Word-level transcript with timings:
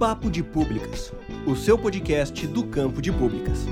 Papo 0.00 0.30
de 0.30 0.42
Públicas, 0.42 1.12
o 1.46 1.54
seu 1.54 1.76
podcast 1.76 2.46
do 2.46 2.64
campo 2.64 3.02
de 3.02 3.12
públicas. 3.12 3.66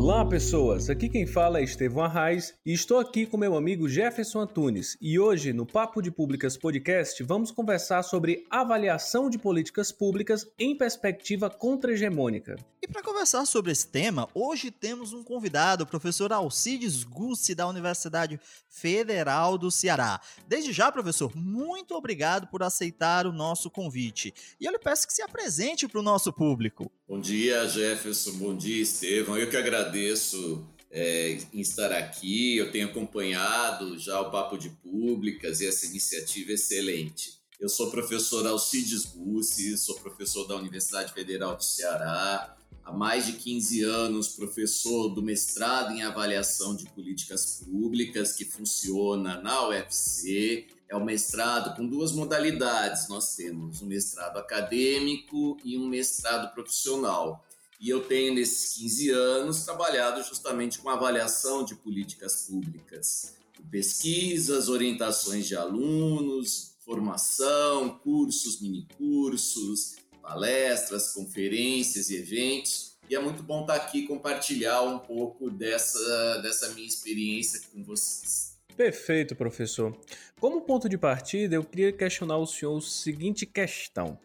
Olá, 0.00 0.24
pessoas! 0.24 0.88
Aqui 0.88 1.08
quem 1.08 1.26
fala 1.26 1.58
é 1.58 1.64
Estevão 1.64 2.04
Arraes 2.04 2.54
e 2.64 2.72
estou 2.72 3.00
aqui 3.00 3.26
com 3.26 3.36
meu 3.36 3.56
amigo 3.56 3.88
Jefferson 3.88 4.42
Antunes. 4.42 4.96
E 5.00 5.18
hoje, 5.18 5.52
no 5.52 5.66
Papo 5.66 6.00
de 6.00 6.08
Públicas 6.08 6.56
Podcast, 6.56 7.20
vamos 7.24 7.50
conversar 7.50 8.04
sobre 8.04 8.46
avaliação 8.48 9.28
de 9.28 9.36
políticas 9.40 9.90
públicas 9.90 10.46
em 10.56 10.78
perspectiva 10.78 11.50
contra-hegemônica. 11.50 12.54
E 12.80 12.86
para 12.86 13.02
conversar 13.02 13.44
sobre 13.44 13.72
esse 13.72 13.88
tema, 13.88 14.28
hoje 14.32 14.70
temos 14.70 15.12
um 15.12 15.24
convidado, 15.24 15.82
o 15.82 15.86
professor 15.86 16.32
Alcides 16.32 17.02
Gussi, 17.02 17.52
da 17.52 17.66
Universidade 17.66 18.38
Federal 18.68 19.58
do 19.58 19.68
Ceará. 19.68 20.20
Desde 20.46 20.72
já, 20.72 20.92
professor, 20.92 21.32
muito 21.34 21.96
obrigado 21.96 22.46
por 22.46 22.62
aceitar 22.62 23.26
o 23.26 23.32
nosso 23.32 23.68
convite. 23.68 24.32
E 24.60 24.64
eu 24.64 24.70
lhe 24.70 24.78
peço 24.78 25.08
que 25.08 25.12
se 25.12 25.22
apresente 25.22 25.88
para 25.88 25.98
o 25.98 26.04
nosso 26.04 26.32
público. 26.32 26.88
Bom 27.08 27.18
dia, 27.18 27.66
Jefferson. 27.66 28.32
Bom 28.32 28.54
dia, 28.54 28.82
Estevão. 28.82 29.38
Eu 29.38 29.48
que 29.48 29.56
agradeço 29.56 30.62
é, 30.90 31.38
em 31.54 31.60
estar 31.60 31.90
aqui. 31.90 32.58
Eu 32.58 32.70
tenho 32.70 32.86
acompanhado 32.86 33.98
já 33.98 34.20
o 34.20 34.30
Papo 34.30 34.58
de 34.58 34.68
Públicas 34.68 35.62
e 35.62 35.66
essa 35.66 35.86
iniciativa 35.86 36.52
excelente. 36.52 37.38
Eu 37.58 37.70
sou 37.70 37.90
professor 37.90 38.46
Alcides 38.46 39.06
Bussi, 39.06 39.78
sou 39.78 39.98
professor 40.00 40.46
da 40.46 40.54
Universidade 40.56 41.14
Federal 41.14 41.56
do 41.56 41.64
Ceará, 41.64 42.54
há 42.84 42.92
mais 42.92 43.24
de 43.24 43.32
15 43.32 43.82
anos 43.84 44.28
professor 44.28 45.08
do 45.08 45.22
mestrado 45.22 45.94
em 45.94 46.02
avaliação 46.02 46.76
de 46.76 46.90
políticas 46.90 47.62
públicas, 47.64 48.34
que 48.34 48.44
funciona 48.44 49.40
na 49.40 49.66
UFC. 49.68 50.66
É 50.88 50.96
um 50.96 51.04
mestrado 51.04 51.76
com 51.76 51.86
duas 51.86 52.12
modalidades. 52.12 53.08
Nós 53.08 53.34
temos 53.36 53.82
um 53.82 53.86
mestrado 53.86 54.38
acadêmico 54.38 55.58
e 55.64 55.76
um 55.76 55.86
mestrado 55.86 56.52
profissional. 56.54 57.44
E 57.80 57.88
eu 57.90 58.04
tenho, 58.04 58.34
nesses 58.34 58.74
15 58.74 59.10
anos, 59.10 59.64
trabalhado 59.64 60.22
justamente 60.22 60.78
com 60.78 60.88
avaliação 60.88 61.64
de 61.64 61.76
políticas 61.76 62.46
públicas, 62.48 63.34
pesquisas, 63.70 64.68
orientações 64.68 65.46
de 65.46 65.54
alunos, 65.54 66.72
formação, 66.84 67.98
cursos, 67.98 68.60
minicursos, 68.60 69.96
palestras, 70.22 71.12
conferências 71.12 72.10
e 72.10 72.16
eventos. 72.16 72.96
E 73.08 73.14
é 73.14 73.20
muito 73.20 73.42
bom 73.42 73.60
estar 73.60 73.74
aqui 73.74 74.06
compartilhar 74.06 74.82
um 74.82 74.98
pouco 74.98 75.50
dessa, 75.50 76.38
dessa 76.42 76.70
minha 76.70 76.86
experiência 76.86 77.60
com 77.72 77.84
vocês. 77.84 78.47
Perfeito, 78.78 79.34
professor. 79.34 79.92
Como 80.38 80.60
ponto 80.60 80.88
de 80.88 80.96
partida, 80.96 81.56
eu 81.56 81.64
queria 81.64 81.92
questionar 81.92 82.36
o 82.36 82.46
senhor 82.46 82.78
a 82.78 82.80
seguinte 82.80 83.44
questão. 83.44 84.16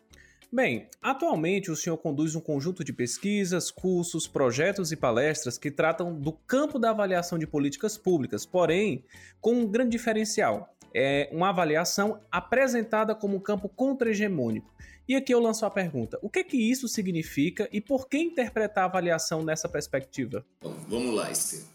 Bem, 0.52 0.88
atualmente 1.02 1.72
o 1.72 1.76
senhor 1.76 1.98
conduz 1.98 2.36
um 2.36 2.40
conjunto 2.40 2.84
de 2.84 2.94
pesquisas, 2.94 3.72
cursos, 3.72 4.28
projetos 4.28 4.92
e 4.92 4.96
palestras 4.96 5.58
que 5.58 5.72
tratam 5.72 6.14
do 6.14 6.31
campo 6.31 6.78
da 6.78 6.92
avaliação 6.92 7.40
de 7.40 7.48
políticas 7.48 7.98
públicas, 7.98 8.46
porém, 8.46 9.04
com 9.42 9.54
um 9.56 9.68
grande 9.68 9.90
diferencial. 9.90 10.72
É 10.94 11.28
uma 11.31 11.50
avaliação 11.50 12.22
apresentada 12.31 13.16
como 13.16 13.38
um 13.38 13.40
campo 13.40 13.68
contra-hegemônico. 13.68 14.72
E 15.08 15.16
aqui 15.16 15.34
eu 15.34 15.40
lanço 15.40 15.66
a 15.66 15.72
pergunta: 15.72 16.20
o 16.22 16.30
que 16.30 16.40
é 16.40 16.44
que 16.44 16.58
isso 16.58 16.88
significa 16.88 17.68
e 17.72 17.81
por 17.81 18.08
que 18.08 18.20
interpretar 18.20 18.84
a 18.84 18.88
avaliação 18.88 19.44
nessa 19.44 19.68
perspectiva? 19.68 20.46
Bom, 20.62 20.76
vamos 20.88 21.16
lá, 21.16 21.31
Esther. 21.31 21.74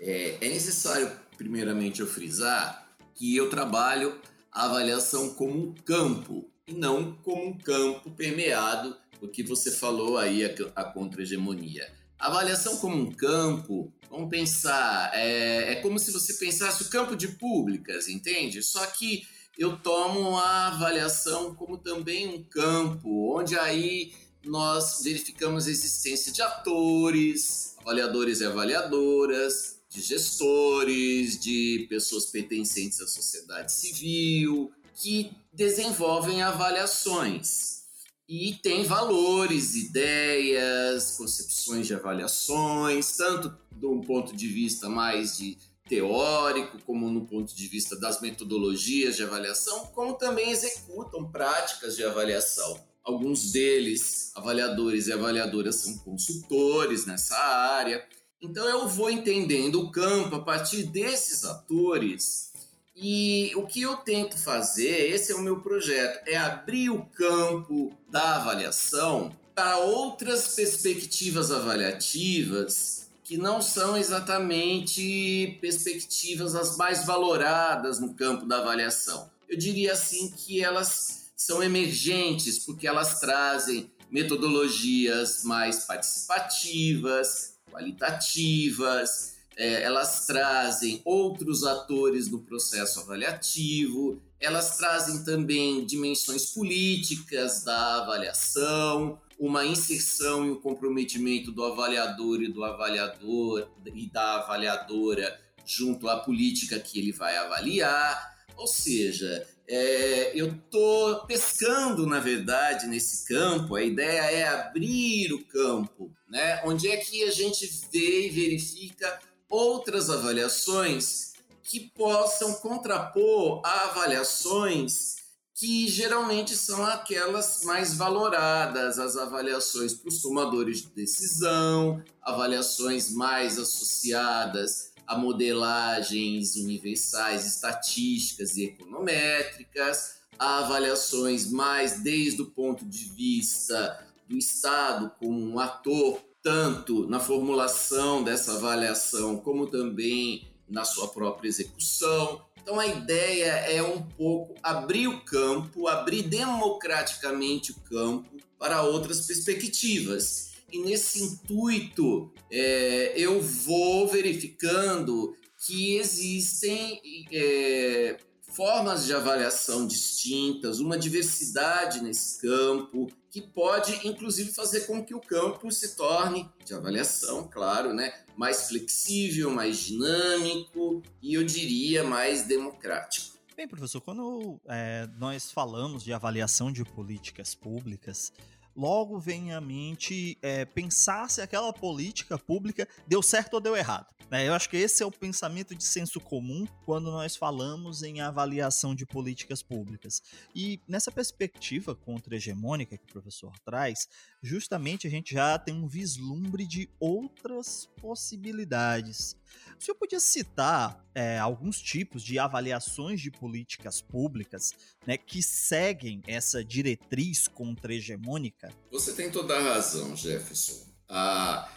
É, 0.00 0.34
é 0.40 0.48
necessário, 0.48 1.08
primeiramente, 1.36 2.00
eu 2.00 2.06
frisar 2.06 2.88
que 3.14 3.36
eu 3.36 3.48
trabalho 3.48 4.20
a 4.50 4.66
avaliação 4.66 5.30
como 5.34 5.68
um 5.68 5.74
campo 5.74 6.48
e 6.66 6.72
não 6.72 7.12
como 7.16 7.46
um 7.46 7.58
campo 7.58 8.10
permeado, 8.10 8.96
o 9.20 9.28
que 9.28 9.42
você 9.42 9.70
falou 9.70 10.18
aí, 10.18 10.44
a, 10.44 10.50
a 10.76 10.84
contra-hegemonia. 10.84 11.90
Avaliação 12.18 12.76
como 12.76 12.96
um 12.96 13.10
campo, 13.10 13.92
vamos 14.10 14.30
pensar, 14.30 15.10
é, 15.14 15.72
é 15.72 15.74
como 15.76 15.98
se 15.98 16.12
você 16.12 16.34
pensasse 16.34 16.82
o 16.82 16.88
campo 16.88 17.16
de 17.16 17.28
públicas, 17.28 18.08
entende? 18.08 18.62
Só 18.62 18.84
que 18.86 19.26
eu 19.58 19.76
tomo 19.78 20.36
a 20.36 20.68
avaliação 20.68 21.54
como 21.54 21.76
também 21.76 22.28
um 22.28 22.42
campo, 22.42 23.36
onde 23.36 23.58
aí 23.58 24.12
nós 24.44 25.02
verificamos 25.02 25.66
a 25.66 25.70
existência 25.70 26.32
de 26.32 26.42
atores, 26.42 27.76
avaliadores 27.78 28.40
e 28.40 28.44
avaliadoras, 28.44 29.81
de 29.92 30.00
gestores, 30.00 31.38
de 31.38 31.86
pessoas 31.88 32.26
pertencentes 32.26 33.00
à 33.00 33.06
sociedade 33.06 33.72
civil, 33.72 34.72
que 34.94 35.30
desenvolvem 35.52 36.42
avaliações 36.42 37.82
e 38.28 38.54
tem 38.62 38.84
valores, 38.84 39.74
ideias, 39.74 41.16
concepções 41.18 41.86
de 41.86 41.94
avaliações, 41.94 43.16
tanto 43.16 43.54
de 43.70 43.86
um 43.86 44.00
ponto 44.00 44.34
de 44.34 44.48
vista 44.48 44.88
mais 44.88 45.36
de 45.36 45.58
teórico, 45.86 46.78
como 46.86 47.10
no 47.10 47.26
ponto 47.26 47.54
de 47.54 47.66
vista 47.68 47.94
das 47.94 48.22
metodologias 48.22 49.16
de 49.16 49.22
avaliação, 49.22 49.86
como 49.88 50.14
também 50.14 50.50
executam 50.50 51.30
práticas 51.30 51.96
de 51.96 52.04
avaliação. 52.04 52.80
Alguns 53.04 53.52
deles, 53.52 54.30
avaliadores 54.34 55.08
e 55.08 55.12
avaliadoras, 55.12 55.76
são 55.76 55.98
consultores 55.98 57.04
nessa 57.04 57.36
área. 57.36 58.02
Então 58.42 58.68
eu 58.68 58.88
vou 58.88 59.08
entendendo 59.08 59.80
o 59.80 59.92
campo 59.92 60.34
a 60.34 60.40
partir 60.42 60.82
desses 60.82 61.44
atores 61.44 62.52
e 62.96 63.52
o 63.54 63.64
que 63.64 63.80
eu 63.80 63.96
tento 63.96 64.36
fazer, 64.36 65.12
esse 65.12 65.30
é 65.30 65.34
o 65.36 65.40
meu 65.40 65.60
projeto, 65.60 66.26
é 66.26 66.36
abrir 66.36 66.90
o 66.90 67.04
campo 67.04 67.96
da 68.10 68.36
avaliação 68.36 69.34
para 69.54 69.78
outras 69.78 70.56
perspectivas 70.56 71.52
avaliativas 71.52 73.08
que 73.22 73.38
não 73.38 73.62
são 73.62 73.96
exatamente 73.96 75.56
perspectivas 75.60 76.56
as 76.56 76.76
mais 76.76 77.06
valoradas 77.06 78.00
no 78.00 78.12
campo 78.12 78.44
da 78.44 78.58
avaliação. 78.58 79.30
Eu 79.48 79.56
diria 79.56 79.92
assim 79.92 80.30
que 80.30 80.62
elas 80.62 81.30
são 81.36 81.62
emergentes 81.62 82.58
porque 82.58 82.88
elas 82.88 83.20
trazem 83.20 83.90
metodologias 84.10 85.44
mais 85.44 85.84
participativas, 85.84 87.52
qualitativas, 87.72 89.32
é, 89.56 89.82
elas 89.82 90.26
trazem 90.26 91.00
outros 91.04 91.64
atores 91.64 92.30
no 92.30 92.40
processo 92.40 93.00
avaliativo, 93.00 94.20
elas 94.40 94.76
trazem 94.76 95.24
também 95.24 95.84
dimensões 95.84 96.46
políticas 96.46 97.64
da 97.64 98.02
avaliação, 98.02 99.20
uma 99.38 99.64
inserção 99.64 100.46
e 100.46 100.50
um 100.50 100.60
comprometimento 100.60 101.50
do 101.50 101.64
avaliador 101.64 102.42
e 102.42 102.52
do 102.52 102.64
avaliador 102.64 103.68
e 103.94 104.06
da 104.08 104.36
avaliadora 104.36 105.40
junto 105.64 106.08
à 106.08 106.18
política 106.18 106.78
que 106.78 106.98
ele 106.98 107.12
vai 107.12 107.36
avaliar. 107.36 108.32
Ou 108.56 108.66
seja, 108.66 109.46
é, 109.68 110.32
eu 110.34 110.48
estou 110.48 111.24
pescando, 111.26 112.06
na 112.06 112.20
verdade, 112.20 112.86
nesse 112.86 113.26
campo. 113.26 113.74
A 113.74 113.82
ideia 113.82 114.20
é 114.30 114.48
abrir 114.48 115.32
o 115.32 115.44
campo, 115.44 116.10
né? 116.28 116.60
Onde 116.64 116.88
é 116.88 116.96
que 116.96 117.22
a 117.24 117.30
gente 117.30 117.66
vê 117.92 118.26
e 118.26 118.30
verifica 118.30 119.20
outras 119.48 120.10
avaliações 120.10 121.32
que 121.62 121.80
possam 121.80 122.54
contrapor 122.54 123.60
a 123.64 123.84
avaliações 123.84 125.16
que 125.54 125.86
geralmente 125.86 126.56
são 126.56 126.84
aquelas 126.84 127.62
mais 127.62 127.94
valoradas, 127.94 128.98
as 128.98 129.16
avaliações 129.16 129.94
para 129.94 130.08
os 130.08 130.20
tomadores 130.20 130.82
de 130.82 130.88
decisão, 130.88 132.02
avaliações 132.20 133.12
mais 133.12 133.58
associadas 133.58 134.91
a 135.06 135.16
modelagens 135.16 136.56
universais, 136.56 137.46
estatísticas 137.46 138.56
e 138.56 138.64
econométricas, 138.64 140.22
a 140.38 140.58
avaliações 140.58 141.50
mais 141.50 142.02
desde 142.02 142.42
o 142.42 142.46
ponto 142.46 142.84
de 142.84 143.04
vista 143.04 144.06
do 144.28 144.36
Estado 144.36 145.12
como 145.18 145.38
um 145.38 145.58
ator 145.58 146.20
tanto 146.42 147.06
na 147.06 147.20
formulação 147.20 148.24
dessa 148.24 148.54
avaliação, 148.54 149.36
como 149.36 149.66
também 149.68 150.48
na 150.68 150.84
sua 150.84 151.08
própria 151.08 151.48
execução. 151.48 152.42
Então 152.60 152.78
a 152.78 152.86
ideia 152.86 153.52
é 153.68 153.82
um 153.82 154.02
pouco 154.02 154.54
abrir 154.62 155.06
o 155.08 155.20
campo, 155.20 155.86
abrir 155.86 156.22
democraticamente 156.22 157.72
o 157.72 157.80
campo 157.80 158.36
para 158.58 158.82
outras 158.82 159.26
perspectivas. 159.26 160.51
E 160.72 160.78
nesse 160.78 161.22
intuito, 161.22 162.32
é, 162.50 163.12
eu 163.14 163.42
vou 163.42 164.08
verificando 164.08 165.36
que 165.58 165.96
existem 165.96 167.00
é, 167.30 168.16
formas 168.52 169.04
de 169.04 169.14
avaliação 169.14 169.86
distintas, 169.86 170.80
uma 170.80 170.98
diversidade 170.98 172.02
nesse 172.02 172.40
campo, 172.40 173.06
que 173.30 173.40
pode 173.40 174.06
inclusive 174.06 174.50
fazer 174.52 174.86
com 174.86 175.04
que 175.04 175.14
o 175.14 175.20
campo 175.20 175.70
se 175.70 175.94
torne, 175.94 176.50
de 176.64 176.74
avaliação, 176.74 177.48
claro, 177.48 177.92
né, 177.92 178.12
mais 178.36 178.68
flexível, 178.68 179.50
mais 179.50 179.78
dinâmico 179.78 181.02
e 181.20 181.34
eu 181.34 181.44
diria 181.44 182.02
mais 182.02 182.46
democrático. 182.46 183.32
Bem, 183.54 183.68
professor, 183.68 184.00
quando 184.00 184.58
é, 184.66 185.08
nós 185.18 185.52
falamos 185.52 186.02
de 186.02 186.12
avaliação 186.12 186.72
de 186.72 186.84
políticas 186.84 187.54
públicas, 187.54 188.32
logo 188.76 189.18
vem 189.18 189.52
à 189.52 189.60
mente 189.60 190.38
é, 190.42 190.64
pensar 190.64 191.28
se 191.30 191.40
aquela 191.40 191.72
política 191.72 192.38
pública 192.38 192.88
deu 193.06 193.22
certo 193.22 193.54
ou 193.54 193.60
deu 193.60 193.76
errado. 193.76 194.06
É, 194.30 194.48
eu 194.48 194.54
acho 194.54 194.70
que 194.70 194.78
esse 194.78 195.02
é 195.02 195.06
o 195.06 195.12
pensamento 195.12 195.74
de 195.74 195.84
senso 195.84 196.18
comum 196.18 196.66
quando 196.86 197.10
nós 197.10 197.36
falamos 197.36 198.02
em 198.02 198.22
avaliação 198.22 198.94
de 198.94 199.04
políticas 199.04 199.62
públicas. 199.62 200.22
E 200.54 200.80
nessa 200.88 201.12
perspectiva 201.12 201.94
contra-hegemônica 201.94 202.96
que 202.96 203.04
o 203.04 203.12
professor 203.12 203.52
traz, 203.62 204.08
justamente 204.42 205.06
a 205.06 205.10
gente 205.10 205.34
já 205.34 205.56
tem 205.56 205.74
um 205.74 205.86
vislumbre 205.86 206.66
de 206.66 206.90
outras 206.98 207.88
possibilidades. 208.00 209.36
O 209.78 209.84
senhor 209.84 209.94
podia 209.94 210.18
citar 210.18 211.04
é, 211.14 211.38
alguns 211.38 211.80
tipos 211.80 212.22
de 212.24 212.38
avaliações 212.38 213.20
de 213.20 213.30
políticas 213.30 214.00
públicas 214.00 214.72
né, 215.06 215.16
que 215.16 215.42
seguem 215.42 216.22
essa 216.26 216.64
diretriz 216.64 217.46
contra-hegemônica? 217.46 218.70
Você 218.90 219.12
tem 219.12 219.30
toda 219.30 219.56
a 219.56 219.62
razão, 219.62 220.16
Jefferson. 220.16 220.86
A, 221.08 221.70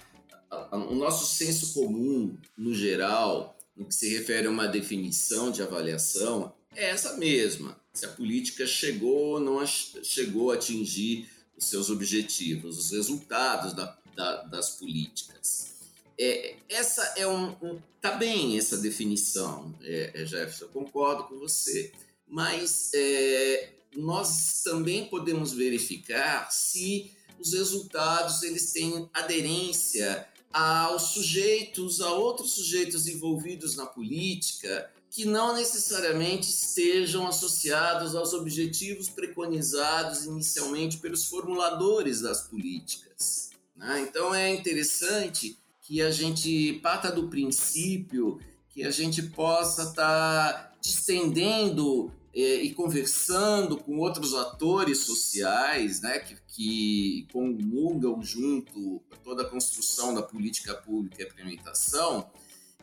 a, 0.50 0.77
o 0.77 0.95
nosso 0.95 1.25
senso 1.25 1.73
comum, 1.73 2.35
no 2.57 2.73
geral, 2.73 3.57
no 3.75 3.85
que 3.85 3.94
se 3.94 4.09
refere 4.09 4.47
a 4.47 4.51
uma 4.51 4.67
definição 4.67 5.51
de 5.51 5.62
avaliação, 5.62 6.53
é 6.75 6.89
essa 6.89 7.15
mesma. 7.17 7.79
Se 7.94 8.06
a 8.06 8.09
política 8.09 8.65
chegou 8.65 9.33
ou 9.33 9.39
não 9.39 9.65
chegou 9.65 10.51
a 10.51 10.56
atingir 10.56 11.29
os 11.57 11.66
seus 11.66 11.90
objetivos, 11.90 12.78
os 12.78 12.92
resultados 12.92 13.74
da, 13.74 13.98
da, 14.16 14.44
das 14.44 14.72
políticas. 14.72 15.74
É, 16.18 16.56
essa 16.69 17.02
é 17.18 17.28
um, 17.28 17.50
um, 17.62 17.81
Tá 18.06 18.12
bem 18.12 18.56
essa 18.56 18.78
definição, 18.78 19.74
é, 19.81 20.12
é, 20.13 20.25
Jefferson, 20.28 20.66
eu 20.66 20.69
concordo 20.69 21.24
com 21.24 21.40
você. 21.40 21.92
Mas 22.28 22.92
é, 22.94 23.69
nós 23.96 24.62
também 24.63 25.06
podemos 25.06 25.54
verificar 25.54 26.52
se 26.52 27.12
os 27.40 27.54
resultados 27.54 28.44
eles 28.44 28.72
têm 28.72 29.10
aderência 29.12 30.28
aos 30.54 31.13
sujeitos, 31.13 32.00
a 32.00 32.13
outros 32.13 32.51
sujeitos 32.51 33.08
envolvidos 33.08 33.75
na 33.75 33.88
política, 33.88 34.88
que 35.15 35.23
não 35.23 35.56
necessariamente 35.56 36.50
estejam 36.50 37.25
associados 37.25 38.13
aos 38.15 38.33
objetivos 38.33 39.07
preconizados 39.07 40.25
inicialmente 40.25 40.97
pelos 40.97 41.23
formuladores 41.27 42.19
das 42.19 42.41
políticas. 42.41 43.50
Né? 43.73 44.06
Então 44.09 44.35
é 44.35 44.53
interessante 44.53 45.57
que 45.81 46.01
a 46.01 46.12
gente 46.12 46.81
parta 46.83 47.09
do 47.09 47.29
princípio 47.29 48.41
que 48.69 48.83
a 48.83 48.91
gente 48.91 49.23
possa 49.23 49.83
estar 49.83 50.53
tá 50.53 50.73
distendendo 50.81 52.12
é, 52.33 52.56
e 52.56 52.73
conversando 52.73 53.77
com 53.77 53.97
outros 54.00 54.33
atores 54.33 54.97
sociais, 54.97 56.01
né, 56.01 56.19
que, 56.19 56.35
que 56.50 57.27
comungam 57.31 58.21
junto 58.21 59.01
toda 59.23 59.44
a 59.44 59.50
construção 59.50 60.13
da 60.13 60.21
política 60.21 60.73
pública 60.73 61.23
e 61.23 61.25
implementação, 61.25 62.29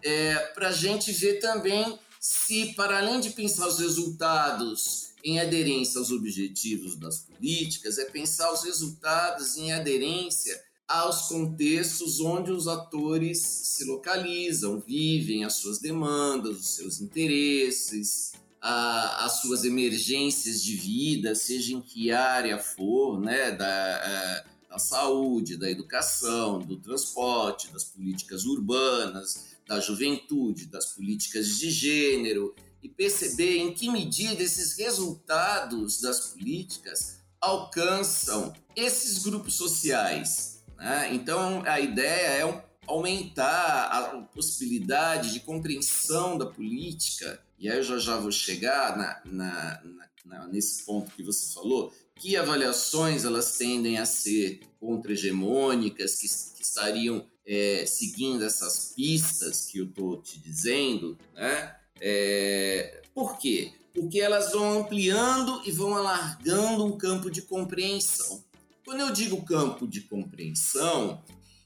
é, 0.03 0.35
para 0.55 0.69
a 0.69 0.73
gente 0.73 1.13
ver 1.13 1.39
também 1.39 2.01
se, 2.23 2.73
para 2.75 2.99
além 2.99 3.19
de 3.19 3.31
pensar 3.31 3.67
os 3.67 3.81
resultados 3.81 5.09
em 5.25 5.41
aderência 5.41 5.99
aos 5.99 6.13
objetivos 6.13 6.95
das 6.95 7.19
políticas, 7.19 7.99
é 7.99 8.05
pensar 8.05 8.53
os 8.53 8.63
resultados 8.63 9.57
em 9.57 9.73
aderência 9.73 10.63
aos 10.87 11.23
contextos 11.23 12.21
onde 12.21 12.53
os 12.53 12.69
atores 12.69 13.41
se 13.41 13.85
localizam, 13.87 14.79
vivem 14.79 15.45
as 15.45 15.55
suas 15.55 15.81
demandas, 15.81 16.61
os 16.61 16.77
seus 16.77 17.01
interesses, 17.01 18.35
a, 18.61 19.25
as 19.25 19.41
suas 19.41 19.65
emergências 19.65 20.63
de 20.63 20.77
vida, 20.77 21.35
seja 21.35 21.75
em 21.75 21.81
que 21.81 22.13
área 22.13 22.57
for, 22.57 23.21
né, 23.21 23.51
da, 23.51 23.97
a, 23.97 24.45
da 24.75 24.79
saúde, 24.79 25.57
da 25.57 25.69
educação, 25.69 26.61
do 26.61 26.77
transporte, 26.77 27.73
das 27.73 27.83
políticas 27.83 28.45
urbanas, 28.45 29.52
da 29.67 29.81
juventude, 29.81 30.67
das 30.67 30.87
políticas 30.87 31.59
de 31.59 31.71
gênero, 31.71 32.55
e 32.83 32.89
perceber 32.89 33.59
em 33.59 33.73
que 33.73 33.91
medida 33.91 34.43
esses 34.43 34.77
resultados 34.77 36.01
das 36.01 36.33
políticas 36.33 37.19
alcançam 37.41 38.53
esses 38.75 39.19
grupos 39.19 39.55
sociais 39.55 40.53
né? 40.83 41.15
Então, 41.15 41.63
a 41.65 41.79
ideia 41.79 42.45
é 42.45 42.65
aumentar 42.89 43.85
a 43.85 44.23
possibilidade 44.35 45.33
de 45.33 45.39
compreensão 45.39 46.37
da 46.37 46.45
política, 46.45 47.41
e 47.57 47.71
aí 47.71 47.79
eu 47.79 47.85
já, 47.85 47.99
já 47.99 48.17
vou 48.17 48.33
chegar 48.33 48.99
na, 48.99 49.23
na, 49.25 49.83
na, 50.25 50.49
nesse 50.49 50.85
ponto 50.85 51.13
que 51.13 51.23
você 51.23 51.55
falou, 51.55 51.95
que 52.17 52.37
avaliações 52.37 53.25
elas 53.25 53.57
tendem 53.57 53.99
a 53.99 54.05
ser 54.05 54.61
contra-hegemônicas, 54.81 56.17
que, 56.17 56.27
que 56.57 56.65
estariam 56.65 57.25
é, 57.47 57.85
seguindo 57.87 58.45
essas 58.45 58.93
pistas 58.95 59.67
que 59.67 59.79
eu 59.79 59.87
estou 59.87 60.21
te 60.21 60.39
dizendo, 60.41 61.19
né? 61.35 61.77
É, 62.01 63.03
por 63.15 63.39
quê? 63.39 63.73
Porque 63.95 64.21
elas 64.21 64.53
vão 64.53 64.81
ampliando 64.81 65.63
e 65.65 65.71
vão 65.71 65.95
alargando 65.95 66.85
um 66.85 66.97
campo 66.97 67.31
de 67.31 67.43
compreensão. 67.43 68.43
Quando 68.85 69.01
eu 69.01 69.13
digo 69.13 69.45
campo 69.45 69.87
de 69.87 70.01
compreensão, 70.03 71.23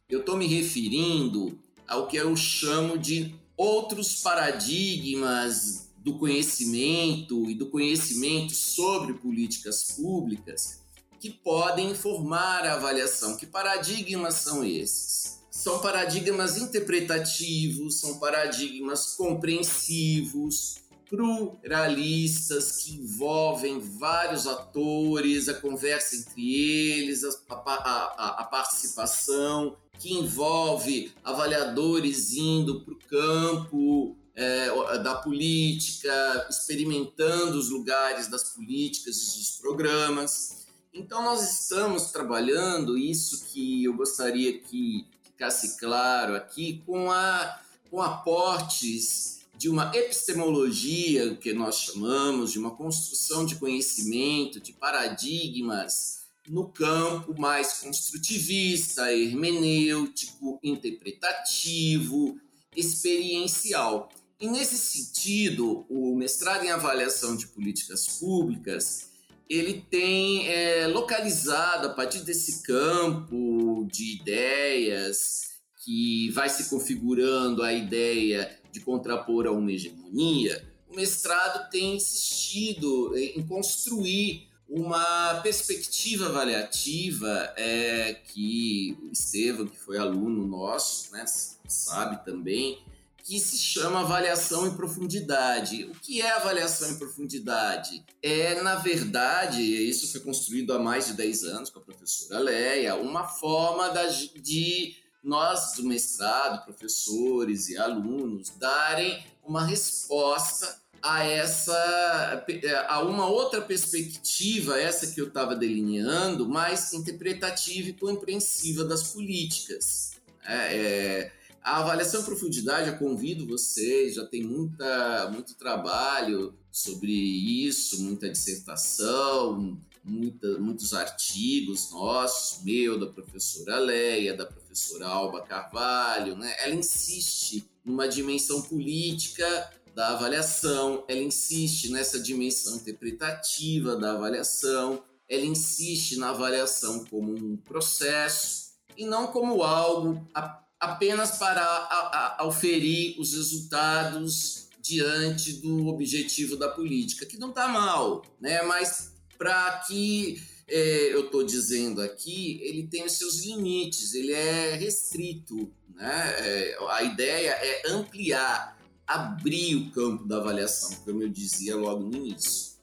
eu 0.08 0.20
estou 0.20 0.36
me 0.36 0.46
referindo 0.46 1.58
ao 1.86 2.06
que 2.06 2.16
eu 2.16 2.36
chamo 2.36 2.98
de 2.98 3.34
outros 3.56 4.20
paradigmas 4.20 5.90
do 5.98 6.18
conhecimento 6.18 7.48
e 7.50 7.54
do 7.54 7.66
conhecimento 7.66 8.54
sobre 8.54 9.14
políticas 9.14 9.92
públicas 9.96 10.82
que 11.18 11.30
podem 11.30 11.90
informar 11.90 12.64
a 12.64 12.74
avaliação. 12.74 13.36
Que 13.36 13.46
paradigmas 13.46 14.34
são 14.34 14.64
esses? 14.64 15.35
São 15.56 15.78
paradigmas 15.78 16.58
interpretativos, 16.58 17.98
são 17.98 18.18
paradigmas 18.18 19.14
compreensivos, 19.16 20.76
pluralistas 21.08 22.82
que 22.82 22.96
envolvem 22.96 23.80
vários 23.80 24.46
atores, 24.46 25.48
a 25.48 25.54
conversa 25.54 26.14
entre 26.14 26.54
eles, 26.54 27.24
a, 27.24 27.40
a, 27.48 28.42
a 28.42 28.44
participação, 28.44 29.78
que 29.98 30.12
envolve 30.12 31.10
avaliadores 31.24 32.34
indo 32.34 32.82
para 32.84 32.92
o 32.92 32.98
campo 33.08 34.14
é, 34.34 34.98
da 34.98 35.14
política, 35.14 36.46
experimentando 36.50 37.58
os 37.58 37.70
lugares 37.70 38.28
das 38.28 38.52
políticas 38.52 39.16
e 39.16 39.38
dos 39.38 39.50
programas. 39.52 40.66
Então, 40.92 41.24
nós 41.24 41.60
estamos 41.60 42.12
trabalhando 42.12 42.98
isso 42.98 43.46
que 43.46 43.84
eu 43.84 43.94
gostaria 43.94 44.60
que 44.60 45.15
ficasse 45.36 45.76
claro 45.76 46.34
aqui, 46.34 46.82
com, 46.86 47.12
a, 47.12 47.60
com 47.90 48.00
aportes 48.00 49.40
de 49.54 49.68
uma 49.68 49.92
epistemologia, 49.94 51.36
que 51.36 51.52
nós 51.52 51.76
chamamos, 51.76 52.52
de 52.52 52.58
uma 52.58 52.70
construção 52.70 53.44
de 53.44 53.56
conhecimento, 53.56 54.58
de 54.58 54.72
paradigmas 54.72 56.24
no 56.48 56.68
campo 56.68 57.38
mais 57.38 57.74
construtivista, 57.74 59.12
hermenêutico, 59.12 60.58
interpretativo, 60.62 62.40
experiencial. 62.74 64.08
E 64.40 64.48
nesse 64.48 64.78
sentido, 64.78 65.84
o 65.88 66.14
mestrado 66.16 66.64
em 66.64 66.70
avaliação 66.70 67.36
de 67.36 67.46
políticas 67.48 68.06
públicas 68.06 69.05
ele 69.48 69.84
tem 69.88 70.48
é, 70.48 70.86
localizado 70.88 71.86
a 71.86 71.90
partir 71.90 72.20
desse 72.20 72.62
campo 72.62 73.86
de 73.90 74.20
ideias 74.20 75.46
que 75.84 76.30
vai 76.30 76.48
se 76.48 76.68
configurando 76.68 77.62
a 77.62 77.72
ideia 77.72 78.58
de 78.72 78.80
contrapor 78.80 79.46
a 79.46 79.52
uma 79.52 79.70
hegemonia, 79.70 80.66
o 80.90 80.96
mestrado 80.96 81.70
tem 81.70 81.96
insistido 81.96 83.16
em 83.16 83.46
construir 83.46 84.48
uma 84.68 85.40
perspectiva 85.42 86.26
avaliativa 86.26 87.52
é, 87.56 88.14
que 88.14 88.98
o 89.02 89.12
Estevam, 89.12 89.66
que 89.66 89.78
foi 89.78 89.96
aluno 89.96 90.46
nosso, 90.46 91.12
né, 91.12 91.24
sabe 91.68 92.24
também, 92.24 92.78
que 93.26 93.40
se 93.40 93.58
chama 93.58 94.00
avaliação 94.00 94.68
em 94.68 94.74
profundidade. 94.76 95.82
O 95.86 95.94
que 95.94 96.22
é 96.22 96.30
avaliação 96.30 96.88
em 96.92 96.96
profundidade? 96.96 98.04
É, 98.22 98.62
na 98.62 98.76
verdade, 98.76 99.60
isso 99.60 100.12
foi 100.12 100.20
construído 100.20 100.72
há 100.72 100.78
mais 100.78 101.06
de 101.06 101.14
10 101.14 101.42
anos 101.42 101.70
com 101.70 101.80
a 101.80 101.82
professora 101.82 102.38
Leia, 102.38 102.94
uma 102.94 103.26
forma 103.26 103.88
da, 103.88 104.06
de 104.06 104.94
nós 105.24 105.72
do 105.72 105.82
mestrado, 105.82 106.64
professores 106.64 107.68
e 107.68 107.76
alunos, 107.76 108.50
darem 108.50 109.26
uma 109.44 109.64
resposta 109.64 110.80
a 111.02 111.24
essa 111.24 112.44
a 112.88 113.02
uma 113.02 113.26
outra 113.26 113.60
perspectiva, 113.60 114.80
essa 114.80 115.08
que 115.08 115.20
eu 115.20 115.26
estava 115.26 115.56
delineando, 115.56 116.48
mais 116.48 116.92
interpretativa 116.92 117.88
e 117.88 117.92
compreensiva 117.92 118.84
das 118.84 119.08
políticas. 119.12 120.12
É, 120.44 120.76
é, 120.76 121.32
A 121.66 121.78
avaliação 121.78 122.20
em 122.20 122.24
profundidade, 122.24 122.90
eu 122.90 122.96
convido 122.96 123.44
vocês, 123.44 124.14
já 124.14 124.24
tem 124.24 124.44
muita, 124.44 125.28
muito 125.32 125.56
trabalho 125.56 126.56
sobre 126.70 127.10
isso, 127.10 128.04
muita 128.04 128.30
dissertação, 128.30 129.76
muita, 130.04 130.58
muitos 130.58 130.94
artigos 130.94 131.90
nossos, 131.90 132.62
meu, 132.62 133.00
da 133.00 133.08
professora 133.08 133.80
Leia, 133.80 134.36
da 134.36 134.46
professora 134.46 135.08
Alba 135.08 135.42
Carvalho, 135.42 136.36
né? 136.36 136.54
Ela 136.60 136.76
insiste 136.76 137.68
numa 137.84 138.06
dimensão 138.06 138.62
política 138.62 139.68
da 139.92 140.10
avaliação, 140.10 141.04
ela 141.08 141.18
insiste 141.18 141.90
nessa 141.90 142.20
dimensão 142.20 142.76
interpretativa 142.76 143.96
da 143.96 144.12
avaliação, 144.12 145.02
ela 145.28 145.44
insiste 145.44 146.16
na 146.16 146.30
avaliação 146.30 147.04
como 147.06 147.34
um 147.34 147.56
processo 147.56 148.66
e 148.96 149.04
não 149.04 149.26
como 149.26 149.64
algo 149.64 150.24
a, 150.32 150.62
apenas 150.80 151.38
para 151.38 151.62
a, 151.62 151.64
a, 151.64 152.42
auferir 152.42 153.18
os 153.18 153.34
resultados 153.34 154.68
diante 154.80 155.54
do 155.54 155.88
objetivo 155.88 156.56
da 156.56 156.68
política, 156.68 157.26
que 157.26 157.38
não 157.38 157.48
está 157.48 157.66
mal, 157.66 158.22
né? 158.40 158.62
mas 158.62 159.12
para 159.36 159.80
que 159.86 160.40
é, 160.68 161.12
eu 161.12 161.26
estou 161.26 161.44
dizendo 161.44 162.00
aqui, 162.00 162.60
ele 162.62 162.86
tem 162.86 163.04
os 163.04 163.12
seus 163.12 163.44
limites, 163.44 164.14
ele 164.14 164.32
é 164.32 164.74
restrito. 164.74 165.72
Né? 165.94 166.34
É, 166.38 166.78
a 166.90 167.02
ideia 167.02 167.50
é 167.50 167.90
ampliar, 167.90 168.78
abrir 169.06 169.74
o 169.76 169.90
campo 169.90 170.24
da 170.26 170.36
avaliação, 170.38 170.94
como 171.04 171.22
eu 171.22 171.28
dizia 171.28 171.76
logo 171.76 172.04
no 172.04 172.16
início. 172.16 172.75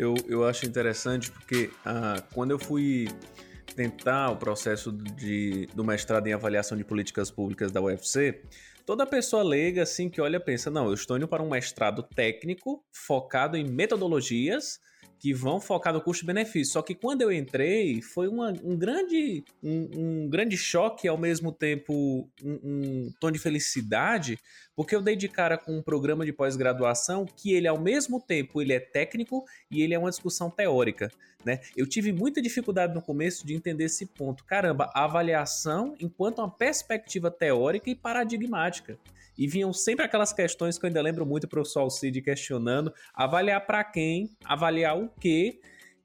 Eu, 0.02 0.14
eu 0.28 0.44
acho 0.44 0.66
interessante 0.66 1.30
porque 1.30 1.70
ah, 1.84 2.22
quando 2.34 2.50
eu 2.50 2.58
fui 2.58 3.08
tentar 3.74 4.30
o 4.30 4.36
processo 4.36 4.92
de, 4.92 5.66
do 5.74 5.84
mestrado 5.84 6.26
em 6.26 6.32
avaliação 6.32 6.76
de 6.76 6.84
políticas 6.84 7.30
públicas 7.30 7.70
da 7.70 7.80
UFC, 7.80 8.42
toda 8.84 9.06
pessoa 9.06 9.42
leiga 9.42 9.82
assim 9.82 10.10
que 10.10 10.20
olha 10.20 10.40
pensa, 10.40 10.70
não, 10.70 10.86
eu 10.86 10.94
estou 10.94 11.16
indo 11.16 11.28
para 11.28 11.42
um 11.42 11.48
mestrado 11.48 12.02
técnico 12.02 12.84
focado 12.92 13.56
em 13.56 13.64
metodologias 13.64 14.80
que 15.22 15.32
vão 15.32 15.60
focar 15.60 15.92
no 15.92 16.00
custo-benefício. 16.00 16.72
Só 16.72 16.82
que 16.82 16.96
quando 16.96 17.22
eu 17.22 17.30
entrei, 17.30 18.02
foi 18.02 18.26
uma, 18.26 18.52
um, 18.64 18.76
grande, 18.76 19.44
um, 19.62 20.24
um, 20.24 20.28
grande 20.28 20.56
choque 20.56 21.06
ao 21.06 21.16
mesmo 21.16 21.52
tempo 21.52 22.28
um, 22.42 22.58
um, 22.64 23.12
tom 23.20 23.30
de 23.30 23.38
felicidade, 23.38 24.36
porque 24.74 24.96
eu 24.96 25.00
dei 25.00 25.14
de 25.14 25.28
cara 25.28 25.56
com 25.56 25.78
um 25.78 25.82
programa 25.82 26.26
de 26.26 26.32
pós-graduação 26.32 27.24
que 27.24 27.52
ele, 27.52 27.68
ao 27.68 27.80
mesmo 27.80 28.20
tempo, 28.20 28.60
ele 28.60 28.72
é 28.72 28.80
técnico 28.80 29.44
e 29.70 29.80
ele 29.80 29.94
é 29.94 29.98
uma 29.98 30.10
discussão 30.10 30.50
teórica. 30.50 31.08
Né? 31.44 31.60
Eu 31.76 31.86
tive 31.86 32.10
muita 32.10 32.42
dificuldade 32.42 32.92
no 32.92 33.00
começo 33.00 33.46
de 33.46 33.54
entender 33.54 33.84
esse 33.84 34.06
ponto. 34.06 34.44
Caramba, 34.44 34.90
avaliação 34.92 35.94
enquanto 36.00 36.40
uma 36.40 36.50
perspectiva 36.50 37.30
teórica 37.30 37.88
e 37.88 37.94
paradigmática. 37.94 38.98
E 39.36 39.46
vinham 39.46 39.72
sempre 39.72 40.04
aquelas 40.04 40.32
questões 40.32 40.78
que 40.78 40.84
eu 40.84 40.88
ainda 40.88 41.00
lembro 41.00 41.24
muito 41.24 41.44
o 41.44 41.48
professor 41.48 41.80
Alcide 41.80 42.20
questionando: 42.20 42.92
avaliar 43.14 43.64
para 43.66 43.82
quem, 43.84 44.30
avaliar 44.44 44.98
o 44.98 45.08
quê 45.20 45.60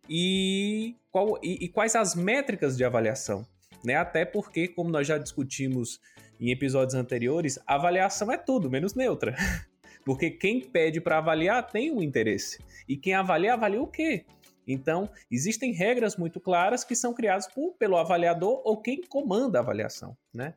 e, 0.09 0.95
qual, 1.11 1.37
e, 1.43 1.65
e 1.65 1.69
quais 1.69 1.95
as 1.95 2.15
métricas 2.15 2.77
de 2.77 2.83
avaliação. 2.83 3.45
Né? 3.83 3.95
Até 3.95 4.25
porque, 4.25 4.67
como 4.67 4.89
nós 4.89 5.05
já 5.07 5.17
discutimos 5.17 5.99
em 6.39 6.51
episódios 6.51 6.95
anteriores, 6.95 7.59
avaliação 7.65 8.31
é 8.31 8.37
tudo, 8.37 8.69
menos 8.69 8.93
neutra. 8.93 9.35
Porque 10.05 10.31
quem 10.31 10.61
pede 10.61 11.01
para 11.01 11.17
avaliar 11.17 11.67
tem 11.67 11.91
um 11.91 12.01
interesse. 12.01 12.63
E 12.87 12.95
quem 12.95 13.13
avalia, 13.13 13.53
avalia 13.53 13.81
o 13.81 13.87
quê? 13.87 14.25
Então, 14.65 15.09
existem 15.29 15.73
regras 15.73 16.15
muito 16.15 16.39
claras 16.39 16.85
que 16.85 16.95
são 16.95 17.13
criadas 17.13 17.45
por, 17.47 17.73
pelo 17.73 17.97
avaliador 17.97 18.61
ou 18.63 18.81
quem 18.81 19.01
comanda 19.01 19.59
a 19.59 19.61
avaliação, 19.61 20.15
né? 20.33 20.53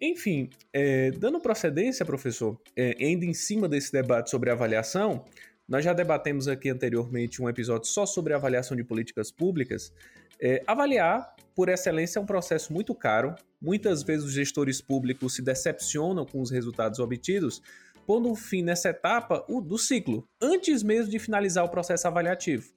Enfim, 0.00 0.48
é, 0.72 1.10
dando 1.10 1.40
procedência, 1.40 2.06
professor, 2.06 2.58
é, 2.74 2.96
ainda 2.98 3.26
em 3.26 3.34
cima 3.34 3.68
desse 3.68 3.92
debate 3.92 4.30
sobre 4.30 4.50
avaliação, 4.50 5.24
nós 5.68 5.84
já 5.84 5.92
debatemos 5.92 6.48
aqui 6.48 6.70
anteriormente 6.70 7.42
um 7.42 7.48
episódio 7.48 7.86
só 7.86 8.06
sobre 8.06 8.32
avaliação 8.32 8.76
de 8.76 8.82
políticas 8.82 9.30
públicas. 9.30 9.92
É, 10.40 10.62
avaliar, 10.66 11.36
por 11.54 11.68
excelência, 11.68 12.18
é 12.18 12.22
um 12.22 12.26
processo 12.26 12.72
muito 12.72 12.94
caro. 12.94 13.34
Muitas 13.60 14.02
vezes 14.02 14.24
os 14.24 14.32
gestores 14.32 14.80
públicos 14.80 15.34
se 15.34 15.42
decepcionam 15.42 16.24
com 16.24 16.40
os 16.40 16.50
resultados 16.50 16.98
obtidos, 16.98 17.62
pondo 18.06 18.34
fim 18.34 18.62
nessa 18.62 18.88
etapa 18.88 19.44
do 19.62 19.76
ciclo, 19.76 20.26
antes 20.40 20.82
mesmo 20.82 21.10
de 21.10 21.18
finalizar 21.18 21.64
o 21.64 21.68
processo 21.68 22.08
avaliativo. 22.08 22.72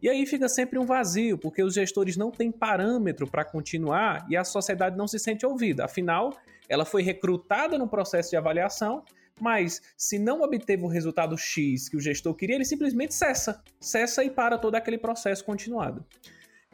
E 0.00 0.08
aí 0.08 0.26
fica 0.26 0.48
sempre 0.48 0.78
um 0.78 0.84
vazio, 0.84 1.38
porque 1.38 1.62
os 1.62 1.74
gestores 1.74 2.16
não 2.16 2.32
têm 2.32 2.50
parâmetro 2.50 3.30
para 3.30 3.44
continuar 3.44 4.26
e 4.28 4.36
a 4.36 4.42
sociedade 4.42 4.96
não 4.96 5.06
se 5.06 5.18
sente 5.18 5.46
ouvida. 5.46 5.84
Afinal, 5.84 6.32
ela 6.72 6.86
foi 6.86 7.02
recrutada 7.02 7.76
no 7.76 7.86
processo 7.86 8.30
de 8.30 8.36
avaliação, 8.36 9.04
mas 9.38 9.82
se 9.94 10.18
não 10.18 10.40
obteve 10.40 10.82
o 10.82 10.88
resultado 10.88 11.36
X 11.36 11.86
que 11.86 11.98
o 11.98 12.00
gestor 12.00 12.34
queria, 12.34 12.56
ele 12.56 12.64
simplesmente 12.64 13.12
cessa. 13.12 13.62
Cessa 13.78 14.24
e 14.24 14.30
para 14.30 14.56
todo 14.56 14.74
aquele 14.74 14.96
processo 14.96 15.44
continuado. 15.44 16.02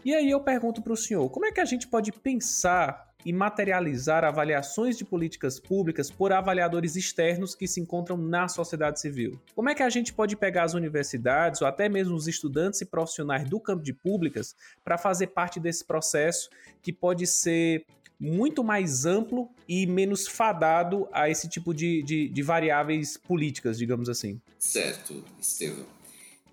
E 0.04 0.14
aí 0.14 0.30
eu 0.30 0.40
pergunto 0.40 0.80
para 0.80 0.92
o 0.92 0.96
senhor, 0.96 1.28
como 1.30 1.46
é 1.46 1.50
que 1.50 1.60
a 1.60 1.64
gente 1.64 1.88
pode 1.88 2.12
pensar 2.12 3.08
e 3.24 3.32
materializar 3.32 4.24
avaliações 4.24 4.96
de 4.96 5.04
políticas 5.04 5.58
públicas 5.58 6.10
por 6.10 6.32
avaliadores 6.32 6.94
externos 6.94 7.54
que 7.54 7.66
se 7.66 7.80
encontram 7.80 8.16
na 8.16 8.46
sociedade 8.46 9.00
civil. 9.00 9.40
Como 9.54 9.68
é 9.68 9.74
que 9.74 9.82
a 9.82 9.90
gente 9.90 10.14
pode 10.14 10.36
pegar 10.36 10.62
as 10.62 10.74
universidades 10.74 11.60
ou 11.60 11.66
até 11.66 11.88
mesmo 11.88 12.14
os 12.14 12.28
estudantes 12.28 12.80
e 12.80 12.86
profissionais 12.86 13.48
do 13.48 13.58
campo 13.58 13.82
de 13.82 13.92
públicas 13.92 14.54
para 14.84 14.96
fazer 14.96 15.28
parte 15.28 15.58
desse 15.58 15.84
processo 15.84 16.48
que 16.80 16.92
pode 16.92 17.26
ser 17.26 17.84
muito 18.18 18.64
mais 18.64 19.04
amplo 19.06 19.48
e 19.68 19.86
menos 19.86 20.26
fadado 20.26 21.08
a 21.12 21.28
esse 21.30 21.48
tipo 21.48 21.72
de, 21.72 22.02
de, 22.02 22.28
de 22.28 22.42
variáveis 22.42 23.16
políticas, 23.16 23.78
digamos 23.78 24.08
assim? 24.08 24.40
Certo, 24.58 25.24
Estevam. 25.40 25.86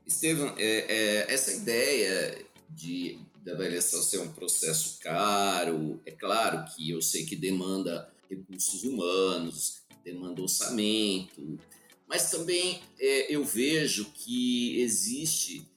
Estevam, 0.05 0.53
é, 0.57 1.25
é, 1.27 1.34
essa 1.34 1.51
ideia 1.51 2.45
de 2.69 3.19
da 3.45 3.53
avaliação 3.53 4.01
ser 4.01 4.17
um 4.19 4.31
processo 4.31 4.98
caro. 5.00 6.01
É 6.03 6.12
claro 6.12 6.65
que 6.74 6.89
eu 6.89 7.00
sei 7.00 7.25
que 7.25 7.36
demanda 7.36 8.12
recursos 8.27 8.84
humanos, 8.84 9.81
demanda 10.03 10.41
orçamento, 10.41 11.60
mas 12.07 12.31
também 12.31 12.81
é, 13.00 13.34
eu 13.34 13.43
vejo 13.43 14.05
que 14.05 14.81
existe, 14.81 15.67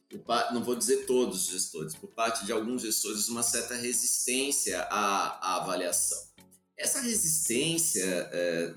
não 0.53 0.63
vou 0.63 0.75
dizer 0.75 1.07
todos 1.07 1.43
os 1.43 1.51
gestores, 1.53 1.95
por 1.95 2.09
parte 2.09 2.45
de 2.45 2.53
alguns 2.53 2.83
gestores, 2.83 3.29
uma 3.29 3.43
certa 3.43 3.75
resistência 3.75 4.81
à, 4.83 5.55
à 5.55 5.57
avaliação. 5.57 6.19
Essa 6.77 7.01
resistência 7.01 8.05
é, 8.05 8.75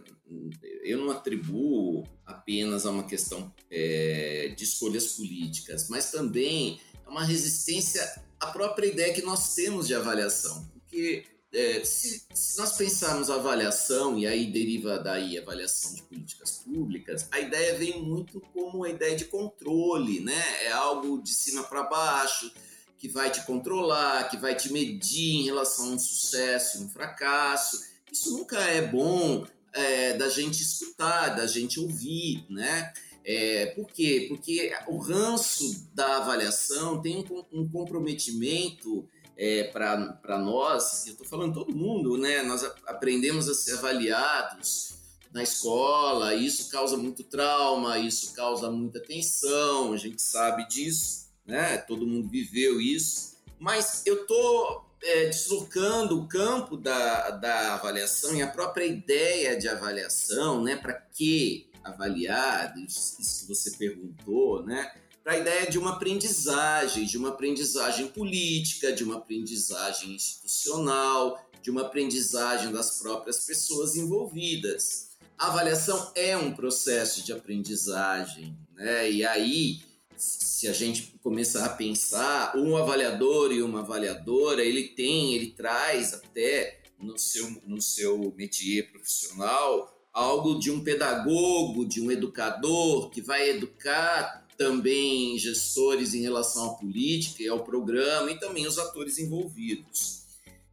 eu 0.83 0.97
não 0.97 1.11
atribuo 1.11 2.03
apenas 2.25 2.85
a 2.85 2.91
uma 2.91 3.03
questão 3.03 3.53
é, 3.69 4.53
de 4.57 4.63
escolhas 4.63 5.07
políticas, 5.13 5.88
mas 5.89 6.11
também 6.11 6.79
é 7.05 7.09
uma 7.09 7.23
resistência 7.23 8.03
a 8.39 8.47
própria 8.47 8.88
ideia 8.88 9.13
que 9.13 9.21
nós 9.21 9.53
temos 9.53 9.88
de 9.88 9.93
avaliação. 9.93 10.67
Porque 10.73 11.25
é, 11.53 11.84
se, 11.84 12.24
se, 12.34 12.58
nós 12.58 12.77
pensarmos 12.77 13.29
a 13.29 13.36
avaliação, 13.36 14.17
e 14.17 14.25
aí 14.25 14.46
deriva 14.51 14.98
daí 14.98 15.38
a 15.38 15.41
avaliação 15.41 15.93
de 15.93 16.03
políticas 16.03 16.63
públicas, 16.63 17.27
a 17.31 17.39
ideia 17.39 17.77
vem 17.77 18.01
muito 18.01 18.39
como 18.53 18.84
a 18.84 18.89
ideia 18.89 19.15
de 19.15 19.25
controle, 19.25 20.22
né? 20.22 20.63
É 20.63 20.72
algo 20.72 21.22
de 21.22 21.34
cima 21.34 21.63
para 21.63 21.84
baixo, 21.84 22.51
que 22.98 23.10
vai 23.10 23.31
te 23.31 23.43
controlar, 23.46 24.29
que 24.29 24.38
vai 24.38 24.55
te 24.55 24.72
medir 24.72 25.41
em 25.41 25.43
relação 25.43 25.89
a 25.89 25.93
um 25.96 26.00
sucesso 26.00 26.84
um 26.84 26.89
fracasso. 26.89 27.84
Isso 28.12 28.31
nunca 28.38 28.60
é 28.60 28.81
bom 28.81 29.46
é, 29.74 30.13
da 30.13 30.29
gente 30.29 30.62
escutar, 30.62 31.29
da 31.29 31.48
gente 31.48 31.79
ouvir, 31.79 32.46
né? 32.50 32.93
É, 33.24 33.67
por 33.67 33.88
quê? 33.88 34.25
Porque 34.29 34.72
o 34.88 34.98
ranço 34.98 35.88
da 35.93 36.17
avaliação 36.17 37.01
tem 37.01 37.25
um, 37.51 37.70
comprometimento 37.70 39.08
é, 39.38 39.63
para 39.65 40.38
nós, 40.38 41.05
eu 41.07 41.13
estou 41.13 41.25
falando 41.25 41.53
todo 41.53 41.75
mundo, 41.75 42.17
né? 42.17 42.41
Nós 42.43 42.63
aprendemos 42.85 43.50
a 43.50 43.53
ser 43.53 43.73
avaliados 43.73 44.93
na 45.33 45.41
escola, 45.41 46.35
isso 46.35 46.69
causa 46.69 46.97
muito 46.97 47.23
trauma, 47.23 47.97
isso 47.97 48.33
causa 48.33 48.69
muita 48.69 49.00
tensão, 49.00 49.93
a 49.93 49.97
gente 49.97 50.21
sabe 50.21 50.67
disso, 50.67 51.29
né? 51.45 51.77
Todo 51.77 52.05
mundo 52.07 52.29
viveu 52.29 52.81
isso. 52.81 53.38
Mas 53.57 54.03
eu 54.05 54.23
estou 54.23 54.85
é, 55.01 55.25
deslocando 55.25 56.19
o 56.19 56.27
campo 56.27 56.75
da, 56.75 57.31
da 57.31 57.75
avaliação 57.75 58.35
e 58.35 58.41
a 58.41 58.47
própria 58.47 58.85
ideia 58.85 59.57
de 59.57 59.67
avaliação, 59.67 60.61
né? 60.61 60.75
Para 60.75 60.93
que 60.93 61.69
avaliar, 61.83 62.73
isso 62.77 63.17
que 63.17 63.47
você 63.47 63.71
perguntou, 63.71 64.63
né? 64.63 64.91
Para 65.23 65.33
a 65.33 65.37
ideia 65.37 65.69
de 65.69 65.77
uma 65.77 65.91
aprendizagem, 65.91 67.05
de 67.05 67.15
uma 67.15 67.29
aprendizagem 67.29 68.07
política, 68.07 68.91
de 68.91 69.03
uma 69.03 69.17
aprendizagem 69.17 70.15
institucional, 70.15 71.39
de 71.61 71.69
uma 71.69 71.81
aprendizagem 71.81 72.71
das 72.71 72.97
próprias 72.97 73.45
pessoas 73.45 73.95
envolvidas. 73.95 75.11
A 75.37 75.47
avaliação 75.47 76.11
é 76.15 76.35
um 76.35 76.51
processo 76.53 77.23
de 77.23 77.31
aprendizagem, 77.31 78.57
né? 78.73 79.11
E 79.11 79.23
aí, 79.23 79.81
se 80.17 80.67
a 80.67 80.73
gente 80.73 81.13
começar 81.21 81.65
a 81.65 81.69
pensar, 81.69 82.57
um 82.57 82.75
avaliador 82.75 83.51
e 83.51 83.61
uma 83.61 83.81
avaliadora, 83.81 84.63
ele 84.63 84.87
tem, 84.89 85.35
ele 85.35 85.51
traz 85.51 86.15
até 86.15 86.81
no 86.99 87.17
seu, 87.19 87.61
no 87.67 87.79
seu 87.79 88.33
métier 88.35 88.91
profissional 88.91 89.95
algo 90.11 90.59
de 90.59 90.69
um 90.69 90.83
pedagogo, 90.83 91.85
de 91.85 92.01
um 92.01 92.11
educador 92.11 93.09
que 93.09 93.21
vai 93.21 93.49
educar 93.49 94.40
também 94.58 95.38
gestores 95.38 96.13
em 96.13 96.22
relação 96.22 96.72
à 96.72 96.74
política 96.74 97.43
e 97.43 97.48
ao 97.48 97.63
programa 97.63 98.31
e 98.31 98.39
também 98.39 98.67
os 98.67 98.77
atores 98.77 99.17
envolvidos. 99.17 100.22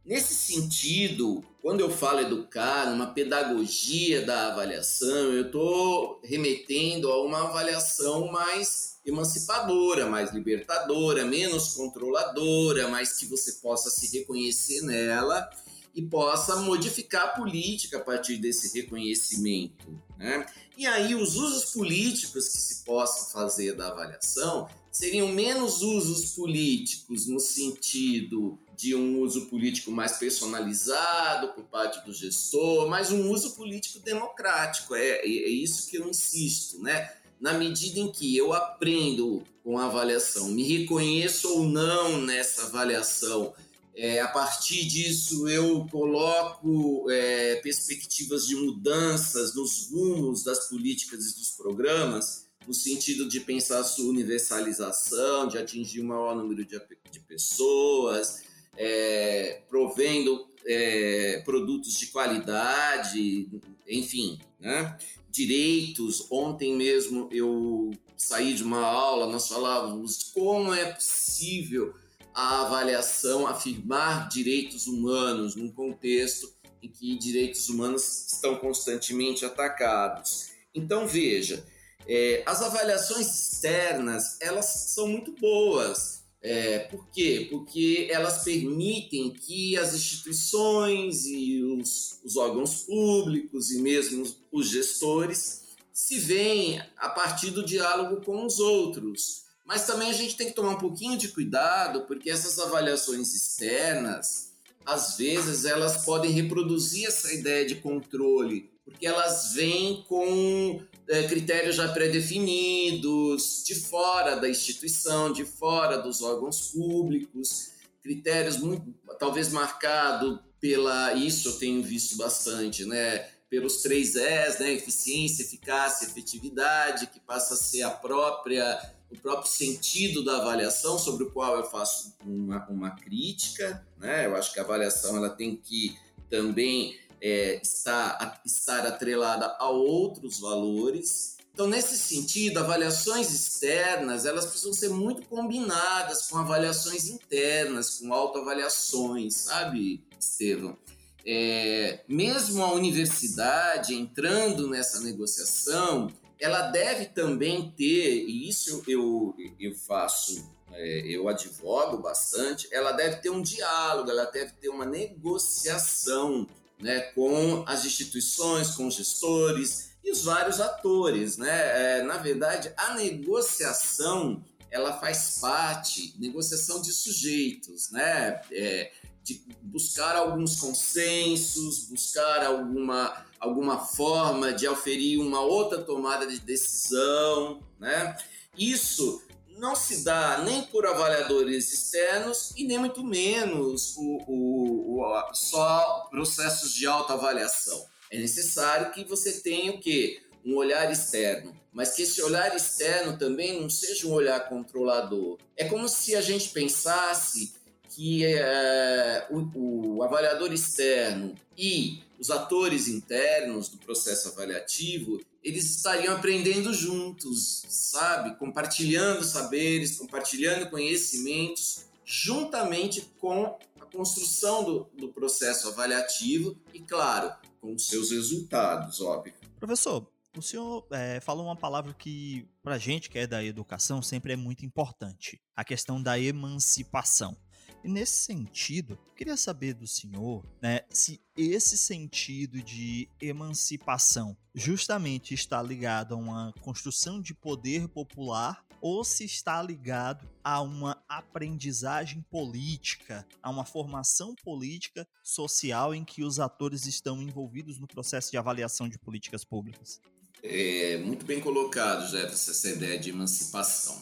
Nesse 0.05 0.33
sentido, 0.33 1.43
quando 1.61 1.81
eu 1.81 1.89
falo 1.91 2.21
educar, 2.21 2.89
numa 2.89 3.07
pedagogia 3.07 4.25
da 4.25 4.47
avaliação, 4.47 5.33
eu 5.33 5.47
estou 5.47 6.19
remetendo 6.23 7.11
a 7.11 7.23
uma 7.23 7.49
avaliação 7.49 8.31
mais 8.31 8.97
emancipadora, 9.05 10.07
mais 10.07 10.33
libertadora, 10.33 11.25
menos 11.25 11.73
controladora, 11.75 12.87
mas 12.87 13.13
que 13.13 13.25
você 13.25 13.53
possa 13.61 13.89
se 13.89 14.17
reconhecer 14.17 14.81
nela 14.81 15.49
e 15.93 16.01
possa 16.01 16.57
modificar 16.57 17.25
a 17.25 17.27
política 17.29 17.97
a 17.97 18.01
partir 18.01 18.37
desse 18.37 18.77
reconhecimento. 18.77 19.99
Né? 20.17 20.45
E 20.77 20.85
aí, 20.85 21.15
os 21.15 21.35
usos 21.35 21.71
políticos 21.73 22.47
que 22.47 22.57
se 22.57 22.83
possam 22.83 23.29
fazer 23.31 23.75
da 23.75 23.89
avaliação 23.89 24.69
seriam 24.91 25.27
menos 25.29 25.81
usos 25.81 26.31
políticos 26.31 27.27
no 27.27 27.39
sentido 27.39 28.57
de 28.75 28.95
um 28.95 29.19
uso 29.19 29.47
político 29.47 29.91
mais 29.91 30.13
personalizado 30.13 31.49
por 31.49 31.65
parte 31.65 32.03
do 32.05 32.13
gestor, 32.13 32.87
mas 32.87 33.11
um 33.11 33.29
uso 33.29 33.55
político 33.55 33.99
democrático. 33.99 34.95
É, 34.95 35.19
é 35.19 35.27
isso 35.27 35.89
que 35.89 35.97
eu 35.97 36.07
insisto, 36.07 36.81
né? 36.81 37.11
Na 37.39 37.53
medida 37.53 37.99
em 37.99 38.11
que 38.11 38.35
eu 38.35 38.53
aprendo 38.53 39.43
com 39.63 39.77
a 39.77 39.85
avaliação, 39.85 40.49
me 40.49 40.63
reconheço 40.63 41.49
ou 41.49 41.63
não 41.63 42.21
nessa 42.21 42.63
avaliação, 42.63 43.53
é, 43.99 44.21
a 44.21 44.29
partir 44.29 44.85
disso 44.85 45.49
eu 45.49 45.85
coloco 45.91 47.11
é, 47.11 47.57
perspectivas 47.57 48.47
de 48.47 48.55
mudanças 48.55 49.53
nos 49.53 49.89
rumos 49.91 50.41
das 50.41 50.69
políticas 50.69 51.25
e 51.25 51.37
dos 51.37 51.49
programas, 51.49 52.47
no 52.65 52.73
sentido 52.73 53.27
de 53.27 53.41
pensar 53.41 53.79
a 53.79 53.83
sua 53.83 54.09
universalização, 54.09 55.49
de 55.49 55.57
atingir 55.57 55.99
o 55.99 56.05
maior 56.05 56.33
número 56.33 56.63
de, 56.63 56.81
de 57.11 57.19
pessoas, 57.19 58.43
é, 58.77 59.63
provendo 59.67 60.47
é, 60.65 61.41
produtos 61.43 61.99
de 61.99 62.07
qualidade, 62.07 63.49
enfim, 63.85 64.39
né? 64.61 64.97
direitos. 65.29 66.25
Ontem 66.31 66.73
mesmo 66.73 67.27
eu 67.33 67.91
saí 68.15 68.53
de 68.53 68.63
uma 68.63 68.79
aula, 68.79 69.27
nós 69.27 69.49
falávamos 69.49 70.31
como 70.33 70.73
é 70.73 70.93
possível 70.93 71.93
a 72.33 72.61
avaliação 72.61 73.47
afirmar 73.47 74.27
direitos 74.29 74.87
humanos 74.87 75.55
num 75.55 75.71
contexto 75.71 76.51
em 76.81 76.89
que 76.89 77.17
direitos 77.17 77.67
humanos 77.69 78.27
estão 78.31 78.55
constantemente 78.57 79.45
atacados. 79.45 80.49
Então 80.73 81.07
veja, 81.07 81.65
é, 82.07 82.43
as 82.45 82.61
avaliações 82.61 83.27
externas 83.27 84.37
elas 84.41 84.65
são 84.65 85.07
muito 85.07 85.31
boas 85.33 86.19
é, 86.41 86.79
por 86.79 87.09
quê? 87.11 87.47
Porque 87.49 88.07
elas 88.09 88.43
permitem 88.43 89.31
que 89.31 89.77
as 89.77 89.93
instituições 89.93 91.25
e 91.25 91.61
os, 91.61 92.21
os 92.23 92.37
órgãos 92.37 92.83
públicos 92.83 93.71
e 93.71 93.81
mesmo 93.81 94.25
os 94.51 94.69
gestores 94.69 95.63
se 95.91 96.17
veem 96.17 96.81
a 96.97 97.09
partir 97.09 97.51
do 97.51 97.65
diálogo 97.65 98.23
com 98.23 98.45
os 98.45 98.59
outros. 98.59 99.48
Mas 99.69 99.85
também 99.85 100.09
a 100.09 100.13
gente 100.13 100.35
tem 100.35 100.47
que 100.47 100.55
tomar 100.55 100.71
um 100.71 100.79
pouquinho 100.79 101.15
de 101.15 101.27
cuidado, 101.27 102.01
porque 102.07 102.31
essas 102.31 102.57
avaliações 102.57 103.35
externas, 103.35 104.51
às 104.83 105.15
vezes, 105.15 105.63
elas 105.63 106.03
podem 106.03 106.31
reproduzir 106.31 107.05
essa 107.05 107.31
ideia 107.31 107.63
de 107.67 107.75
controle, 107.75 108.71
porque 108.83 109.05
elas 109.05 109.53
vêm 109.53 110.03
com 110.09 110.81
é, 111.07 111.21
critérios 111.27 111.75
já 111.75 111.87
pré-definidos, 111.87 113.63
de 113.63 113.75
fora 113.75 114.37
da 114.37 114.49
instituição, 114.49 115.31
de 115.31 115.45
fora 115.45 115.97
dos 115.97 116.23
órgãos 116.23 116.71
públicos, 116.71 117.69
critérios 118.01 118.57
muito, 118.57 118.91
talvez 119.19 119.49
marcado 119.49 120.43
pela, 120.59 121.13
isso 121.13 121.47
eu 121.47 121.59
tenho 121.59 121.83
visto 121.83 122.17
bastante, 122.17 122.85
né? 122.85 123.19
Pelos 123.51 123.83
três 123.83 124.15
S, 124.15 124.59
né? 124.63 124.73
Eficiência, 124.73 125.43
eficácia, 125.43 126.07
efetividade, 126.07 127.05
que 127.05 127.19
passa 127.19 127.53
a 127.53 127.57
ser 127.57 127.83
a 127.83 127.91
própria, 127.91 128.79
o 129.11 129.17
próprio 129.17 129.51
sentido 129.51 130.23
da 130.23 130.37
avaliação 130.37 130.99
sobre 130.99 131.23
o 131.23 131.31
qual 131.31 131.57
eu 131.57 131.63
faço 131.63 132.15
uma, 132.23 132.67
uma 132.69 132.91
crítica, 132.91 133.85
né? 133.97 134.25
Eu 134.25 134.35
acho 134.35 134.53
que 134.53 134.59
a 134.59 134.63
avaliação 134.63 135.17
ela 135.17 135.29
tem 135.29 135.55
que 135.55 135.97
também 136.29 136.97
é, 137.21 137.59
está, 137.61 138.39
estar 138.45 138.85
atrelada 138.85 139.55
a 139.59 139.69
outros 139.69 140.39
valores. 140.39 141.37
Então, 141.53 141.67
nesse 141.67 141.97
sentido, 141.97 142.59
avaliações 142.59 143.33
externas 143.33 144.25
elas 144.25 144.45
precisam 144.45 144.73
ser 144.73 144.89
muito 144.89 145.23
combinadas 145.27 146.27
com 146.27 146.37
avaliações 146.37 147.07
internas, 147.07 147.97
com 147.97 148.13
autoavaliações, 148.13 149.35
sabe, 149.35 150.03
Estevam? 150.19 150.77
É, 151.25 152.03
mesmo 152.07 152.63
a 152.63 152.73
universidade 152.73 153.93
entrando 153.93 154.67
nessa 154.67 155.01
negociação, 155.01 156.07
ela 156.39 156.69
deve 156.69 157.05
também 157.05 157.71
ter, 157.71 158.25
e 158.25 158.47
isso 158.47 158.83
eu, 158.87 159.35
eu 159.59 159.75
faço, 159.75 160.49
é, 160.71 161.01
eu 161.07 161.27
advogo 161.27 161.97
bastante, 161.97 162.67
ela 162.71 162.91
deve 162.91 163.17
ter 163.17 163.29
um 163.29 163.41
diálogo, 163.41 164.09
ela 164.09 164.25
deve 164.25 164.53
ter 164.53 164.69
uma 164.69 164.85
negociação 164.85 166.47
né, 166.79 167.01
com 167.13 167.63
as 167.67 167.85
instituições, 167.85 168.71
com 168.71 168.87
os 168.87 168.95
gestores 168.95 169.91
e 170.03 170.11
os 170.11 170.23
vários 170.23 170.61
atores. 170.61 171.37
Né? 171.37 171.97
É, 171.97 172.01
na 172.03 172.17
verdade, 172.17 172.71
a 172.77 172.93
negociação 172.95 174.43
ela 174.71 174.99
faz 174.99 175.39
parte, 175.39 176.13
negociação 176.19 176.81
de 176.81 176.93
sujeitos, 176.93 177.89
né? 177.91 178.39
É, 178.51 178.91
de 179.23 179.41
buscar 179.61 180.15
alguns 180.15 180.55
consensos, 180.55 181.85
buscar 181.89 182.45
alguma, 182.45 183.25
alguma 183.39 183.79
forma 183.79 184.51
de 184.51 184.67
oferir 184.67 185.19
uma 185.19 185.41
outra 185.41 185.81
tomada 185.81 186.27
de 186.27 186.39
decisão, 186.39 187.61
né? 187.79 188.17
Isso 188.57 189.21
não 189.59 189.75
se 189.75 190.03
dá 190.03 190.41
nem 190.43 190.63
por 190.63 190.85
avaliadores 190.85 191.71
externos 191.71 192.51
e 192.55 192.63
nem 192.63 192.79
muito 192.79 193.03
menos 193.03 193.95
o, 193.97 194.23
o, 194.27 195.01
o 195.01 195.33
só 195.33 196.07
processos 196.09 196.73
de 196.73 196.87
autoavaliação. 196.87 197.85
É 198.09 198.17
necessário 198.17 198.91
que 198.91 199.03
você 199.03 199.33
tenha 199.41 199.73
o 199.73 199.79
quê? 199.79 200.21
Um 200.43 200.55
olhar 200.55 200.89
externo, 200.89 201.53
mas 201.71 201.93
que 201.93 202.03
esse 202.03 202.21
olhar 202.21 202.55
externo 202.55 203.17
também 203.17 203.61
não 203.61 203.69
seja 203.69 204.07
um 204.07 204.13
olhar 204.13 204.47
controlador. 204.47 205.37
É 205.55 205.65
como 205.65 205.87
se 205.87 206.15
a 206.15 206.21
gente 206.21 206.49
pensasse 206.49 207.53
que 207.99 208.23
é, 208.23 209.27
o, 209.29 209.97
o 209.97 210.03
avaliador 210.03 210.53
externo 210.53 211.35
e 211.57 212.01
os 212.17 212.29
atores 212.29 212.87
internos 212.87 213.67
do 213.67 213.77
processo 213.77 214.29
avaliativo 214.29 215.19
eles 215.43 215.75
estariam 215.75 216.15
aprendendo 216.15 216.73
juntos, 216.73 217.65
sabe? 217.67 218.37
Compartilhando 218.37 219.25
saberes, 219.25 219.97
compartilhando 219.97 220.69
conhecimentos, 220.69 221.87
juntamente 222.05 223.01
com 223.19 223.57
a 223.81 223.85
construção 223.85 224.63
do, 224.63 224.89
do 224.97 225.09
processo 225.09 225.67
avaliativo 225.67 226.57
e, 226.73 226.79
claro, 226.79 227.33
com 227.59 227.73
os 227.73 227.87
seus 227.87 228.11
resultados, 228.11 229.01
óbvio. 229.01 229.33
Professor, 229.59 230.09
o 230.37 230.41
senhor 230.41 230.87
é, 230.91 231.19
falou 231.19 231.43
uma 231.43 231.55
palavra 231.57 231.93
que, 231.93 232.47
para 232.63 232.77
gente 232.77 233.09
que 233.09 233.19
é 233.19 233.27
da 233.27 233.43
educação, 233.43 234.01
sempre 234.01 234.31
é 234.31 234.37
muito 234.37 234.65
importante: 234.65 235.41
a 235.53 235.65
questão 235.65 236.01
da 236.01 236.17
emancipação. 236.17 237.35
E 237.83 237.87
nesse 237.87 238.25
sentido, 238.25 238.99
queria 239.15 239.37
saber 239.37 239.73
do 239.73 239.87
senhor 239.87 240.45
né, 240.61 240.81
se 240.89 241.21
esse 241.35 241.77
sentido 241.77 242.61
de 242.61 243.07
emancipação 243.21 244.35
justamente 244.53 245.33
está 245.33 245.63
ligado 245.63 246.13
a 246.13 246.17
uma 246.17 246.53
construção 246.61 247.21
de 247.21 247.33
poder 247.33 247.87
popular 247.87 248.65
ou 248.81 249.03
se 249.03 249.25
está 249.25 249.61
ligado 249.61 250.29
a 250.43 250.61
uma 250.61 251.01
aprendizagem 251.07 252.21
política, 252.29 253.25
a 253.41 253.49
uma 253.49 253.65
formação 253.65 254.35
política 254.43 255.07
social 255.23 255.93
em 255.93 256.03
que 256.03 256.23
os 256.23 256.39
atores 256.39 256.85
estão 256.85 257.21
envolvidos 257.21 257.79
no 257.79 257.87
processo 257.87 258.31
de 258.31 258.37
avaliação 258.37 258.87
de 258.87 258.97
políticas 258.97 259.43
públicas. 259.43 260.01
É 260.41 260.97
muito 260.97 261.25
bem 261.25 261.41
colocado, 261.41 262.09
Jefferson, 262.09 262.51
essa 262.51 262.69
ideia 262.69 262.97
de 262.97 263.09
emancipação. 263.09 264.01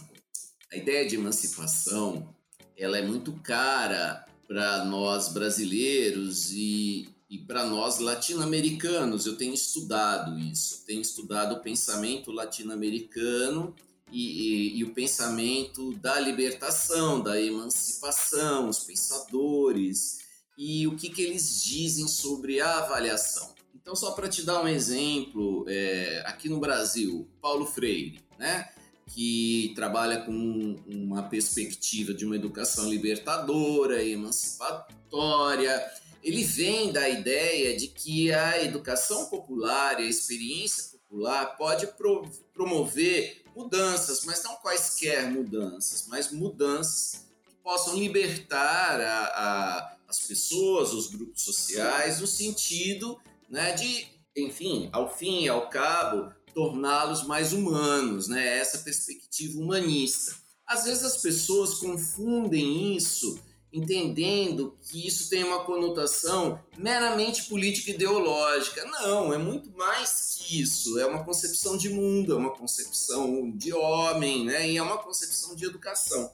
A 0.72 0.76
ideia 0.76 1.08
de 1.08 1.16
emancipação 1.16 2.36
ela 2.78 2.98
é 2.98 3.02
muito 3.02 3.34
cara 3.42 4.26
para 4.48 4.86
nós 4.86 5.30
brasileiros 5.30 6.52
e, 6.52 7.10
e 7.30 7.38
para 7.40 7.66
nós 7.66 8.00
latino-americanos. 8.00 9.26
Eu 9.26 9.36
tenho 9.36 9.54
estudado 9.54 10.40
isso, 10.40 10.84
tenho 10.86 11.02
estudado 11.02 11.56
o 11.56 11.60
pensamento 11.60 12.32
latino-americano 12.32 13.76
e, 14.12 14.22
e, 14.22 14.78
e, 14.78 14.84
o 14.86 14.94
pensamento 14.94 15.94
da 15.96 16.18
libertação, 16.20 17.22
da 17.22 17.42
emancipação, 17.42 18.70
os 18.70 18.80
pensadores 18.80 20.20
e 20.58 20.88
o 20.88 20.96
que, 20.96 21.10
que 21.10 21.22
eles 21.22 21.62
dizem 21.62 22.08
sobre 22.08 22.62
a 22.62 22.78
avaliação. 22.78 23.54
Então, 23.76 23.96
só 23.96 24.12
para 24.12 24.30
te 24.30 24.44
dar 24.44 24.62
um 24.62 24.68
exemplo, 24.68 25.66
é, 25.68 26.24
aqui 26.26 26.48
no 26.48 26.60
Brasil, 26.60 27.28
Paulo 27.42 27.66
Freire, 27.66 28.22
né? 28.40 28.70
Que 29.08 29.72
trabalha 29.76 30.22
com 30.22 30.76
uma 30.86 31.24
perspectiva 31.24 32.14
de 32.14 32.26
uma 32.26 32.36
educação 32.36 32.90
libertadora 32.90 34.04
e 34.04 34.12
emancipatória. 34.12 35.84
Ele 36.22 36.44
vem 36.44 36.92
da 36.92 37.08
ideia 37.08 37.78
de 37.78 37.88
que 37.88 38.34
a 38.34 38.64
educação 38.64 39.28
popular 39.28 40.00
e 40.00 40.04
a 40.04 40.10
experiência 40.10 40.98
popular 40.98 41.58
pode 41.58 41.88
pro 41.88 42.30
promover 42.54 43.44
mudanças, 43.56 44.26
mas 44.26 44.44
não 44.44 44.56
quaisquer 44.58 45.32
mudanças, 45.32 46.06
mas 46.08 46.32
mudanças 46.32 47.26
que 47.48 47.56
possam 47.64 47.98
libertar 47.98 49.00
a, 49.00 49.26
a, 49.26 49.98
as 50.08 50.20
pessoas, 50.20 50.92
os 50.92 51.08
grupos 51.08 51.44
sociais, 51.44 52.20
no 52.20 52.28
sentido 52.28 53.20
né, 53.50 53.72
de, 53.72 54.06
enfim, 54.36 54.90
ao 54.92 55.16
fim 55.16 55.44
e 55.44 55.50
ao 55.50 55.70
cabo, 55.70 56.32
torná-los 56.58 57.22
mais 57.28 57.54
humanos, 57.54 58.28
né? 58.28 58.58
Essa 58.58 58.80
perspectiva 58.80 59.60
humanista. 59.60 60.36
Às 60.66 60.86
vezes 60.86 61.04
as 61.04 61.18
pessoas 61.18 61.76
confundem 61.76 62.98
isso, 62.98 63.40
entendendo 63.72 64.76
que 64.82 65.08
isso 65.08 65.30
tem 65.30 65.44
uma 65.44 65.66
conotação 65.66 66.60
meramente 66.76 67.44
política 67.44 67.92
ideológica. 67.92 68.84
Não, 68.86 69.32
é 69.32 69.38
muito 69.38 69.70
mais 69.78 70.40
que 70.40 70.60
isso. 70.60 70.98
É 70.98 71.06
uma 71.06 71.24
concepção 71.24 71.78
de 71.78 71.90
mundo, 71.90 72.34
é 72.34 72.36
uma 72.36 72.56
concepção 72.56 73.52
de 73.52 73.72
homem, 73.72 74.44
né? 74.44 74.68
E 74.68 74.78
é 74.78 74.82
uma 74.82 74.98
concepção 74.98 75.56
de 75.56 75.64
educação. 75.64 76.32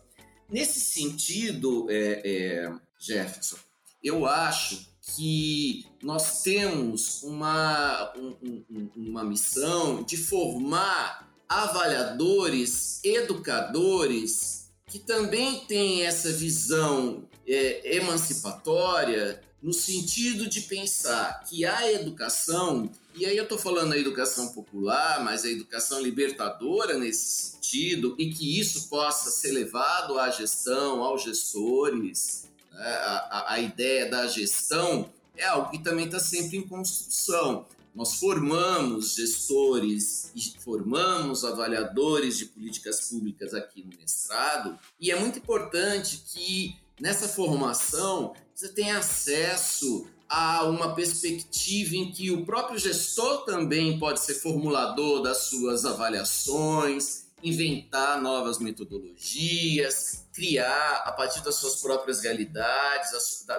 Nesse 0.47 0.79
sentido, 0.79 1.85
é, 1.89 2.21
é, 2.23 2.73
Jefferson, 2.97 3.57
eu 4.01 4.25
acho 4.25 4.87
que 5.03 5.85
nós 6.01 6.41
temos 6.41 7.23
uma, 7.23 8.13
um, 8.17 8.63
um, 8.71 8.89
uma 8.95 9.23
missão 9.23 10.01
de 10.01 10.15
formar 10.15 11.29
avaliadores, 11.47 13.01
educadores, 13.03 14.71
que 14.87 14.99
também 14.99 15.59
têm 15.65 16.03
essa 16.03 16.31
visão 16.31 17.27
é, 17.45 17.97
emancipatória, 17.97 19.41
no 19.61 19.73
sentido 19.73 20.47
de 20.47 20.61
pensar 20.61 21.43
que 21.45 21.65
a 21.65 21.91
educação, 21.91 22.89
e 23.15 23.25
aí 23.25 23.37
eu 23.37 23.43
estou 23.43 23.57
falando 23.57 23.93
a 23.93 23.97
educação 23.97 24.49
popular, 24.53 25.23
mas 25.23 25.45
a 25.45 25.49
educação 25.49 26.01
libertadora 26.01 26.97
nesse 26.97 27.51
sentido, 27.51 28.15
e 28.17 28.29
que 28.33 28.59
isso 28.59 28.89
possa 28.89 29.29
ser 29.29 29.51
levado 29.51 30.17
à 30.19 30.29
gestão, 30.29 31.01
aos 31.03 31.23
gestores, 31.23 32.43
a, 32.75 33.53
a 33.53 33.59
ideia 33.59 34.09
da 34.09 34.27
gestão 34.27 35.09
é 35.35 35.45
algo 35.45 35.71
que 35.71 35.79
também 35.79 36.05
está 36.05 36.19
sempre 36.19 36.57
em 36.57 36.67
construção. 36.67 37.65
Nós 37.95 38.15
formamos 38.15 39.13
gestores 39.13 40.31
e 40.35 40.59
formamos 40.59 41.45
avaliadores 41.45 42.37
de 42.37 42.45
políticas 42.45 43.09
públicas 43.09 43.53
aqui 43.53 43.83
no 43.83 43.95
mestrado, 43.99 44.77
e 44.99 45.11
é 45.11 45.19
muito 45.19 45.37
importante 45.37 46.23
que 46.27 46.75
nessa 46.99 47.27
formação 47.27 48.33
você 48.53 48.69
tenha 48.69 48.97
acesso 48.97 50.07
a 50.27 50.63
uma 50.65 50.95
perspectiva 50.95 51.95
em 51.95 52.11
que 52.11 52.31
o 52.31 52.43
próprio 52.43 52.79
gestor 52.79 53.45
também 53.45 53.99
pode 53.99 54.19
ser 54.21 54.33
formulador 54.35 55.21
das 55.21 55.43
suas 55.43 55.85
avaliações, 55.85 57.25
inventar 57.43 58.19
novas 58.19 58.57
metodologias, 58.57 60.22
criar 60.33 61.03
a 61.05 61.11
partir 61.11 61.43
das 61.43 61.55
suas 61.55 61.75
próprias 61.75 62.21
realidades, 62.21 63.11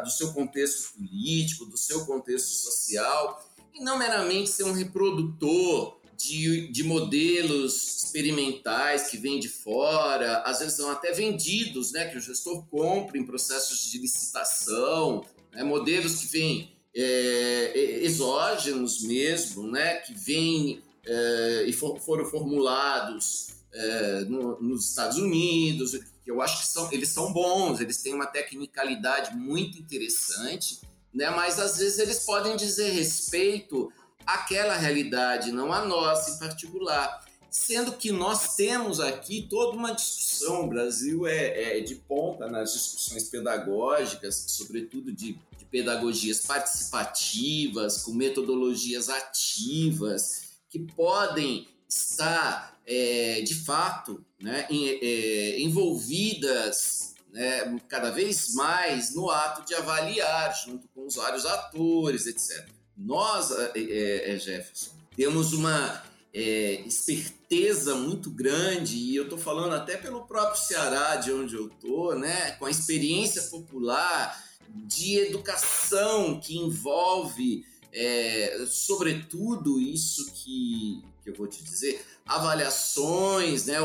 do 0.03 0.11
seu 0.11 0.33
contexto 0.33 0.95
político, 0.95 1.67
do 1.67 1.77
seu 1.77 2.05
contexto 2.05 2.49
social, 2.49 3.49
e 3.73 3.83
não 3.83 3.99
meramente 3.99 4.51
ser 4.51 4.65
um 4.65 4.73
reprodutor 4.73 5.99
de, 6.17 6.69
de 6.69 6.85
modelos 6.85 8.05
experimentais 8.05 9.09
que 9.09 9.17
vêm 9.17 9.39
de 9.39 9.49
fora, 9.49 10.39
às 10.39 10.61
vezes 10.61 10.75
são 10.75 10.91
até 10.91 11.13
vendidos, 11.13 11.93
né, 11.93 12.09
que 12.09 12.19
o 12.19 12.21
gestor 12.21 12.65
compra 12.67 13.19
em 13.19 13.25
processos 13.25 13.91
de 13.91 13.99
licitação, 13.99 15.25
né, 15.53 15.63
modelos 15.63 16.17
que 16.17 16.27
vêm 16.27 16.73
é, 16.95 17.73
exógenos 18.03 19.03
mesmo, 19.03 19.69
né, 19.71 19.97
que 19.97 20.15
vêm 20.15 20.83
é, 21.07 21.65
e 21.67 21.73
for, 21.73 21.99
foram 22.01 22.25
formulados 22.25 23.49
é, 23.73 24.21
no, 24.29 24.61
nos 24.61 24.91
Estados 24.91 25.19
Unidos, 25.19 25.99
que 26.25 26.31
eu 26.31 26.41
acho 26.41 26.61
que 26.61 26.67
são, 26.67 26.91
eles 26.91 27.11
são 27.11 27.33
bons, 27.33 27.81
eles 27.81 27.99
têm 27.99 28.15
uma 28.15 28.27
tecnicalidade 28.27 29.37
muito 29.37 29.79
interessante, 29.79 30.81
né? 31.13 31.29
mas 31.31 31.61
às 31.61 31.77
vezes 31.77 31.99
eles 31.99 32.21
podem 32.21 32.57
dizer 32.57 32.91
respeito 32.91 33.93
àquela 34.27 34.75
realidade, 34.75 35.53
não 35.53 35.71
a 35.71 35.85
nossa 35.85 36.31
em 36.31 36.39
particular. 36.39 37.23
Sendo 37.51 37.93
que 37.93 38.11
nós 38.11 38.57
temos 38.57 38.99
aqui 38.99 39.47
toda 39.49 39.77
uma 39.77 39.93
discussão, 39.93 40.65
o 40.65 40.67
Brasil 40.67 41.25
é, 41.27 41.79
é 41.79 41.81
de 41.81 41.95
ponta 41.95 42.49
nas 42.49 42.73
discussões 42.73 43.29
pedagógicas, 43.29 44.47
sobretudo 44.49 45.13
de, 45.13 45.39
de 45.57 45.65
pedagogias 45.67 46.41
participativas, 46.41 48.03
com 48.03 48.13
metodologias 48.13 49.09
ativas, 49.09 50.57
que 50.69 50.81
podem 50.81 51.69
estar 51.89 52.77
é, 52.87 53.41
de 53.43 53.55
fato 53.55 54.25
né, 54.45 54.67
é, 54.71 55.59
envolvidas 55.61 57.15
né, 57.33 57.81
cada 57.89 58.11
vez 58.11 58.53
mais 58.55 59.15
no 59.15 59.31
ato 59.31 59.67
de 59.67 59.75
avaliar, 59.75 60.55
junto 60.65 60.87
com 60.95 61.07
os 61.07 61.15
vários 61.15 61.47
atores, 61.47 62.27
etc. 62.27 62.69
Nós, 62.97 63.51
é, 63.51 63.73
é, 63.75 64.35
é, 64.35 64.39
Jefferson, 64.39 64.91
temos 65.17 65.55
uma 65.55 66.05
é, 66.33 66.83
esperteza 66.87 67.95
muito 67.95 68.31
grande, 68.31 68.97
e 68.97 69.17
eu 69.17 69.25
estou 69.25 69.39
falando 69.39 69.75
até 69.75 69.97
pelo 69.97 70.27
próprio 70.27 70.61
Ceará, 70.61 71.17
de 71.17 71.33
onde 71.33 71.55
eu 71.55 71.69
estou, 71.69 72.15
né, 72.15 72.51
com 72.53 72.67
a 72.67 72.71
experiência 72.71 73.43
popular 73.45 74.45
de 74.69 75.21
educação 75.21 76.39
que 76.39 76.59
envolve, 76.59 77.65
é, 77.91 78.67
sobretudo, 78.69 79.81
isso 79.81 80.31
que, 80.35 81.03
que 81.25 81.31
eu 81.31 81.35
vou 81.35 81.47
te 81.47 81.65
dizer, 81.65 82.05
avaliações, 82.27 83.65
né? 83.65 83.77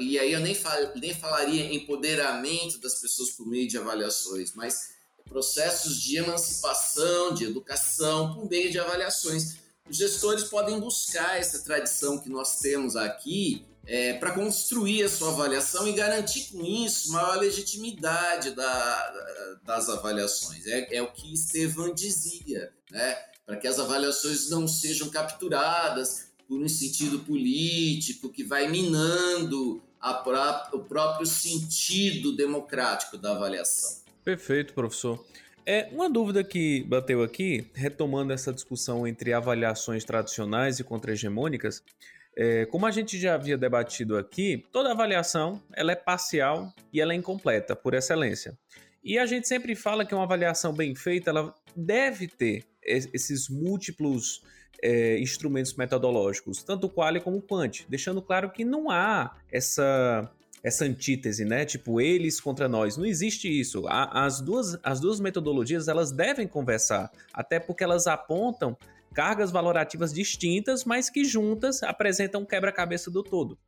E 0.00 0.18
aí 0.18 0.32
eu 0.32 0.40
nem, 0.40 0.56
fal, 0.56 0.76
nem 0.96 1.14
falaria 1.14 1.72
empoderamento 1.72 2.78
das 2.78 2.96
pessoas 2.96 3.30
por 3.30 3.46
meio 3.46 3.68
de 3.68 3.78
avaliações, 3.78 4.52
mas 4.54 4.90
processos 5.24 6.00
de 6.00 6.16
emancipação, 6.16 7.32
de 7.32 7.44
educação 7.44 8.34
por 8.34 8.50
meio 8.50 8.72
de 8.72 8.80
avaliações. 8.80 9.58
Os 9.88 9.96
gestores 9.96 10.44
podem 10.44 10.80
buscar 10.80 11.38
essa 11.38 11.60
tradição 11.60 12.18
que 12.18 12.28
nós 12.28 12.58
temos 12.58 12.96
aqui 12.96 13.64
é, 13.86 14.14
para 14.14 14.32
construir 14.32 15.04
a 15.04 15.08
sua 15.08 15.30
avaliação 15.30 15.86
e 15.86 15.92
garantir 15.92 16.50
com 16.50 16.64
isso 16.64 17.12
maior 17.12 17.38
legitimidade 17.38 18.50
da, 18.50 19.58
das 19.62 19.88
avaliações. 19.88 20.66
É, 20.66 20.96
é 20.96 21.02
o 21.02 21.12
que 21.12 21.32
Estevam 21.32 21.94
dizia, 21.94 22.72
né? 22.90 23.16
Para 23.46 23.56
que 23.56 23.68
as 23.68 23.78
avaliações 23.78 24.50
não 24.50 24.66
sejam 24.66 25.08
capturadas 25.08 26.29
por 26.50 26.60
um 26.60 26.68
sentido 26.68 27.20
político 27.20 28.28
que 28.28 28.42
vai 28.42 28.68
minando 28.68 29.80
pró 30.24 30.68
o 30.72 30.80
próprio 30.80 31.24
sentido 31.24 32.34
democrático 32.34 33.16
da 33.16 33.30
avaliação. 33.30 34.02
Perfeito, 34.24 34.74
professor. 34.74 35.24
É, 35.64 35.88
uma 35.92 36.10
dúvida 36.10 36.42
que 36.42 36.82
bateu 36.88 37.22
aqui, 37.22 37.70
retomando 37.72 38.32
essa 38.32 38.52
discussão 38.52 39.06
entre 39.06 39.32
avaliações 39.32 40.04
tradicionais 40.04 40.80
e 40.80 40.84
contra-hegemônicas, 40.84 41.84
é, 42.36 42.66
como 42.66 42.84
a 42.84 42.90
gente 42.90 43.16
já 43.16 43.34
havia 43.36 43.56
debatido 43.56 44.16
aqui, 44.16 44.64
toda 44.72 44.90
avaliação 44.90 45.62
ela 45.72 45.92
é 45.92 45.96
parcial 45.96 46.74
e 46.92 47.00
ela 47.00 47.12
é 47.12 47.16
incompleta, 47.16 47.76
por 47.76 47.94
excelência. 47.94 48.58
E 49.04 49.20
a 49.20 49.24
gente 49.24 49.46
sempre 49.46 49.76
fala 49.76 50.04
que 50.04 50.12
uma 50.12 50.24
avaliação 50.24 50.72
bem 50.72 50.96
feita 50.96 51.30
ela 51.30 51.54
deve 51.76 52.26
ter 52.26 52.64
esses 52.82 53.48
múltiplos 53.48 54.42
é, 54.82 55.18
instrumentos 55.18 55.74
metodológicos, 55.74 56.62
tanto 56.62 56.88
quali 56.88 57.20
como 57.20 57.40
quant, 57.40 57.82
deixando 57.88 58.22
claro 58.22 58.50
que 58.50 58.64
não 58.64 58.90
há 58.90 59.34
essa 59.50 60.30
essa 60.62 60.84
antítese, 60.84 61.42
né? 61.42 61.64
Tipo, 61.64 62.02
eles 62.02 62.38
contra 62.38 62.68
nós. 62.68 62.96
Não 62.96 63.06
existe 63.06 63.48
isso. 63.48 63.84
As 63.88 64.42
duas, 64.42 64.78
as 64.82 65.00
duas 65.00 65.18
metodologias, 65.18 65.88
elas 65.88 66.12
devem 66.12 66.46
conversar, 66.46 67.10
até 67.32 67.58
porque 67.58 67.82
elas 67.82 68.06
apontam 68.06 68.76
cargas 69.14 69.50
valorativas 69.50 70.12
distintas, 70.12 70.84
mas 70.84 71.10
que 71.10 71.24
juntas 71.24 71.82
apresentam 71.82 72.42
um 72.42 72.44
quebra-cabeça 72.44 73.10
do 73.10 73.22
todo. 73.22 73.58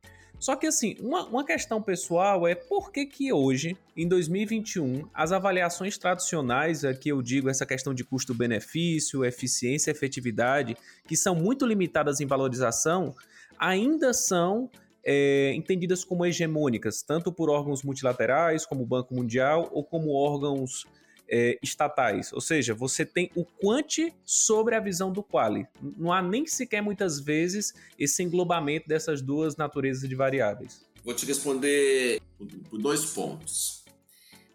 Só 0.43 0.57
que 0.57 0.67
assim, 0.67 0.97
uma, 0.99 1.25
uma 1.25 1.45
questão 1.45 1.81
pessoal 1.81 2.45
é 2.45 2.53
por 2.53 2.91
que 2.91 3.05
que 3.05 3.31
hoje, 3.31 3.77
em 3.95 4.05
2021, 4.05 5.07
as 5.13 5.31
avaliações 5.31 5.97
tradicionais, 5.97 6.83
aqui 6.83 7.07
eu 7.07 7.21
digo 7.21 7.47
essa 7.47 7.65
questão 7.65 7.93
de 7.93 8.03
custo-benefício, 8.03 9.23
eficiência 9.23 9.91
efetividade, 9.91 10.75
que 11.07 11.15
são 11.15 11.33
muito 11.33 11.65
limitadas 11.65 12.19
em 12.19 12.25
valorização, 12.25 13.15
ainda 13.57 14.13
são 14.13 14.69
é, 15.01 15.53
entendidas 15.55 16.03
como 16.03 16.25
hegemônicas, 16.25 17.01
tanto 17.01 17.31
por 17.31 17.49
órgãos 17.49 17.81
multilaterais, 17.81 18.65
como 18.65 18.83
o 18.83 18.85
Banco 18.85 19.15
Mundial, 19.15 19.69
ou 19.71 19.81
como 19.81 20.11
órgãos 20.11 20.85
é, 21.33 21.57
estatais. 21.63 22.31
Ou 22.31 22.39
seja, 22.39 22.75
você 22.75 23.03
tem 23.03 23.31
o 23.35 23.43
quanti 23.43 24.13
sobre 24.23 24.75
a 24.75 24.79
visão 24.79 25.11
do 25.11 25.23
quali. 25.23 25.65
Não 25.81 26.13
há 26.13 26.21
nem 26.21 26.45
sequer 26.45 26.79
muitas 26.79 27.19
vezes 27.19 27.73
esse 27.97 28.21
englobamento 28.21 28.87
dessas 28.87 29.19
duas 29.19 29.57
naturezas 29.57 30.07
de 30.07 30.13
variáveis. 30.13 30.85
Vou 31.03 31.15
te 31.15 31.25
responder 31.25 32.21
por 32.69 32.77
dois 32.77 33.03
pontos. 33.05 33.83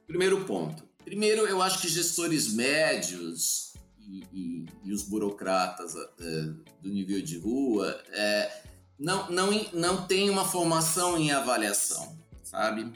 Primeiro 0.07 0.45
ponto. 0.45 0.87
Primeiro, 1.05 1.47
eu 1.47 1.61
acho 1.61 1.81
que 1.81 1.88
gestores 1.88 2.53
médios 2.53 3.75
e, 3.99 4.23
e, 4.33 4.67
e 4.85 4.93
os 4.93 5.03
burocratas 5.03 5.97
é, 5.97 6.43
do 6.81 6.91
nível 6.91 7.21
de 7.21 7.38
rua 7.38 8.01
é, 8.12 8.62
não, 8.97 9.29
não, 9.31 9.51
não 9.73 10.07
têm 10.07 10.31
uma 10.31 10.45
formação 10.45 11.19
em 11.19 11.33
avaliação, 11.33 12.17
sabe? 12.45 12.93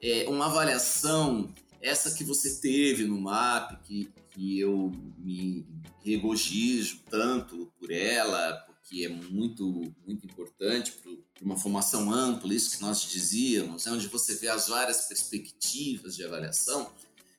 É, 0.00 0.26
uma 0.28 0.46
avaliação 0.46 1.52
essa 1.80 2.10
que 2.12 2.24
você 2.24 2.56
teve 2.56 3.04
no 3.04 3.20
MAP, 3.20 3.82
que, 3.82 4.12
que 4.30 4.60
eu 4.60 4.92
me 5.18 5.66
regozijo 6.04 7.00
tanto 7.10 7.72
por 7.78 7.90
ela, 7.90 8.52
porque 8.66 9.04
é 9.04 9.08
muito, 9.08 9.92
muito 10.06 10.26
importante 10.26 10.92
para 10.92 11.44
uma 11.44 11.56
formação 11.56 12.12
ampla, 12.12 12.54
isso 12.54 12.76
que 12.76 12.82
nós 12.82 13.02
dizíamos, 13.02 13.86
é 13.86 13.90
onde 13.90 14.06
você 14.08 14.34
vê 14.34 14.48
as 14.48 14.68
várias 14.68 15.02
perspectivas 15.02 16.16
de 16.16 16.24
avaliação. 16.24 16.90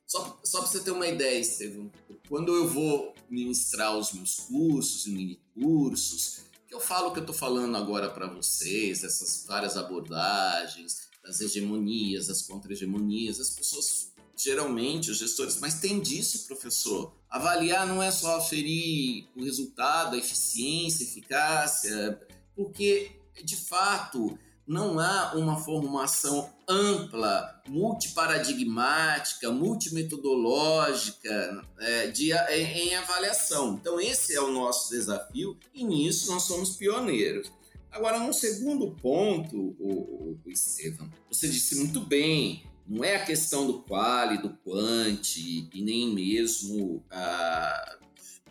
Só, 0.06 0.40
só 0.42 0.60
para 0.60 0.68
você 0.68 0.80
ter 0.80 0.90
uma 0.90 1.06
ideia, 1.06 1.38
Estevam, 1.38 1.90
quando 2.28 2.54
eu 2.54 2.68
vou 2.68 3.14
ministrar 3.30 3.96
os 3.96 4.12
meus 4.12 4.40
cursos 4.40 5.06
e 5.06 5.10
mini 5.10 5.40
cursos, 5.54 6.40
que 6.66 6.74
eu 6.74 6.80
falo 6.80 7.12
que 7.12 7.18
eu 7.18 7.22
estou 7.22 7.34
falando 7.34 7.76
agora 7.76 8.10
para 8.10 8.26
vocês, 8.26 9.02
essas 9.02 9.44
várias 9.46 9.76
abordagens, 9.76 11.08
das 11.22 11.40
hegemonias, 11.40 12.26
das 12.26 12.42
contra-hegemonias, 12.42 13.40
as 13.40 13.50
pessoas 13.50 14.12
geralmente 14.38 15.10
os 15.10 15.18
gestores, 15.18 15.58
mas 15.60 15.74
tem 15.74 16.00
disso, 16.00 16.46
professor. 16.46 17.12
Avaliar 17.28 17.86
não 17.86 18.02
é 18.02 18.10
só 18.10 18.36
aferir 18.36 19.26
o 19.36 19.44
resultado, 19.44 20.14
a 20.14 20.18
eficiência, 20.18 21.04
a 21.04 21.10
eficácia, 21.10 22.20
porque 22.54 23.12
de 23.44 23.56
fato 23.56 24.38
não 24.66 25.00
há 25.00 25.32
uma 25.34 25.58
formação 25.58 26.50
ampla, 26.68 27.62
multiparadigmática, 27.66 29.50
multimetodológica 29.50 31.62
é, 31.80 32.06
de, 32.08 32.32
em, 32.32 32.90
em 32.90 32.94
avaliação. 32.94 33.78
Então, 33.80 33.98
esse 33.98 34.34
é 34.34 34.40
o 34.40 34.52
nosso 34.52 34.90
desafio 34.90 35.56
e 35.72 35.82
nisso 35.82 36.30
nós 36.30 36.42
somos 36.42 36.76
pioneiros. 36.76 37.50
Agora, 37.90 38.20
um 38.20 38.32
segundo 38.32 38.90
ponto, 38.90 39.56
o, 39.56 39.88
o, 39.88 40.40
o 40.44 40.50
Estevam, 40.50 41.10
você 41.30 41.48
disse 41.48 41.76
muito 41.76 42.00
bem, 42.00 42.62
não 42.88 43.04
é 43.04 43.16
a 43.16 43.24
questão 43.24 43.66
do 43.66 43.82
quali, 43.82 44.38
do 44.38 44.50
quant 44.64 45.36
e 45.36 45.82
nem 45.82 46.12
mesmo 46.14 47.04
ah, 47.10 47.98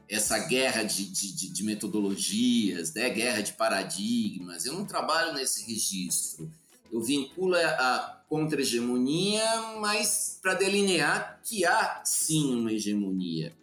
essa 0.07 0.37
guerra 0.37 0.83
de, 0.83 1.05
de, 1.05 1.49
de, 1.49 1.63
metodologias, 1.63 2.93
né? 2.93 3.09
guerra 3.09 3.41
de 3.41 3.53
paradigmas. 3.53 4.65
Eu 4.65 4.73
não 4.73 4.85
trabalho 4.85 5.33
nesse 5.33 5.65
registro. 5.65 6.51
Eu 6.91 7.01
vinculo 7.01 7.55
a 7.55 8.23
contra-hegemonia, 8.29 9.43
mas 9.79 10.39
para 10.41 10.53
delinear 10.53 11.41
que 11.43 11.65
há 11.65 12.01
sim 12.05 12.55
uma 12.55 12.71
hegemonia. 12.71 13.53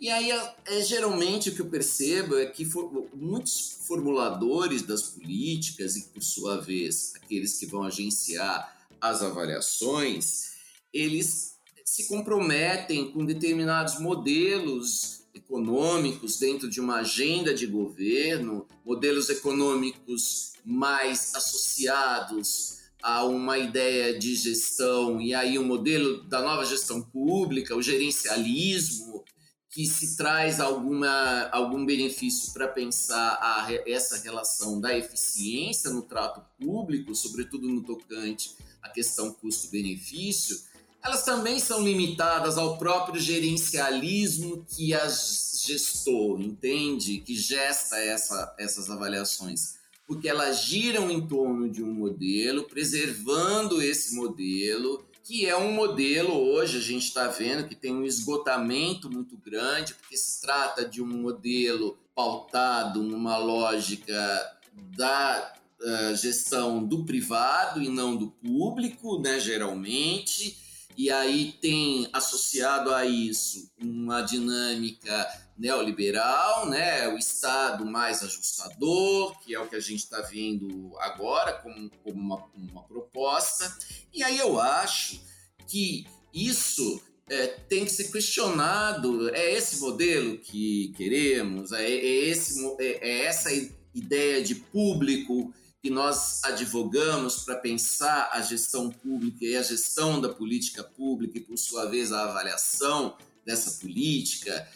E 0.00 0.08
aí, 0.08 0.30
é, 0.30 0.54
é, 0.66 0.82
geralmente, 0.82 1.50
o 1.50 1.54
que 1.54 1.60
eu 1.60 1.68
percebo 1.68 2.38
é 2.38 2.46
que 2.46 2.64
for, 2.64 3.10
muitos 3.14 3.82
formuladores 3.86 4.80
das 4.80 5.02
políticas, 5.02 5.94
e 5.96 6.04
por 6.08 6.22
sua 6.22 6.58
vez, 6.58 7.12
aqueles 7.16 7.58
que 7.58 7.66
vão 7.66 7.82
agenciar 7.82 8.79
as 9.00 9.22
avaliações, 9.22 10.50
eles 10.92 11.56
se 11.84 12.06
comprometem 12.08 13.10
com 13.10 13.24
determinados 13.24 13.98
modelos 13.98 15.24
econômicos 15.34 16.38
dentro 16.38 16.68
de 16.68 16.80
uma 16.80 16.96
agenda 16.96 17.54
de 17.54 17.66
governo, 17.66 18.66
modelos 18.84 19.28
econômicos 19.28 20.52
mais 20.64 21.34
associados 21.34 22.78
a 23.02 23.24
uma 23.24 23.58
ideia 23.58 24.18
de 24.18 24.34
gestão 24.34 25.20
e 25.20 25.34
aí 25.34 25.58
o 25.58 25.62
um 25.62 25.66
modelo 25.66 26.22
da 26.24 26.42
nova 26.42 26.64
gestão 26.64 27.00
pública, 27.00 27.74
o 27.74 27.82
gerencialismo, 27.82 29.24
que 29.70 29.86
se 29.86 30.16
traz 30.16 30.60
alguma, 30.60 31.48
algum 31.52 31.86
benefício 31.86 32.52
para 32.52 32.66
pensar 32.66 33.38
a, 33.40 33.68
essa 33.86 34.18
relação 34.18 34.80
da 34.80 34.96
eficiência 34.96 35.90
no 35.90 36.02
trato 36.02 36.42
público, 36.58 37.14
sobretudo 37.14 37.68
no 37.68 37.82
tocante 37.82 38.56
a 38.82 38.88
questão 38.88 39.32
custo-benefício, 39.32 40.60
elas 41.02 41.24
também 41.24 41.58
são 41.58 41.82
limitadas 41.82 42.58
ao 42.58 42.76
próprio 42.76 43.20
gerencialismo 43.20 44.64
que 44.68 44.92
as 44.92 45.50
gestou, 45.64 46.40
entende? 46.40 47.20
Que 47.20 47.34
gesta 47.34 47.96
essa, 47.98 48.54
essas 48.58 48.90
avaliações. 48.90 49.78
Porque 50.06 50.28
elas 50.28 50.64
giram 50.64 51.10
em 51.10 51.26
torno 51.26 51.70
de 51.70 51.82
um 51.82 51.92
modelo, 51.92 52.64
preservando 52.64 53.80
esse 53.80 54.14
modelo, 54.16 55.04
que 55.22 55.46
é 55.46 55.56
um 55.56 55.72
modelo, 55.72 56.32
hoje 56.32 56.78
a 56.78 56.80
gente 56.80 57.04
está 57.04 57.28
vendo 57.28 57.68
que 57.68 57.76
tem 57.76 57.94
um 57.94 58.04
esgotamento 58.04 59.08
muito 59.08 59.36
grande, 59.36 59.94
porque 59.94 60.16
se 60.16 60.40
trata 60.40 60.84
de 60.84 61.00
um 61.00 61.06
modelo 61.06 61.96
pautado 62.14 63.02
numa 63.02 63.36
lógica 63.36 64.58
da 64.96 65.54
uh, 65.80 66.14
gestão 66.16 66.84
do 66.84 67.04
privado 67.04 67.82
e 67.82 67.88
não 67.88 68.16
do 68.16 68.30
público, 68.30 69.20
né, 69.20 69.38
geralmente. 69.38 70.58
E 70.96 71.10
aí 71.10 71.52
tem 71.60 72.08
associado 72.12 72.92
a 72.92 73.06
isso 73.06 73.70
uma 73.80 74.20
dinâmica 74.22 75.26
neoliberal, 75.56 76.68
né, 76.68 77.08
o 77.08 77.16
Estado 77.16 77.86
mais 77.86 78.22
ajustador, 78.22 79.38
que 79.40 79.54
é 79.54 79.60
o 79.60 79.68
que 79.68 79.76
a 79.76 79.80
gente 79.80 80.00
está 80.00 80.20
vendo 80.22 80.94
agora 80.98 81.52
como, 81.54 81.90
como 82.02 82.20
uma, 82.20 82.44
uma 82.54 82.82
proposta. 82.84 83.76
E 84.12 84.22
aí 84.22 84.38
eu 84.38 84.60
acho 84.60 85.20
que 85.66 86.06
isso 86.34 87.00
é, 87.30 87.46
tem 87.46 87.84
que 87.84 87.92
ser 87.92 88.10
questionado. 88.10 89.34
É 89.34 89.52
esse 89.52 89.80
modelo 89.80 90.36
que 90.38 90.92
queremos? 90.96 91.72
É, 91.72 91.84
é 91.84 92.28
esse, 92.28 92.60
é, 92.80 93.08
é, 93.08 93.24
essa 93.26 93.50
ideia 93.94 94.42
de 94.42 94.56
público 94.56 95.52
que 95.82 95.88
nós 95.88 96.42
advogamos 96.44 97.42
para 97.42 97.56
pensar 97.56 98.30
a 98.32 98.42
gestão 98.42 98.90
pública 98.90 99.44
e 99.44 99.56
a 99.56 99.62
gestão 99.62 100.20
da 100.20 100.28
política 100.28 100.84
pública 100.84 101.38
e, 101.38 101.40
por 101.40 101.56
sua 101.56 101.86
vez, 101.86 102.12
a 102.12 102.24
avaliação 102.24 103.16
dessa 103.46 103.80
política. 103.80 104.68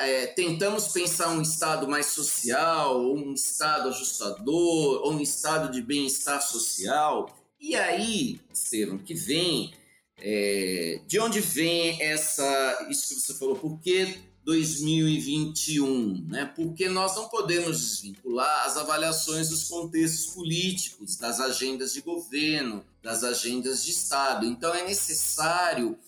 É, 0.00 0.26
tentamos 0.28 0.88
pensar 0.88 1.30
um 1.30 1.42
Estado 1.42 1.88
mais 1.88 2.06
social, 2.06 3.02
ou 3.02 3.16
um 3.16 3.34
Estado 3.34 3.88
ajustador, 3.88 5.02
ou 5.02 5.12
um 5.12 5.20
Estado 5.20 5.72
de 5.72 5.82
bem-estar 5.82 6.40
social. 6.40 7.36
E 7.60 7.74
aí, 7.74 8.40
Estevam, 8.52 8.98
que 8.98 9.14
vem. 9.14 9.74
É, 10.18 11.00
de 11.08 11.18
onde 11.18 11.40
vem 11.40 12.00
essa. 12.00 12.86
Isso 12.88 13.08
que 13.08 13.20
você 13.20 13.34
falou, 13.34 13.56
por 13.56 13.80
que 13.80 14.22
2021, 14.44 16.26
né? 16.28 16.44
porque 16.54 16.88
nós 16.88 17.16
não 17.16 17.28
podemos 17.28 17.80
desvincular 17.80 18.66
as 18.66 18.76
avaliações 18.76 19.48
dos 19.48 19.64
contextos 19.64 20.34
políticos, 20.34 21.16
das 21.16 21.40
agendas 21.40 21.94
de 21.94 22.02
governo, 22.02 22.84
das 23.02 23.24
agendas 23.24 23.82
de 23.84 23.90
Estado. 23.90 24.44
Então, 24.44 24.74
é 24.74 24.84
necessário 24.84 25.98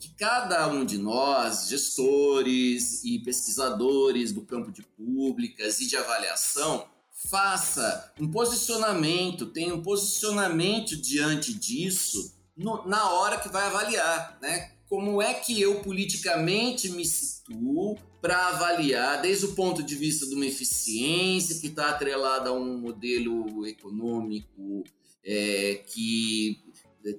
que 0.00 0.08
cada 0.10 0.66
um 0.68 0.84
de 0.84 0.98
nós, 0.98 1.68
gestores 1.68 3.04
e 3.04 3.20
pesquisadores 3.20 4.32
do 4.32 4.42
campo 4.42 4.72
de 4.72 4.82
públicas 4.82 5.80
e 5.80 5.86
de 5.86 5.96
avaliação, 5.96 6.86
faça 7.30 8.12
um 8.20 8.30
posicionamento, 8.30 9.46
tenha 9.46 9.74
um 9.74 9.82
posicionamento 9.82 10.96
diante 10.96 11.54
disso 11.54 12.34
no, 12.56 12.86
na 12.86 13.10
hora 13.10 13.38
que 13.38 13.48
vai 13.48 13.66
avaliar, 13.66 14.38
né? 14.42 14.73
Como 14.94 15.20
é 15.20 15.34
que 15.34 15.60
eu 15.60 15.80
politicamente 15.80 16.88
me 16.88 17.04
situo 17.04 17.98
para 18.22 18.50
avaliar, 18.50 19.20
desde 19.20 19.46
o 19.46 19.52
ponto 19.52 19.82
de 19.82 19.96
vista 19.96 20.24
de 20.24 20.36
uma 20.36 20.46
eficiência 20.46 21.58
que 21.58 21.66
está 21.66 21.90
atrelada 21.90 22.50
a 22.50 22.52
um 22.52 22.78
modelo 22.78 23.66
econômico 23.66 24.84
é, 25.24 25.82
que 25.84 26.62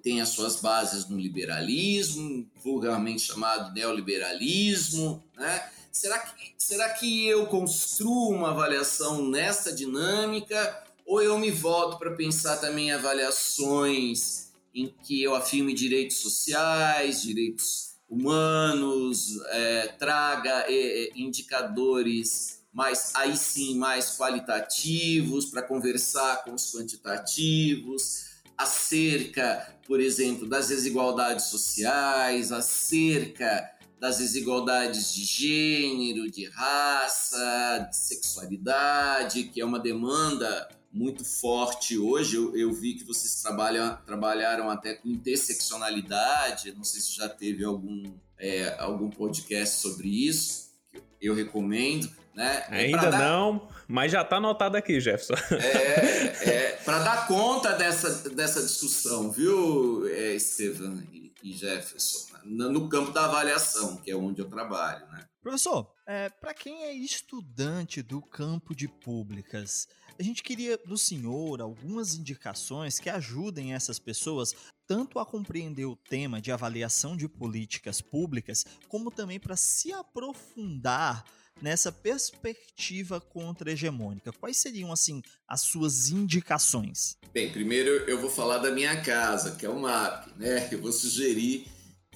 tem 0.01 0.21
as 0.21 0.29
suas 0.29 0.61
bases 0.61 1.09
no 1.09 1.19
liberalismo, 1.19 2.49
vulgarmente 2.63 3.23
chamado 3.23 3.73
neoliberalismo, 3.73 5.21
né? 5.35 5.69
Será 5.91 6.19
que, 6.19 6.53
será 6.57 6.89
que 6.91 7.27
eu 7.27 7.45
construo 7.47 8.29
uma 8.29 8.51
avaliação 8.51 9.27
nessa 9.27 9.73
dinâmica 9.73 10.81
ou 11.05 11.21
eu 11.21 11.38
me 11.38 11.51
volto 11.51 11.99
para 11.99 12.15
pensar 12.15 12.55
também 12.55 12.93
avaliações 12.93 14.44
em 14.75 14.93
que 15.03 15.23
eu 15.23 15.33
afirme 15.33 15.73
direitos 15.73 16.17
sociais, 16.17 17.21
direitos 17.21 17.95
humanos, 18.09 19.39
é, 19.47 19.88
traga 19.97 20.65
é, 20.67 21.11
indicadores 21.15 22.55
mais 22.73 23.13
aí 23.15 23.38
sim 23.38 23.77
mais 23.77 24.17
qualitativos 24.17 25.45
para 25.45 25.61
conversar 25.61 26.43
com 26.43 26.53
os 26.53 26.75
quantitativos 26.75 28.35
acerca, 28.57 29.75
por 29.88 30.01
exemplo, 30.01 30.47
das 30.47 30.67
desigualdades 30.67 31.45
sociais, 31.45 32.51
acerca 32.51 33.71
das 33.99 34.17
desigualdades 34.17 35.13
de 35.13 35.23
gênero, 35.23 36.29
de 36.29 36.45
raça, 36.49 37.88
de 37.89 37.95
sexualidade, 37.95 39.45
que 39.45 39.61
é 39.61 39.65
uma 39.65 39.79
demanda 39.79 40.67
muito 40.95 41.25
forte 41.25 41.97
hoje. 41.97 42.38
Eu, 42.38 42.55
eu 42.55 42.73
vi 42.73 42.93
que 42.93 43.03
vocês 43.03 43.41
trabalham, 43.41 43.97
trabalharam 44.05 44.69
até 44.69 44.93
com 44.93 45.10
interseccionalidade. 45.10 46.71
Não 46.71 46.86
sei 46.86 47.01
se 47.01 47.13
já 47.13 47.27
teve 47.27 47.65
algum, 47.65 48.13
é, 48.39 48.73
algum 48.79 49.10
podcast 49.10 49.75
sobre 49.75 50.08
isso. 50.08 50.73
Eu 51.21 51.36
recomendo. 51.36 52.10
Né? 52.34 52.65
Ainda 52.69 53.10
dar... 53.10 53.19
não, 53.19 53.67
mas 53.88 54.12
já 54.12 54.21
está 54.21 54.38
anotado 54.38 54.77
aqui, 54.77 54.99
Jefferson. 54.99 55.36
É, 55.55 56.49
é 56.49 56.71
para 56.84 56.99
dar 56.99 57.27
conta 57.27 57.73
dessa, 57.73 58.29
dessa 58.29 58.62
discussão, 58.62 59.31
viu, 59.31 60.08
é, 60.08 60.34
Estevam 60.34 61.01
e, 61.12 61.34
e 61.43 61.53
Jefferson, 61.53 62.36
no 62.43 62.89
campo 62.89 63.12
da 63.12 63.25
avaliação, 63.25 63.97
que 63.97 64.12
é 64.12 64.15
onde 64.15 64.41
eu 64.41 64.49
trabalho. 64.49 65.05
Né? 65.08 65.25
Professor, 65.41 65.91
é, 66.08 66.29
para 66.29 66.53
quem 66.53 66.84
é 66.84 66.93
estudante 66.93 68.01
do 68.01 68.21
campo 68.21 68.75
de 68.75 68.88
públicas, 68.88 69.88
a 70.17 70.23
gente 70.23 70.43
queria 70.43 70.78
do 70.78 70.97
senhor 70.97 71.62
algumas 71.62 72.15
indicações 72.15 72.99
que 72.99 73.10
ajudem 73.10 73.73
essas 73.73 73.99
pessoas 73.99 74.54
tanto 74.88 75.19
a 75.19 75.25
compreender 75.25 75.86
o 75.86 75.95
tema 75.95 76.41
de 76.41 76.51
avaliação 76.51 77.17
de 77.17 77.28
políticas 77.28 78.01
públicas, 78.01 78.65
como 78.88 79.12
também 79.12 79.39
para 79.39 79.56
se 79.56 79.91
aprofundar 79.91 81.25
nessa 81.62 81.91
perspectiva 81.91 83.19
contra-hegemônica? 83.19 84.32
Quais 84.34 84.58
seriam, 84.58 84.91
assim, 84.91 85.21
as 85.47 85.62
suas 85.62 86.10
indicações? 86.10 87.17
Bem, 87.34 87.51
primeiro 87.51 87.89
eu 88.10 88.19
vou 88.19 88.30
falar 88.30 88.60
da 88.60 88.71
minha 88.71 89.01
casa, 89.01 89.56
que 89.56 89.65
é 89.65 89.69
o 89.69 89.80
MAP, 89.80 90.28
né? 90.38 90.69
Eu 90.71 90.82
vou 90.82 90.91
sugerir 90.91 91.67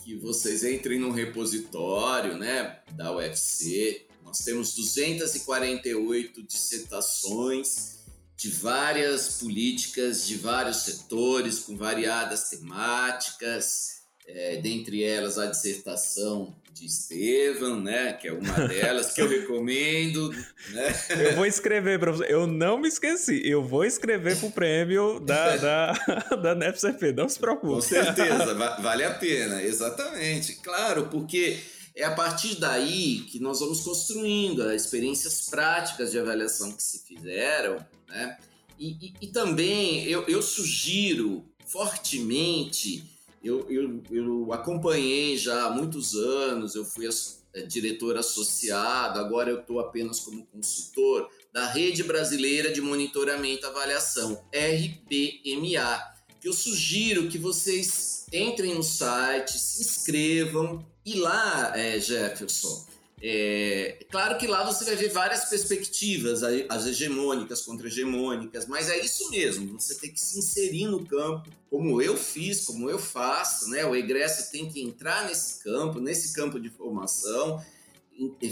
que 0.04 0.16
vocês 0.16 0.64
entrem 0.64 0.98
no 0.98 1.12
repositório, 1.12 2.38
né, 2.38 2.80
da 2.94 3.14
UFC. 3.14 4.08
Nós 4.30 4.40
temos 4.40 4.76
248 4.76 6.44
dissertações 6.44 7.98
de 8.38 8.50
várias 8.52 9.40
políticas, 9.40 10.28
de 10.28 10.36
vários 10.36 10.84
setores, 10.84 11.60
com 11.60 11.76
variadas 11.76 12.50
temáticas, 12.50 14.04
é, 14.28 14.58
dentre 14.58 15.04
elas 15.04 15.40
a 15.40 15.48
dissertação 15.48 16.56
de 16.72 16.86
Estevam, 16.86 17.82
né? 17.82 18.14
Que 18.14 18.28
é 18.28 18.32
uma 18.32 18.68
delas 18.68 19.14
que 19.14 19.22
eu 19.22 19.28
recomendo. 19.28 20.30
Né? 20.70 20.96
Eu 21.10 21.36
vou 21.36 21.46
escrever, 21.48 22.00
professor. 22.00 22.30
Eu 22.30 22.46
não 22.46 22.78
me 22.78 22.88
esqueci. 22.88 23.42
Eu 23.44 23.64
vou 23.64 23.84
escrever 23.84 24.38
para 24.38 24.48
o 24.48 24.52
prêmio 24.52 25.20
da, 25.20 25.58
da, 25.58 25.92
da 26.42 26.54
NEPCP, 26.56 27.14
não 27.14 27.28
se 27.28 27.40
preocupe. 27.40 27.74
Com 27.74 27.82
certeza, 27.82 28.54
vale 28.80 29.04
a 29.04 29.14
pena, 29.16 29.64
exatamente. 29.64 30.58
Claro, 30.58 31.08
porque 31.08 31.60
é 32.00 32.06
a 32.06 32.16
partir 32.16 32.56
daí 32.56 33.22
que 33.22 33.40
nós 33.40 33.60
vamos 33.60 33.82
construindo 33.82 34.64
as 34.64 34.84
experiências 34.84 35.50
práticas 35.50 36.12
de 36.12 36.20
avaliação 36.20 36.72
que 36.72 36.82
se 36.82 37.00
fizeram, 37.06 37.78
né? 38.08 38.38
E, 38.78 38.92
e, 39.08 39.14
e 39.22 39.28
também 39.28 40.06
eu, 40.06 40.24
eu 40.28 40.42
sugiro 40.42 41.46
fortemente 41.66 43.04
eu, 43.44 43.66
eu, 43.70 44.04
eu 44.12 44.54
acompanhei 44.54 45.38
já 45.38 45.66
há 45.66 45.70
muitos 45.70 46.14
anos, 46.16 46.76
eu 46.76 46.84
fui 46.84 47.08
é, 47.54 47.62
diretor 47.62 48.18
associado, 48.18 49.20
agora 49.20 49.50
eu 49.50 49.62
estou 49.62 49.80
apenas 49.80 50.20
como 50.20 50.46
consultor 50.48 51.30
da 51.52 51.66
Rede 51.68 52.04
Brasileira 52.04 52.72
de 52.72 52.82
Monitoramento 52.82 53.66
e 53.66 53.70
Avaliação, 53.70 54.44
RBMA, 54.54 56.04
eu 56.44 56.54
sugiro 56.54 57.28
que 57.28 57.38
vocês 57.38 58.26
entrem 58.32 58.76
no 58.76 58.84
site, 58.84 59.58
se 59.58 59.82
inscrevam 59.82 60.86
e 61.06 61.16
lá, 61.16 61.74
é, 61.76 62.00
Jefferson, 62.00 62.86
é, 63.22 64.06
claro 64.10 64.38
que 64.38 64.48
lá 64.48 64.64
você 64.64 64.86
vai 64.86 64.96
ver 64.96 65.10
várias 65.10 65.46
perspectivas, 65.46 66.42
as 66.70 66.86
hegemônicas, 66.86 67.62
contra-hegemônicas, 67.64 68.66
mas 68.66 68.90
é 68.90 68.98
isso 69.04 69.30
mesmo, 69.30 69.78
você 69.78 69.96
tem 69.96 70.12
que 70.12 70.20
se 70.20 70.40
inserir 70.40 70.86
no 70.86 71.06
campo, 71.06 71.50
como 71.70 72.02
eu 72.02 72.16
fiz, 72.16 72.66
como 72.66 72.90
eu 72.90 72.98
faço, 72.98 73.70
né? 73.70 73.86
O 73.86 73.96
egresso 73.96 74.50
tem 74.52 74.70
que 74.70 74.82
entrar 74.82 75.28
nesse 75.28 75.62
campo, 75.62 76.00
nesse 76.00 76.34
campo 76.34 76.60
de 76.60 76.70
formação, 76.70 77.62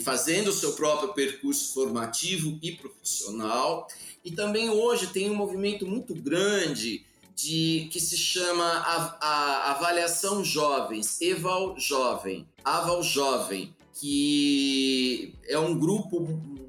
fazendo 0.03 0.49
o 0.49 0.53
seu 0.53 0.73
próprio 0.73 1.13
percurso 1.13 1.73
formativo 1.73 2.59
e 2.61 2.73
profissional. 2.73 3.87
E 4.23 4.31
também 4.31 4.69
hoje 4.69 5.07
tem 5.07 5.29
um 5.29 5.35
movimento 5.35 5.85
muito 5.85 6.13
grande 6.13 7.05
de 7.37 7.87
que 7.91 7.99
se 7.99 8.17
chama 8.17 8.65
a, 8.65 9.17
a 9.21 9.71
avaliação 9.71 10.43
jovens, 10.43 11.21
Eval 11.21 11.79
Jovem, 11.79 12.49
Aval 12.65 13.03
Jovem 13.03 13.77
que 13.99 15.33
é 15.47 15.57
um 15.57 15.77
grupo 15.77 16.19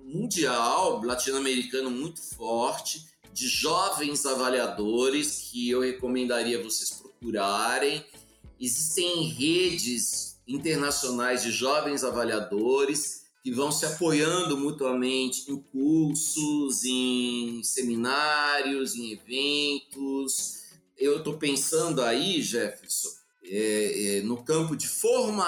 mundial 0.04 1.02
latino-americano 1.02 1.90
muito 1.90 2.22
forte 2.22 3.06
de 3.32 3.46
jovens 3.46 4.24
avaliadores 4.24 5.50
que 5.50 5.68
eu 5.68 5.80
recomendaria 5.80 6.62
vocês 6.62 6.90
procurarem. 6.90 8.04
Existem 8.58 9.24
redes 9.28 10.38
internacionais 10.46 11.42
de 11.42 11.50
jovens 11.50 12.02
avaliadores 12.02 13.28
que 13.42 13.52
vão 13.52 13.70
se 13.70 13.84
apoiando 13.84 14.56
mutuamente 14.56 15.50
em 15.50 15.56
cursos, 15.56 16.82
em 16.84 17.62
seminários, 17.62 18.96
em 18.96 19.12
eventos. 19.12 20.57
Eu 20.98 21.18
estou 21.18 21.38
pensando 21.38 22.02
aí, 22.02 22.42
Jefferson, 22.42 23.08
é, 23.44 24.18
é, 24.18 24.22
no 24.22 24.42
campo 24.42 24.76
de, 24.76 24.88
forma, 24.88 25.46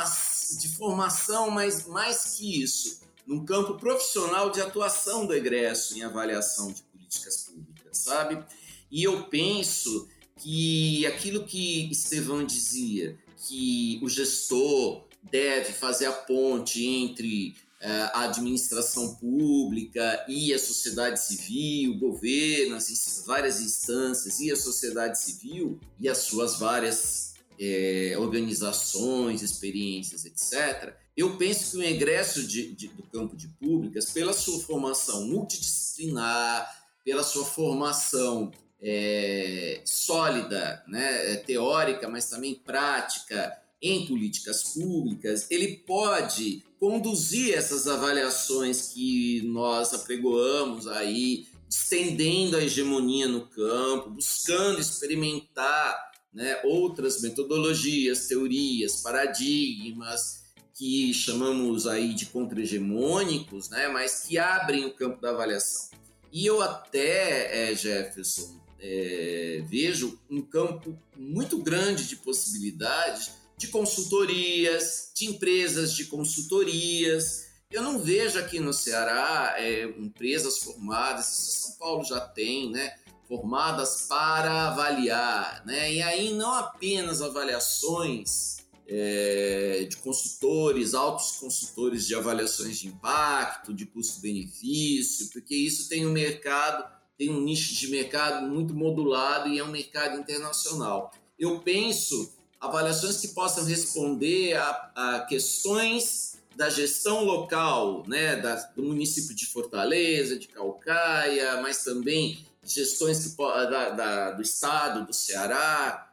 de 0.58 0.68
formação, 0.68 1.50
mas 1.50 1.86
mais 1.86 2.36
que 2.36 2.62
isso, 2.62 3.00
no 3.26 3.44
campo 3.44 3.74
profissional 3.74 4.50
de 4.50 4.60
atuação 4.60 5.26
do 5.26 5.34
egresso 5.34 5.98
em 5.98 6.02
avaliação 6.02 6.72
de 6.72 6.82
políticas 6.84 7.44
públicas, 7.44 7.98
sabe? 7.98 8.42
E 8.90 9.02
eu 9.02 9.24
penso 9.24 10.08
que 10.36 11.04
aquilo 11.06 11.44
que 11.44 11.90
Estevão 11.90 12.44
dizia, 12.44 13.18
que 13.46 14.00
o 14.02 14.08
gestor 14.08 15.04
deve 15.22 15.72
fazer 15.72 16.06
a 16.06 16.12
ponte 16.12 16.84
entre 16.86 17.54
a 17.82 18.24
administração 18.24 19.14
pública 19.14 20.24
e 20.28 20.52
a 20.52 20.58
sociedade 20.58 21.18
civil, 21.20 21.98
governo, 21.98 22.76
as 22.76 23.24
várias 23.26 23.60
instâncias 23.60 24.38
e 24.38 24.52
a 24.52 24.56
sociedade 24.56 25.18
civil 25.18 25.80
e 25.98 26.08
as 26.08 26.18
suas 26.18 26.58
várias 26.58 27.34
é, 27.58 28.14
organizações, 28.18 29.42
experiências, 29.42 30.24
etc., 30.24 30.94
eu 31.16 31.36
penso 31.36 31.72
que 31.72 31.76
o 31.76 31.86
ingresso 31.86 32.46
de, 32.46 32.72
de, 32.72 32.88
do 32.88 33.02
campo 33.02 33.36
de 33.36 33.48
públicas, 33.48 34.10
pela 34.10 34.32
sua 34.32 34.58
formação 34.60 35.26
multidisciplinar, 35.26 36.66
pela 37.04 37.22
sua 37.22 37.44
formação 37.44 38.50
é, 38.80 39.82
sólida, 39.84 40.82
né, 40.88 41.32
é, 41.32 41.36
teórica, 41.36 42.08
mas 42.08 42.30
também 42.30 42.54
prática 42.54 43.54
em 43.82 44.06
políticas 44.06 44.74
públicas, 44.74 45.46
ele 45.50 45.78
pode 45.86 46.62
conduzir 46.78 47.54
essas 47.54 47.86
avaliações 47.86 48.88
que 48.92 49.42
nós 49.42 49.94
apregoamos 49.94 50.86
aí, 50.86 51.46
estendendo 51.68 52.56
a 52.56 52.62
hegemonia 52.62 53.28
no 53.28 53.46
campo, 53.46 54.10
buscando 54.10 54.80
experimentar 54.80 56.10
né, 56.32 56.60
outras 56.64 57.22
metodologias, 57.22 58.26
teorias, 58.26 58.96
paradigmas 59.02 60.40
que 60.74 61.12
chamamos 61.12 61.86
aí 61.86 62.14
de 62.14 62.26
contra-hegemônicos, 62.26 63.68
né, 63.68 63.88
mas 63.88 64.24
que 64.26 64.38
abrem 64.38 64.86
o 64.86 64.94
campo 64.94 65.20
da 65.20 65.30
avaliação. 65.30 65.90
E 66.32 66.46
eu 66.46 66.62
até, 66.62 67.70
é, 67.70 67.74
Jefferson, 67.74 68.60
é, 68.78 69.62
vejo 69.68 70.18
um 70.30 70.40
campo 70.40 70.98
muito 71.16 71.58
grande 71.58 72.08
de 72.08 72.16
possibilidades 72.16 73.39
de 73.60 73.68
consultorias, 73.68 75.12
de 75.14 75.26
empresas 75.26 75.92
de 75.92 76.06
consultorias. 76.06 77.46
Eu 77.70 77.82
não 77.82 77.98
vejo 77.98 78.38
aqui 78.38 78.58
no 78.58 78.72
Ceará 78.72 79.54
é, 79.58 79.84
empresas 79.98 80.60
formadas, 80.60 81.26
São 81.26 81.72
Paulo 81.76 82.02
já 82.02 82.20
tem, 82.20 82.70
né? 82.70 82.96
Formadas 83.28 84.06
para 84.08 84.68
avaliar, 84.68 85.62
né? 85.66 85.92
E 85.92 86.00
aí 86.00 86.32
não 86.32 86.54
apenas 86.54 87.20
avaliações 87.20 88.60
é, 88.88 89.86
de 89.88 89.98
consultores, 89.98 90.94
altos 90.94 91.32
consultores 91.32 92.06
de 92.06 92.14
avaliações 92.14 92.78
de 92.78 92.88
impacto, 92.88 93.74
de 93.74 93.84
custo-benefício, 93.84 95.28
porque 95.30 95.54
isso 95.54 95.86
tem 95.86 96.06
um 96.06 96.12
mercado, 96.12 96.90
tem 97.18 97.28
um 97.28 97.42
nicho 97.42 97.74
de 97.74 97.88
mercado 97.88 98.46
muito 98.46 98.72
modulado 98.72 99.50
e 99.50 99.58
é 99.58 99.62
um 99.62 99.70
mercado 99.70 100.18
internacional. 100.18 101.12
Eu 101.38 101.60
penso 101.60 102.39
avaliações 102.60 103.16
que 103.16 103.28
possam 103.28 103.64
responder 103.64 104.54
a, 104.54 104.92
a 104.94 105.20
questões 105.20 106.38
da 106.54 106.68
gestão 106.68 107.24
local, 107.24 108.04
né, 108.06 108.36
da, 108.36 108.56
do 108.76 108.82
município 108.82 109.34
de 109.34 109.46
Fortaleza, 109.46 110.38
de 110.38 110.48
Calcaia, 110.48 111.62
mas 111.62 111.82
também 111.82 112.44
gestões 112.62 113.24
que, 113.24 113.36
da, 113.36 113.90
da, 113.90 114.30
do 114.32 114.42
estado, 114.42 115.06
do 115.06 115.12
Ceará, 115.12 116.12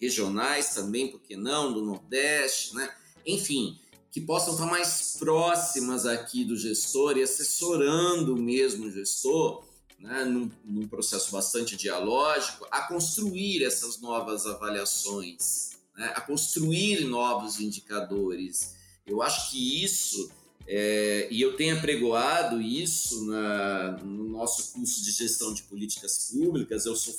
regionais 0.00 0.74
também, 0.74 1.08
por 1.08 1.20
que 1.20 1.36
não, 1.36 1.72
do 1.72 1.82
Nordeste, 1.82 2.74
né? 2.74 2.90
Enfim, 3.26 3.78
que 4.10 4.20
possam 4.20 4.54
estar 4.54 4.66
mais 4.66 5.16
próximas 5.18 6.06
aqui 6.06 6.44
do 6.44 6.56
gestor 6.56 7.16
e 7.16 7.22
assessorando 7.22 8.36
mesmo 8.36 8.86
o 8.86 8.90
gestor, 8.90 9.64
né, 9.98 10.24
num, 10.24 10.50
num 10.64 10.86
processo 10.86 11.32
bastante 11.32 11.76
dialógico, 11.76 12.66
a 12.70 12.82
construir 12.82 13.64
essas 13.64 14.00
novas 14.00 14.46
avaliações, 14.46 15.70
né, 15.96 16.12
a 16.14 16.20
construir 16.20 17.04
novos 17.04 17.60
indicadores. 17.60 18.76
Eu 19.06 19.22
acho 19.22 19.50
que 19.50 19.82
isso, 19.82 20.30
é, 20.66 21.28
e 21.30 21.40
eu 21.40 21.56
tenho 21.56 21.76
apregoado 21.76 22.60
isso 22.60 23.26
na, 23.26 23.92
no 23.98 24.28
nosso 24.28 24.72
curso 24.72 25.02
de 25.02 25.10
gestão 25.10 25.52
de 25.52 25.62
políticas 25.64 26.30
públicas, 26.30 26.86
eu 26.86 26.94
sou 26.94 27.14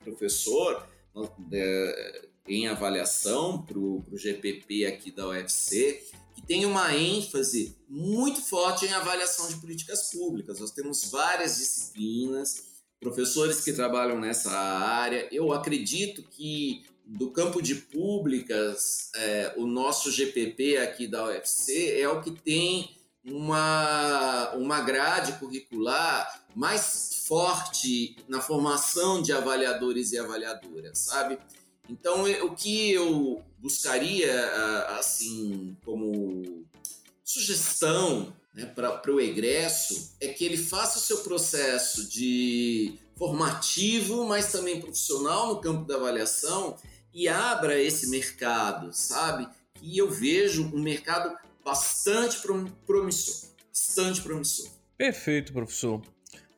professor, 0.00 0.86
é, 1.52 2.28
em 2.46 2.68
avaliação 2.68 3.62
para 3.62 3.78
o 3.78 4.04
GPP 4.12 4.86
aqui 4.86 5.10
da 5.10 5.28
UFC, 5.28 6.04
que 6.34 6.42
tem 6.42 6.66
uma 6.66 6.94
ênfase 6.94 7.76
muito 7.88 8.42
forte 8.42 8.86
em 8.86 8.92
avaliação 8.92 9.48
de 9.48 9.56
políticas 9.56 10.10
públicas. 10.10 10.60
Nós 10.60 10.70
temos 10.70 11.10
várias 11.10 11.56
disciplinas, 11.56 12.64
professores 13.00 13.62
que 13.62 13.72
trabalham 13.72 14.18
nessa 14.18 14.50
área. 14.50 15.28
Eu 15.32 15.52
acredito 15.52 16.22
que 16.22 16.84
do 17.06 17.30
campo 17.30 17.60
de 17.60 17.74
públicas, 17.74 19.10
é, 19.14 19.54
o 19.56 19.66
nosso 19.66 20.10
GPP 20.10 20.78
aqui 20.78 21.06
da 21.06 21.26
UFC 21.26 22.00
é 22.00 22.08
o 22.08 22.22
que 22.22 22.30
tem 22.30 22.96
uma, 23.24 24.52
uma 24.54 24.80
grade 24.80 25.32
curricular 25.38 26.44
mais 26.54 27.24
forte 27.26 28.16
na 28.28 28.40
formação 28.40 29.20
de 29.20 29.32
avaliadores 29.32 30.12
e 30.12 30.18
avaliadoras, 30.18 30.98
sabe? 30.98 31.38
Então, 31.88 32.24
o 32.44 32.54
que 32.54 32.92
eu 32.92 33.42
buscaria, 33.58 34.32
assim, 34.98 35.76
como 35.84 36.64
sugestão 37.22 38.34
né, 38.54 38.66
para 38.66 39.12
o 39.12 39.20
egresso 39.20 40.14
é 40.20 40.28
que 40.28 40.44
ele 40.44 40.56
faça 40.56 40.98
o 40.98 41.00
seu 41.00 41.18
processo 41.18 42.08
de 42.08 42.98
formativo, 43.16 44.24
mas 44.26 44.52
também 44.52 44.80
profissional 44.80 45.48
no 45.48 45.60
campo 45.60 45.86
da 45.86 45.96
avaliação 45.96 46.76
e 47.12 47.28
abra 47.28 47.80
esse 47.80 48.08
mercado, 48.08 48.92
sabe? 48.92 49.48
E 49.80 49.98
eu 49.98 50.10
vejo 50.10 50.70
um 50.74 50.80
mercado 50.80 51.36
bastante 51.64 52.38
promissor, 52.86 53.50
bastante 53.68 54.20
promissor. 54.20 54.70
Perfeito, 54.96 55.52
professor. 55.52 56.02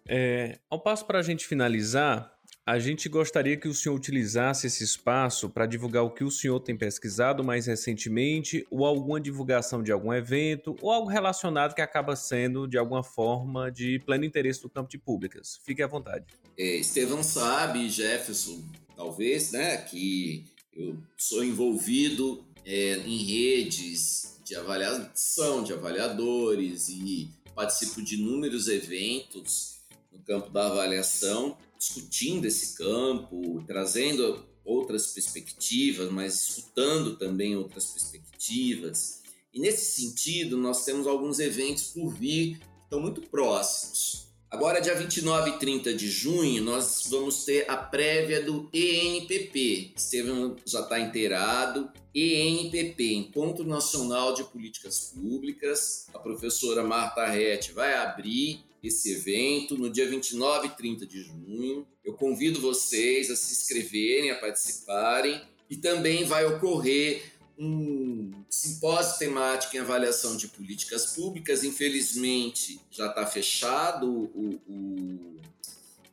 É, 0.08 0.58
ao 0.70 0.80
passo 0.80 1.04
para 1.04 1.18
a 1.18 1.22
gente 1.22 1.46
finalizar, 1.46 2.35
a 2.66 2.80
gente 2.80 3.08
gostaria 3.08 3.56
que 3.56 3.68
o 3.68 3.74
senhor 3.74 3.94
utilizasse 3.94 4.66
esse 4.66 4.82
espaço 4.82 5.48
para 5.48 5.66
divulgar 5.66 6.02
o 6.02 6.10
que 6.10 6.24
o 6.24 6.30
senhor 6.32 6.58
tem 6.58 6.76
pesquisado 6.76 7.44
mais 7.44 7.66
recentemente, 7.66 8.66
ou 8.68 8.84
alguma 8.84 9.20
divulgação 9.20 9.84
de 9.84 9.92
algum 9.92 10.12
evento, 10.12 10.76
ou 10.82 10.90
algo 10.90 11.08
relacionado 11.08 11.76
que 11.76 11.80
acaba 11.80 12.16
sendo, 12.16 12.66
de 12.66 12.76
alguma 12.76 13.04
forma, 13.04 13.70
de 13.70 14.00
pleno 14.00 14.24
interesse 14.24 14.60
do 14.60 14.68
campo 14.68 14.90
de 14.90 14.98
públicas. 14.98 15.60
Fique 15.64 15.80
à 15.80 15.86
vontade. 15.86 16.24
É, 16.58 16.78
Estevão 16.78 17.22
sabe, 17.22 17.88
Jefferson, 17.88 18.60
talvez, 18.96 19.52
né, 19.52 19.76
que 19.76 20.44
eu 20.74 20.98
sou 21.16 21.44
envolvido 21.44 22.44
é, 22.64 22.96
em 22.96 23.18
redes 23.18 24.40
de 24.44 24.56
avaliação, 24.56 25.62
de 25.62 25.72
avaliadores 25.72 26.88
e 26.88 27.30
participo 27.54 28.02
de 28.02 28.16
inúmeros 28.16 28.66
eventos 28.66 29.75
no 30.16 30.24
campo 30.24 30.50
da 30.50 30.66
avaliação, 30.66 31.56
discutindo 31.78 32.46
esse 32.46 32.76
campo, 32.76 33.62
trazendo 33.66 34.44
outras 34.64 35.08
perspectivas, 35.08 36.10
mas 36.10 36.34
escutando 36.34 37.16
também 37.16 37.56
outras 37.56 37.86
perspectivas. 37.86 39.22
E 39.52 39.60
nesse 39.60 40.00
sentido, 40.02 40.56
nós 40.56 40.84
temos 40.84 41.06
alguns 41.06 41.38
eventos 41.38 41.84
por 41.84 42.08
vir 42.10 42.58
que 42.58 42.84
estão 42.84 43.00
muito 43.00 43.22
próximos. 43.22 44.26
Agora, 44.50 44.80
dia 44.80 44.94
29 44.94 45.50
e 45.50 45.58
30 45.58 45.94
de 45.94 46.08
junho, 46.08 46.62
nós 46.62 47.06
vamos 47.10 47.44
ter 47.44 47.68
a 47.68 47.76
prévia 47.76 48.42
do 48.42 48.70
ENPP. 48.72 49.92
Estevam 49.96 50.56
já 50.64 50.80
está 50.80 51.00
inteirado. 51.00 51.90
ENPP, 52.14 53.14
Encontro 53.14 53.66
Nacional 53.66 54.34
de 54.34 54.44
Políticas 54.44 55.12
Públicas. 55.14 56.06
A 56.14 56.18
professora 56.18 56.82
Marta 56.82 57.26
Rett 57.26 57.72
vai 57.72 57.94
abrir 57.94 58.64
esse 58.86 59.12
evento 59.12 59.76
no 59.76 59.90
dia 59.90 60.08
29 60.08 60.68
e 60.68 60.70
30 60.70 61.06
de 61.06 61.22
junho. 61.22 61.86
Eu 62.04 62.14
convido 62.14 62.60
vocês 62.60 63.30
a 63.30 63.36
se 63.36 63.52
inscreverem, 63.52 64.30
a 64.30 64.36
participarem. 64.36 65.40
E 65.68 65.76
também 65.76 66.24
vai 66.24 66.44
ocorrer 66.44 67.32
um 67.58 68.30
simpósio 68.48 69.18
temático 69.18 69.76
em 69.76 69.80
avaliação 69.80 70.36
de 70.36 70.48
políticas 70.48 71.14
públicas. 71.14 71.64
Infelizmente, 71.64 72.80
já 72.90 73.08
está 73.08 73.26
fechado 73.26 74.08
o, 74.08 74.60
o, 74.68 75.36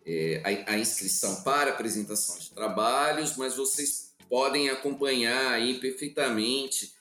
é, 0.05 0.41
a, 0.43 0.73
a, 0.73 0.79
inscrição 0.79 1.43
para 1.43 1.71
apresentação 1.71 2.39
de 2.39 2.49
trabalhos, 2.51 3.35
mas 3.37 3.55
vocês 3.55 4.13
podem 4.29 4.69
acompanhar 4.69 5.51
aí 5.51 5.79
perfeitamente 5.79 6.91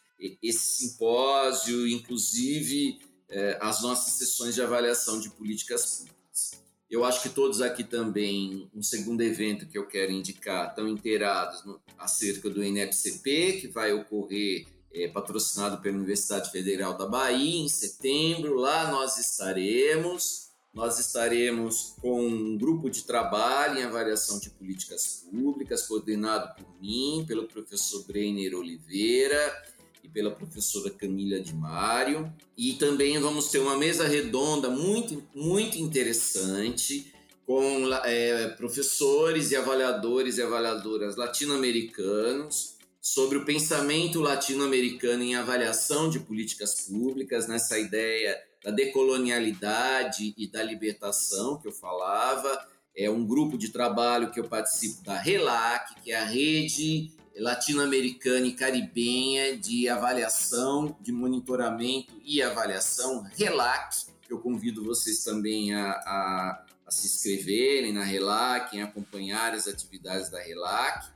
esse 0.42 0.88
simpósio, 0.88 1.88
inclusive 1.88 3.00
é, 3.32 3.56
as 3.60 3.82
nossas 3.82 4.12
sessões 4.12 4.54
de 4.54 4.62
avaliação 4.62 5.18
de 5.18 5.30
políticas 5.30 5.96
públicas. 5.96 6.62
Eu 6.90 7.02
acho 7.02 7.22
que 7.22 7.30
todos 7.30 7.62
aqui 7.62 7.82
também, 7.82 8.70
um 8.74 8.82
segundo 8.82 9.22
evento 9.22 9.66
que 9.66 9.78
eu 9.78 9.86
quero 9.86 10.12
indicar, 10.12 10.68
estão 10.68 10.86
inteirados 10.86 11.64
acerca 11.96 12.50
do 12.50 12.62
INEPCP, 12.62 13.60
que 13.62 13.68
vai 13.68 13.94
ocorrer 13.94 14.66
é, 14.94 15.08
patrocinado 15.08 15.80
pela 15.80 15.96
Universidade 15.96 16.50
Federal 16.50 16.94
da 16.94 17.06
Bahia 17.06 17.64
em 17.64 17.68
setembro. 17.68 18.56
Lá 18.56 18.90
nós 18.90 19.16
estaremos. 19.16 20.42
Nós 20.74 20.98
estaremos 20.98 21.94
com 22.00 22.26
um 22.26 22.56
grupo 22.56 22.88
de 22.88 23.04
trabalho 23.04 23.78
em 23.78 23.82
avaliação 23.82 24.38
de 24.38 24.48
políticas 24.48 25.26
públicas, 25.30 25.86
coordenado 25.86 26.54
por 26.54 26.80
mim, 26.80 27.26
pelo 27.28 27.46
professor 27.46 28.06
Breiner 28.06 28.54
Oliveira 28.54 29.71
pela 30.12 30.30
professora 30.30 30.90
Camila 30.90 31.40
de 31.40 31.54
Mário. 31.54 32.32
E 32.56 32.74
também 32.74 33.18
vamos 33.18 33.50
ter 33.50 33.58
uma 33.58 33.76
mesa 33.76 34.06
redonda 34.06 34.68
muito, 34.68 35.22
muito 35.34 35.78
interessante 35.78 37.12
com 37.46 37.92
é, 38.04 38.48
professores 38.50 39.50
e 39.50 39.56
avaliadores 39.56 40.38
e 40.38 40.42
avaliadoras 40.42 41.16
latino-americanos 41.16 42.76
sobre 43.00 43.36
o 43.36 43.44
pensamento 43.44 44.20
latino-americano 44.20 45.24
em 45.24 45.34
avaliação 45.34 46.08
de 46.08 46.20
políticas 46.20 46.82
públicas, 46.82 47.48
nessa 47.48 47.78
ideia 47.78 48.40
da 48.62 48.70
decolonialidade 48.70 50.32
e 50.38 50.46
da 50.46 50.62
libertação 50.62 51.58
que 51.58 51.66
eu 51.66 51.72
falava. 51.72 52.64
É 52.96 53.10
um 53.10 53.26
grupo 53.26 53.58
de 53.58 53.70
trabalho 53.70 54.30
que 54.30 54.38
eu 54.38 54.44
participo 54.44 55.02
da 55.02 55.18
RELAC, 55.18 56.00
que 56.02 56.12
é 56.12 56.16
a 56.16 56.24
Rede 56.24 57.10
latino-americana 57.36 58.46
e 58.46 58.52
caribenha 58.52 59.56
de 59.56 59.88
avaliação, 59.88 60.96
de 61.00 61.12
monitoramento 61.12 62.12
e 62.24 62.42
avaliação, 62.42 63.22
RELAC, 63.36 64.06
que 64.22 64.32
eu 64.32 64.38
convido 64.38 64.84
vocês 64.84 65.24
também 65.24 65.74
a, 65.74 65.90
a, 65.90 66.64
a 66.86 66.90
se 66.90 67.06
inscreverem 67.06 67.92
na 67.92 68.04
RELAC, 68.04 68.76
em 68.76 68.82
acompanhar 68.82 69.54
as 69.54 69.66
atividades 69.66 70.30
da 70.30 70.40
RELAC. 70.40 71.10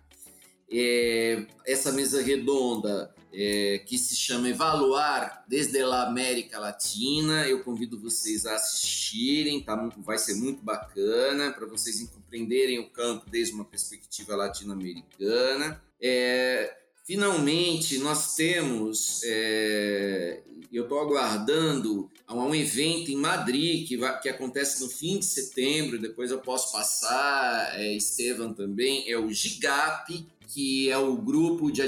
é, 0.71 1.47
essa 1.67 1.93
mesa 1.93 2.23
redonda 2.23 3.15
é, 3.33 3.79
que 3.81 3.99
se 3.99 4.17
chama 4.17 4.49
Evaluar 4.49 5.45
desde 5.47 5.83
a 5.83 6.03
América 6.05 6.59
Latina. 6.59 7.47
Eu 7.47 7.63
convido 7.63 8.01
vocês 8.01 8.47
a 8.47 8.55
assistirem, 8.57 9.63
tá? 9.63 9.77
vai 9.99 10.17
ser 10.17 10.35
muito 10.35 10.63
bacana 10.63 11.53
para 11.53 11.67
vocês 11.67 12.01
compreenderem 12.09 12.79
o 12.79 12.89
campo 12.91 13.29
desde 13.29 13.55
uma 13.55 13.65
perspectiva 13.65 14.35
latino-americana. 14.35 15.83
É, 16.01 16.75
finalmente, 17.05 17.99
nós 17.99 18.35
temos, 18.35 19.23
é, 19.25 20.43
eu 20.73 20.85
estou 20.85 21.01
aguardando 21.01 22.11
um 22.29 22.55
evento 22.55 23.11
em 23.11 23.17
Madrid 23.17 23.87
que, 23.87 23.97
vai, 23.97 24.21
que 24.21 24.29
acontece 24.29 24.83
no 24.83 24.89
fim 24.89 25.19
de 25.19 25.25
setembro, 25.25 25.99
depois 25.99 26.31
eu 26.31 26.39
posso 26.39 26.73
passar, 26.73 27.81
é, 27.81 27.95
Estevam 27.95 28.53
também, 28.53 29.11
é 29.11 29.17
o 29.17 29.33
GIGAP, 29.33 30.27
que 30.49 30.91
é 30.91 30.99
o 30.99 31.17
grupo 31.17 31.73
de, 31.73 31.81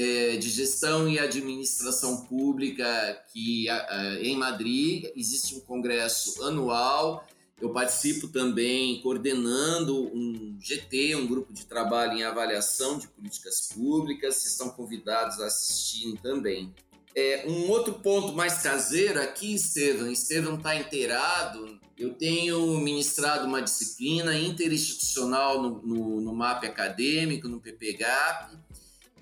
é, 0.00 0.36
de 0.36 0.50
gestão 0.50 1.08
e 1.08 1.18
administração 1.18 2.24
pública 2.24 3.20
que 3.32 3.66
em 4.20 4.36
Madrid 4.36 5.10
existe 5.16 5.56
um 5.56 5.60
congresso 5.60 6.42
anual. 6.44 7.26
Eu 7.60 7.70
participo 7.70 8.28
também 8.28 9.00
coordenando 9.00 10.06
um 10.14 10.58
GT, 10.60 11.14
um 11.16 11.26
grupo 11.26 11.52
de 11.52 11.64
trabalho 11.66 12.14
em 12.14 12.24
avaliação 12.24 12.98
de 12.98 13.08
políticas 13.08 13.68
públicas. 13.72 14.36
Vocês 14.36 14.52
estão 14.52 14.70
convidados 14.70 15.40
a 15.40 15.46
assistirem 15.46 16.16
também. 16.16 16.74
É, 17.14 17.44
um 17.46 17.70
outro 17.70 17.94
ponto 17.94 18.32
mais 18.32 18.60
caseiro 18.60 19.22
aqui, 19.22 19.54
Estevam, 19.54 20.10
Estevam 20.10 20.56
está 20.56 20.74
inteirado. 20.74 21.78
Eu 21.96 22.14
tenho 22.14 22.76
ministrado 22.78 23.46
uma 23.46 23.62
disciplina 23.62 24.36
interinstitucional 24.36 25.62
no, 25.62 25.80
no, 25.82 26.20
no 26.20 26.34
MAP 26.34 26.64
acadêmico, 26.64 27.46
no 27.46 27.60
PPGAP, 27.60 28.56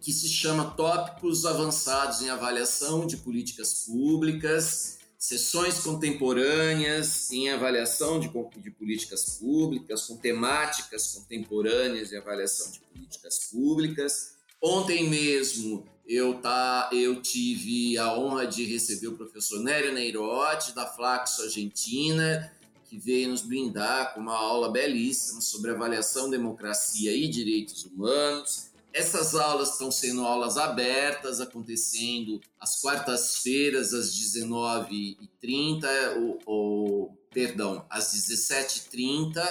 que 0.01 0.11
se 0.11 0.26
chama 0.26 0.70
Tópicos 0.70 1.45
Avançados 1.45 2.22
em 2.22 2.30
Avaliação 2.30 3.07
de 3.07 3.18
Políticas 3.18 3.85
Públicas, 3.85 4.99
sessões 5.23 5.79
contemporâneas 5.79 7.31
em 7.31 7.49
avaliação 7.49 8.18
de, 8.18 8.29
de 8.57 8.70
políticas 8.73 9.39
públicas, 9.39 10.09
com 10.09 10.16
temáticas 10.16 11.14
contemporâneas 11.14 12.12
em 12.12 12.16
avaliação 12.16 12.73
de 12.73 12.81
políticas 12.81 13.49
públicas. 13.53 14.35
Ontem 14.61 15.09
mesmo 15.09 15.87
eu, 16.09 16.41
tá, 16.41 16.91
eu 16.93 17.23
tive 17.23 17.97
a 17.99 18.18
honra 18.18 18.49
de 18.49 18.64
receber 18.64 19.07
o 19.07 19.16
professor 19.16 19.61
Nério 19.61 19.93
Neirotti, 19.93 20.75
da 20.75 20.89
Flaxo 20.89 21.43
Argentina, 21.43 22.53
que 22.91 22.99
veio 22.99 23.29
nos 23.29 23.43
brindar 23.43 24.14
com 24.14 24.20
uma 24.20 24.37
aula 24.37 24.73
belíssima 24.73 25.41
sobre 25.41 25.70
avaliação, 25.70 26.29
democracia 26.29 27.14
e 27.14 27.29
direitos 27.29 27.85
humanos. 27.85 28.72
Essas 28.95 29.34
aulas 29.34 29.72
estão 29.72 29.90
sendo 29.90 30.24
aulas 30.24 30.59
abertas, 30.59 31.40
acontecendo 31.40 32.40
às 32.61 32.80
quartas-feiras, 32.80 33.95
às 33.95 34.14
19h30, 34.14 35.86
ou, 36.20 36.38
ou 36.45 37.18
perdão, 37.32 37.86
às 37.88 38.14
17h30 38.14 39.43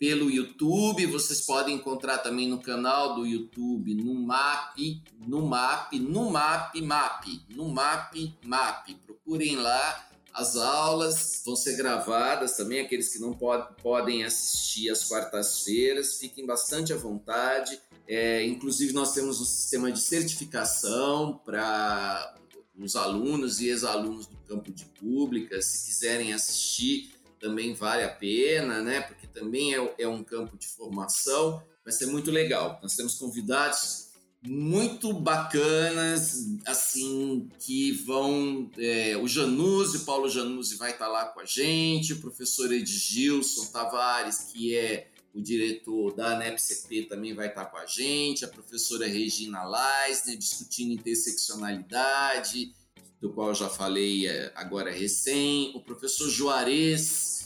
pelo 0.00 0.30
YouTube. 0.30 1.04
Vocês 1.06 1.42
podem 1.42 1.74
encontrar 1.74 2.18
também 2.18 2.48
no 2.48 2.62
canal 2.62 3.14
do 3.16 3.26
YouTube, 3.26 3.94
no 3.94 4.14
MAP, 4.14 5.02
no 5.26 5.42
MAP, 5.46 5.98
no 5.98 6.30
MAP, 6.30 6.80
MAP, 6.80 7.26
no 7.50 7.68
MAP, 7.68 8.34
MAP. 8.44 8.94
Procurem 9.04 9.56
lá. 9.56 10.06
As 10.32 10.56
aulas 10.56 11.42
vão 11.44 11.56
ser 11.56 11.76
gravadas 11.76 12.56
também, 12.56 12.80
aqueles 12.80 13.12
que 13.12 13.18
não 13.18 13.32
pod 13.32 13.74
podem 13.82 14.22
assistir 14.22 14.88
às 14.88 15.02
quartas-feiras, 15.08 16.18
fiquem 16.18 16.46
bastante 16.46 16.92
à 16.92 16.96
vontade. 16.96 17.80
É, 18.12 18.44
inclusive, 18.44 18.92
nós 18.92 19.14
temos 19.14 19.40
um 19.40 19.44
sistema 19.44 19.92
de 19.92 20.00
certificação 20.00 21.40
para 21.44 22.34
os 22.76 22.96
alunos 22.96 23.60
e 23.60 23.68
ex-alunos 23.68 24.26
do 24.26 24.36
campo 24.48 24.72
de 24.72 24.84
pública, 24.84 25.62
se 25.62 25.86
quiserem 25.86 26.32
assistir, 26.32 27.12
também 27.38 27.72
vale 27.72 28.02
a 28.02 28.08
pena, 28.08 28.82
né? 28.82 29.00
Porque 29.00 29.28
também 29.28 29.76
é, 29.76 29.94
é 29.96 30.08
um 30.08 30.24
campo 30.24 30.58
de 30.58 30.66
formação, 30.66 31.62
vai 31.84 31.92
ser 31.92 32.06
muito 32.06 32.32
legal. 32.32 32.80
Nós 32.82 32.96
temos 32.96 33.14
convidados 33.14 34.08
muito 34.42 35.12
bacanas, 35.12 36.48
assim, 36.66 37.48
que 37.60 37.92
vão. 37.92 38.68
É, 38.76 39.16
o 39.18 39.28
Januzzi, 39.28 40.00
Paulo 40.00 40.28
Januzzi 40.28 40.74
vai 40.74 40.90
estar 40.90 41.06
lá 41.06 41.26
com 41.26 41.38
a 41.38 41.44
gente, 41.44 42.14
o 42.14 42.20
professor 42.20 42.72
Edgilson 42.72 43.66
Tavares, 43.66 44.48
que 44.52 44.74
é 44.74 45.10
o 45.34 45.40
diretor 45.40 46.14
da 46.14 46.34
ANEPCP, 46.34 47.04
também 47.04 47.34
vai 47.34 47.48
estar 47.48 47.66
com 47.66 47.76
a 47.76 47.86
gente, 47.86 48.44
a 48.44 48.48
professora 48.48 49.06
Regina 49.06 49.62
Leisner, 49.64 50.36
discutindo 50.36 50.92
interseccionalidade, 50.92 52.74
do 53.20 53.32
qual 53.32 53.54
já 53.54 53.68
falei 53.68 54.26
é, 54.26 54.52
agora 54.54 54.90
recém, 54.90 55.72
o 55.74 55.80
professor 55.80 56.28
Juarez 56.28 57.40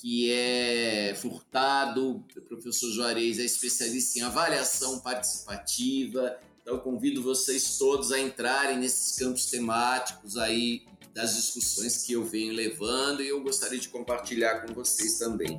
que 0.00 0.30
é 0.30 1.14
Furtado, 1.20 2.24
o 2.36 2.46
professor 2.46 2.90
Juarez 2.92 3.38
é 3.38 3.44
especialista 3.44 4.18
em 4.18 4.22
avaliação 4.22 5.00
participativa. 5.00 6.38
Então, 6.62 6.78
convido 6.78 7.20
vocês 7.20 7.78
todos 7.78 8.12
a 8.12 8.20
entrarem 8.20 8.78
nesses 8.78 9.16
campos 9.16 9.46
temáticos 9.46 10.36
aí 10.36 10.86
das 11.12 11.34
discussões 11.34 12.04
que 12.04 12.12
eu 12.12 12.24
venho 12.24 12.52
levando 12.52 13.22
e 13.22 13.28
eu 13.28 13.42
gostaria 13.42 13.78
de 13.78 13.88
compartilhar 13.88 14.60
com 14.60 14.72
vocês 14.72 15.18
também. 15.18 15.58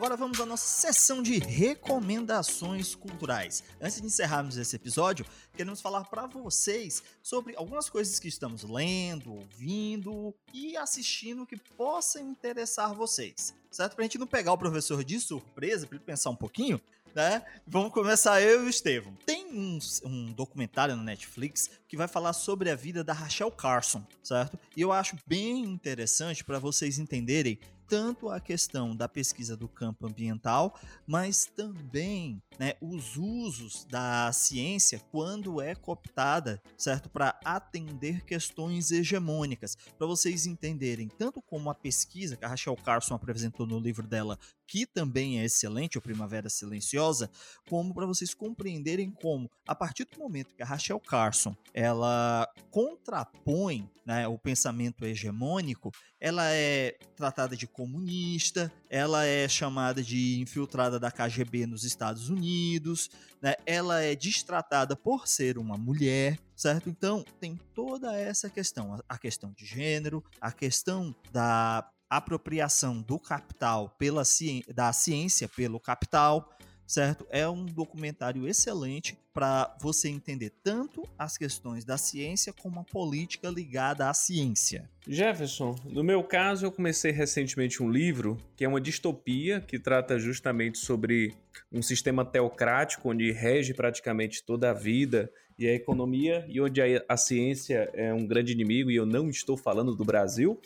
agora 0.00 0.16
vamos 0.16 0.40
à 0.40 0.46
nossa 0.46 0.66
sessão 0.66 1.22
de 1.22 1.38
recomendações 1.38 2.94
culturais. 2.94 3.62
Antes 3.78 4.00
de 4.00 4.06
encerrarmos 4.06 4.56
esse 4.56 4.74
episódio, 4.74 5.26
queremos 5.54 5.82
falar 5.82 6.04
para 6.04 6.26
vocês 6.26 7.02
sobre 7.22 7.54
algumas 7.54 7.90
coisas 7.90 8.18
que 8.18 8.26
estamos 8.26 8.62
lendo, 8.62 9.34
ouvindo 9.34 10.34
e 10.54 10.74
assistindo 10.74 11.44
que 11.44 11.58
possam 11.76 12.22
interessar 12.22 12.94
vocês. 12.94 13.54
Certo? 13.70 13.94
Pra 13.94 14.02
gente 14.02 14.16
não 14.16 14.26
pegar 14.26 14.54
o 14.54 14.58
professor 14.58 15.04
de 15.04 15.20
surpresa, 15.20 15.86
para 15.86 15.96
ele 15.96 16.04
pensar 16.04 16.30
um 16.30 16.36
pouquinho, 16.36 16.80
né? 17.14 17.44
Vamos 17.66 17.92
começar 17.92 18.40
eu 18.40 18.62
e 18.62 18.66
o 18.68 18.70
Estevam. 18.70 19.14
Tem 19.26 19.48
um, 19.52 19.78
um, 20.04 20.32
documentário 20.32 20.96
no 20.96 21.02
Netflix 21.02 21.68
que 21.86 21.96
vai 21.96 22.08
falar 22.08 22.32
sobre 22.32 22.70
a 22.70 22.74
vida 22.74 23.04
da 23.04 23.12
Rachel 23.12 23.50
Carson, 23.50 24.02
certo? 24.22 24.58
E 24.74 24.80
eu 24.80 24.92
acho 24.92 25.18
bem 25.26 25.62
interessante 25.62 26.42
para 26.42 26.58
vocês 26.58 26.98
entenderem 26.98 27.58
tanto 27.90 28.30
a 28.30 28.38
questão 28.38 28.94
da 28.94 29.08
pesquisa 29.08 29.56
do 29.56 29.66
campo 29.66 30.06
ambiental, 30.06 30.78
mas 31.04 31.44
também 31.44 32.40
né, 32.56 32.74
os 32.80 33.16
usos 33.16 33.84
da 33.84 34.30
ciência 34.32 35.02
quando 35.10 35.60
é 35.60 35.74
cooptada, 35.74 36.62
certo? 36.78 37.10
Para 37.10 37.36
atender 37.44 38.24
questões 38.24 38.92
hegemônicas. 38.92 39.76
Para 39.98 40.06
vocês 40.06 40.46
entenderem, 40.46 41.08
tanto 41.08 41.42
como 41.42 41.68
a 41.68 41.74
pesquisa 41.74 42.36
que 42.36 42.44
a 42.44 42.48
Rachel 42.48 42.76
Carson 42.76 43.14
apresentou 43.14 43.66
no 43.66 43.80
livro 43.80 44.06
dela, 44.06 44.38
que 44.70 44.86
também 44.86 45.40
é 45.40 45.44
excelente, 45.44 45.98
o 45.98 46.00
Primavera 46.00 46.48
Silenciosa, 46.48 47.28
como 47.68 47.92
para 47.92 48.06
vocês 48.06 48.32
compreenderem 48.32 49.10
como, 49.10 49.50
a 49.66 49.74
partir 49.74 50.04
do 50.04 50.16
momento 50.16 50.54
que 50.54 50.62
a 50.62 50.66
Rachel 50.66 51.00
Carson 51.00 51.56
ela 51.74 52.48
contrapõe 52.70 53.90
né, 54.06 54.28
o 54.28 54.38
pensamento 54.38 55.04
hegemônico, 55.04 55.90
ela 56.20 56.52
é 56.52 56.96
tratada 57.16 57.56
de 57.56 57.66
comunista, 57.66 58.72
ela 58.88 59.24
é 59.24 59.48
chamada 59.48 60.04
de 60.04 60.40
infiltrada 60.40 61.00
da 61.00 61.10
KGB 61.10 61.66
nos 61.66 61.82
Estados 61.82 62.28
Unidos, 62.28 63.10
né? 63.42 63.56
ela 63.66 64.00
é 64.00 64.14
destratada 64.14 64.94
por 64.94 65.26
ser 65.26 65.58
uma 65.58 65.76
mulher, 65.76 66.38
certo? 66.54 66.88
Então 66.88 67.24
tem 67.40 67.58
toda 67.74 68.16
essa 68.16 68.48
questão, 68.48 69.02
a 69.08 69.18
questão 69.18 69.52
de 69.52 69.66
gênero, 69.66 70.22
a 70.40 70.52
questão 70.52 71.12
da 71.32 71.90
apropriação 72.10 73.00
do 73.00 73.18
capital 73.18 73.94
pela 73.96 74.24
ci 74.24 74.64
da 74.74 74.92
ciência 74.92 75.48
pelo 75.48 75.78
capital, 75.78 76.50
certo? 76.86 77.24
É 77.30 77.48
um 77.48 77.64
documentário 77.64 78.48
excelente 78.48 79.16
para 79.32 79.76
você 79.80 80.08
entender 80.08 80.50
tanto 80.62 81.08
as 81.16 81.38
questões 81.38 81.84
da 81.84 81.96
ciência 81.96 82.52
como 82.52 82.80
a 82.80 82.84
política 82.84 83.48
ligada 83.48 84.10
à 84.10 84.12
ciência. 84.12 84.90
Jefferson, 85.06 85.76
no 85.84 86.02
meu 86.02 86.24
caso, 86.24 86.66
eu 86.66 86.72
comecei 86.72 87.12
recentemente 87.12 87.80
um 87.80 87.88
livro 87.88 88.36
que 88.56 88.64
é 88.64 88.68
uma 88.68 88.80
distopia 88.80 89.60
que 89.60 89.78
trata 89.78 90.18
justamente 90.18 90.78
sobre 90.78 91.32
um 91.70 91.80
sistema 91.80 92.24
teocrático 92.24 93.08
onde 93.08 93.30
rege 93.30 93.72
praticamente 93.72 94.42
toda 94.42 94.70
a 94.70 94.74
vida 94.74 95.30
e 95.56 95.68
a 95.68 95.74
economia 95.74 96.44
e 96.48 96.60
onde 96.60 96.82
a, 96.82 97.04
a 97.08 97.16
ciência 97.16 97.88
é 97.94 98.12
um 98.12 98.26
grande 98.26 98.52
inimigo 98.52 98.90
e 98.90 98.96
eu 98.96 99.06
não 99.06 99.30
estou 99.30 99.56
falando 99.56 99.94
do 99.94 100.04
Brasil. 100.04 100.60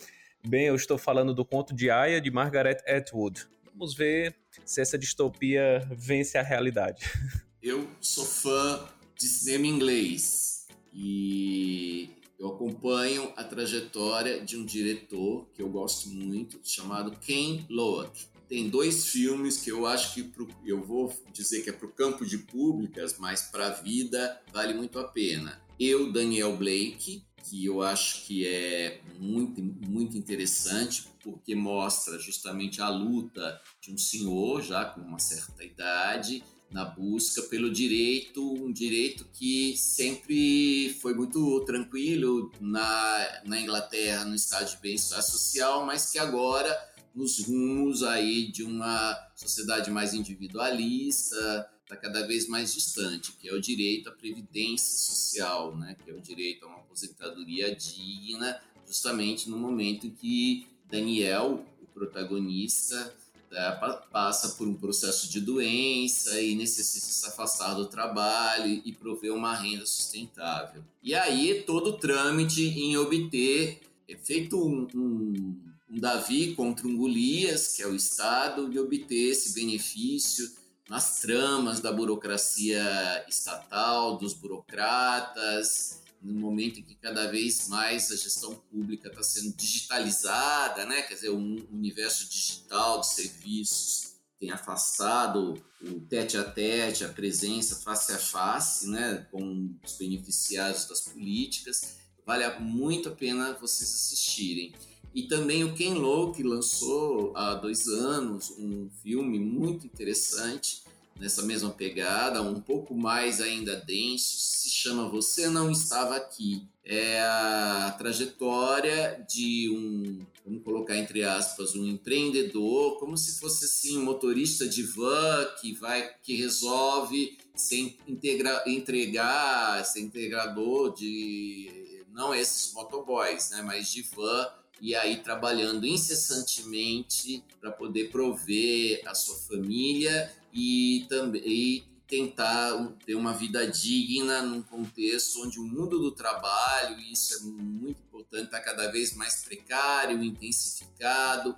Bem, 0.47 0.67
eu 0.67 0.75
estou 0.75 0.95
falando 0.95 1.33
do 1.33 1.43
conto 1.43 1.73
de 1.73 1.89
Aya 1.89 2.21
de 2.21 2.29
Margaret 2.29 2.77
Atwood. 2.87 3.47
Vamos 3.73 3.95
ver 3.95 4.35
se 4.63 4.79
essa 4.79 4.95
distopia 4.95 5.87
vence 5.91 6.37
a 6.37 6.43
realidade. 6.43 7.03
Eu 7.63 7.87
sou 7.99 8.23
fã 8.23 8.87
de 9.17 9.27
cinema 9.27 9.65
inglês 9.65 10.67
e 10.93 12.11
eu 12.37 12.49
acompanho 12.49 13.33
a 13.35 13.43
trajetória 13.43 14.39
de 14.39 14.55
um 14.55 14.63
diretor 14.63 15.47
que 15.51 15.63
eu 15.63 15.67
gosto 15.67 16.09
muito, 16.09 16.59
chamado 16.63 17.17
Ken 17.17 17.65
Loach. 17.67 18.29
Tem 18.47 18.69
dois 18.69 19.07
filmes 19.07 19.57
que 19.57 19.71
eu 19.71 19.87
acho 19.87 20.13
que 20.13 20.21
pro, 20.25 20.47
eu 20.63 20.83
vou 20.83 21.11
dizer 21.33 21.63
que 21.63 21.71
é 21.71 21.73
para 21.73 21.87
o 21.87 21.91
campo 21.91 22.23
de 22.23 22.37
públicas, 22.37 23.17
mas 23.17 23.41
para 23.41 23.65
a 23.65 23.71
vida 23.71 24.39
vale 24.53 24.75
muito 24.75 24.99
a 24.99 25.07
pena. 25.07 25.59
Eu, 25.79 26.11
Daniel 26.11 26.55
Blake, 26.55 27.25
que 27.49 27.65
eu 27.65 27.81
acho 27.81 28.25
que 28.25 28.45
é 28.47 29.01
muito, 29.19 29.61
muito 29.61 30.17
interessante, 30.17 31.07
porque 31.23 31.55
mostra 31.55 32.17
justamente 32.19 32.81
a 32.81 32.89
luta 32.89 33.61
de 33.81 33.91
um 33.91 33.97
senhor 33.97 34.61
já 34.61 34.85
com 34.85 35.01
uma 35.01 35.19
certa 35.19 35.63
idade 35.63 36.43
na 36.71 36.83
busca 36.83 37.43
pelo 37.43 37.71
direito, 37.71 38.41
um 38.53 38.71
direito 38.71 39.25
que 39.31 39.77
sempre 39.77 40.97
foi 41.01 41.13
muito 41.13 41.63
tranquilo 41.65 42.51
na, 42.59 43.41
na 43.45 43.61
Inglaterra, 43.61 44.25
no 44.25 44.35
estado 44.35 44.69
de 44.71 44.77
bem-estar 44.81 45.21
social, 45.21 45.85
mas 45.85 46.11
que 46.11 46.19
agora 46.19 46.75
nos 47.13 47.39
rumos 47.45 48.03
aí 48.03 48.51
de 48.51 48.63
uma 48.63 49.17
sociedade 49.35 49.89
mais 49.89 50.13
individualista, 50.13 51.69
está 51.85 51.95
cada 51.95 52.25
vez 52.25 52.47
mais 52.47 52.73
distante, 52.73 53.31
que 53.33 53.47
é 53.47 53.53
o 53.53 53.61
direito 53.61 54.09
à 54.09 54.11
previdência 54.11 54.97
social, 54.97 55.75
né? 55.77 55.95
que 56.03 56.09
é 56.09 56.13
o 56.13 56.19
direito 56.19 56.65
a 56.65 56.67
uma 56.67 56.77
aposentadoria 56.77 57.73
digna, 57.75 58.59
justamente 58.87 59.49
no 59.49 59.57
momento 59.57 60.07
em 60.07 60.09
que 60.09 60.67
Daniel, 60.89 61.63
o 61.81 61.85
protagonista, 61.85 63.15
tá, 63.51 64.03
passa 64.11 64.49
por 64.55 64.67
um 64.67 64.73
processo 64.73 65.29
de 65.29 65.39
doença 65.39 66.41
e 66.41 66.55
necessita 66.55 67.05
se 67.05 67.27
afastar 67.27 67.75
do 67.75 67.85
trabalho 67.85 68.81
e 68.83 68.91
prover 68.91 69.31
uma 69.31 69.55
renda 69.55 69.85
sustentável. 69.85 70.83
E 71.03 71.13
aí 71.13 71.63
todo 71.67 71.91
o 71.91 71.97
trâmite 71.97 72.63
em 72.63 72.97
obter, 72.97 73.81
é 74.09 74.15
feito 74.17 74.57
um, 74.57 74.87
um, 74.95 75.55
um 75.91 75.99
Davi 75.99 76.55
contra 76.55 76.87
um 76.87 76.97
Golias, 76.97 77.75
que 77.75 77.83
é 77.83 77.87
o 77.87 77.95
Estado, 77.95 78.69
de 78.69 78.79
obter 78.79 79.29
esse 79.29 79.53
benefício 79.53 80.64
nas 80.89 81.19
tramas 81.19 81.79
da 81.79 81.91
burocracia 81.91 83.25
estatal, 83.27 84.17
dos 84.17 84.33
burocratas, 84.33 86.03
no 86.21 86.39
momento 86.39 86.79
em 86.79 86.83
que 86.83 86.95
cada 86.95 87.29
vez 87.29 87.67
mais 87.67 88.11
a 88.11 88.15
gestão 88.15 88.55
pública 88.55 89.09
está 89.09 89.21
sendo 89.21 89.55
digitalizada, 89.55 90.85
né? 90.85 91.01
quer 91.03 91.15
dizer, 91.15 91.29
um 91.29 91.67
universo 91.71 92.29
digital 92.29 93.01
de 93.01 93.07
serviços 93.07 94.15
tem 94.39 94.51
afastado 94.51 95.53
o 95.81 95.99
tete 96.01 96.37
a 96.37 96.43
tete, 96.43 97.05
a 97.05 97.09
presença 97.09 97.77
face 97.77 98.11
a 98.11 98.17
face 98.17 98.89
né? 98.89 99.25
com 99.31 99.75
os 99.83 99.93
beneficiários 99.97 100.85
das 100.85 101.01
políticas. 101.01 101.97
Vale 102.25 102.59
muito 102.59 103.09
a 103.09 103.11
pena 103.11 103.53
vocês 103.53 103.89
assistirem. 103.89 104.73
E 105.15 105.23
também 105.23 105.63
o 105.63 105.73
Ken 105.73 105.93
Loach 105.93 106.43
lançou 106.43 107.31
há 107.37 107.53
dois 107.53 107.87
anos 107.87 108.53
um 108.59 108.89
filme 109.01 109.39
muito 109.39 109.87
interessante 109.87 110.83
nessa 111.17 111.41
mesma 111.41 111.69
pegada, 111.69 112.41
um 112.41 112.59
pouco 112.59 112.93
mais 112.93 113.39
ainda 113.39 113.77
denso, 113.77 114.35
se 114.37 114.69
chama 114.69 115.07
Você 115.07 115.47
Não 115.47 115.71
Estava 115.71 116.17
Aqui. 116.17 116.67
É 116.83 117.21
a 117.21 117.95
trajetória 117.97 119.25
de 119.27 119.69
um, 119.69 120.19
vamos 120.45 120.63
colocar 120.65 120.97
entre 120.97 121.23
aspas, 121.23 121.73
um 121.75 121.87
empreendedor, 121.87 122.99
como 122.99 123.17
se 123.17 123.39
fosse 123.39 123.63
assim 123.63 123.97
um 123.97 124.03
motorista 124.03 124.67
de 124.67 124.83
van 124.83 125.45
que 125.61 125.73
vai, 125.75 126.13
que 126.21 126.35
resolve 126.35 127.37
ser 127.55 127.97
integra, 128.05 128.61
entregar, 128.67 129.83
ser 129.85 130.01
integrador 130.01 130.93
de 130.93 132.03
não 132.13 132.35
esses 132.35 132.73
motoboys, 132.73 133.51
né, 133.51 133.61
mas 133.61 133.89
de 133.89 134.01
van 134.01 134.47
e 134.81 134.93
aí 134.95 135.17
trabalhando 135.17 135.85
incessantemente 135.85 137.43
para 137.59 137.71
poder 137.71 138.09
prover 138.09 139.01
a 139.05 139.15
sua 139.15 139.35
família 139.35 140.31
e 140.53 141.05
também 141.09 141.83
tentar 142.07 142.93
ter 143.05 143.15
uma 143.15 143.33
vida 143.33 143.65
digna 143.67 144.41
num 144.41 144.61
contexto 144.61 145.41
onde 145.41 145.59
o 145.59 145.63
mundo 145.63 145.99
do 145.99 146.11
trabalho, 146.11 146.99
e 146.99 147.11
isso 147.11 147.35
é 147.35 147.39
muito 147.41 147.99
importante, 148.01 148.45
está 148.45 148.59
cada 148.59 148.91
vez 148.91 149.15
mais 149.15 149.43
precário, 149.43 150.23
intensificado 150.23 151.55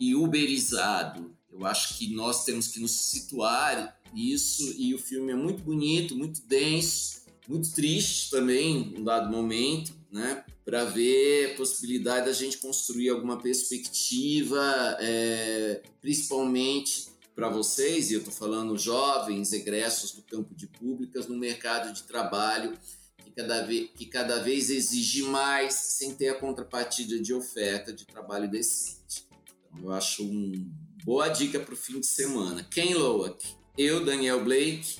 e 0.00 0.14
uberizado. 0.14 1.34
Eu 1.52 1.64
acho 1.64 1.96
que 1.96 2.12
nós 2.12 2.44
temos 2.44 2.68
que 2.68 2.80
nos 2.80 2.90
situar 2.90 3.96
isso 4.12 4.74
e 4.76 4.94
o 4.94 4.98
filme 4.98 5.32
é 5.32 5.36
muito 5.36 5.62
bonito, 5.62 6.16
muito 6.16 6.42
denso, 6.42 7.22
muito 7.48 7.72
triste 7.72 8.30
também, 8.30 8.94
em 8.96 9.04
dado 9.04 9.30
momento, 9.30 9.92
né? 10.10 10.44
Para 10.64 10.84
ver 10.84 11.56
possibilidade 11.56 12.26
da 12.26 12.32
gente 12.32 12.58
construir 12.58 13.10
alguma 13.10 13.38
perspectiva, 13.40 14.96
é, 14.98 15.82
principalmente 16.00 17.08
para 17.34 17.48
vocês, 17.48 18.10
e 18.10 18.14
eu 18.14 18.20
estou 18.20 18.32
falando 18.32 18.78
jovens, 18.78 19.52
egressos 19.52 20.12
do 20.12 20.22
campo 20.22 20.54
de 20.54 20.66
públicas, 20.66 21.26
no 21.26 21.36
mercado 21.36 21.92
de 21.92 22.04
trabalho 22.04 22.78
que 23.22 23.30
cada, 23.32 23.62
vez, 23.62 23.90
que 23.94 24.06
cada 24.06 24.38
vez 24.38 24.70
exige 24.70 25.22
mais 25.24 25.74
sem 25.74 26.14
ter 26.14 26.28
a 26.28 26.34
contrapartida 26.38 27.18
de 27.18 27.34
oferta 27.34 27.92
de 27.92 28.06
trabalho 28.06 28.48
decente. 28.48 29.26
Então, 29.66 29.82
eu 29.82 29.92
acho 29.92 30.22
uma 30.22 30.64
boa 31.04 31.28
dica 31.28 31.58
para 31.58 31.74
o 31.74 31.76
fim 31.76 32.00
de 32.00 32.06
semana. 32.06 32.62
Ken 32.64 32.94
Loach, 32.94 33.56
eu, 33.76 34.04
Daniel 34.04 34.44
Blake, 34.44 34.98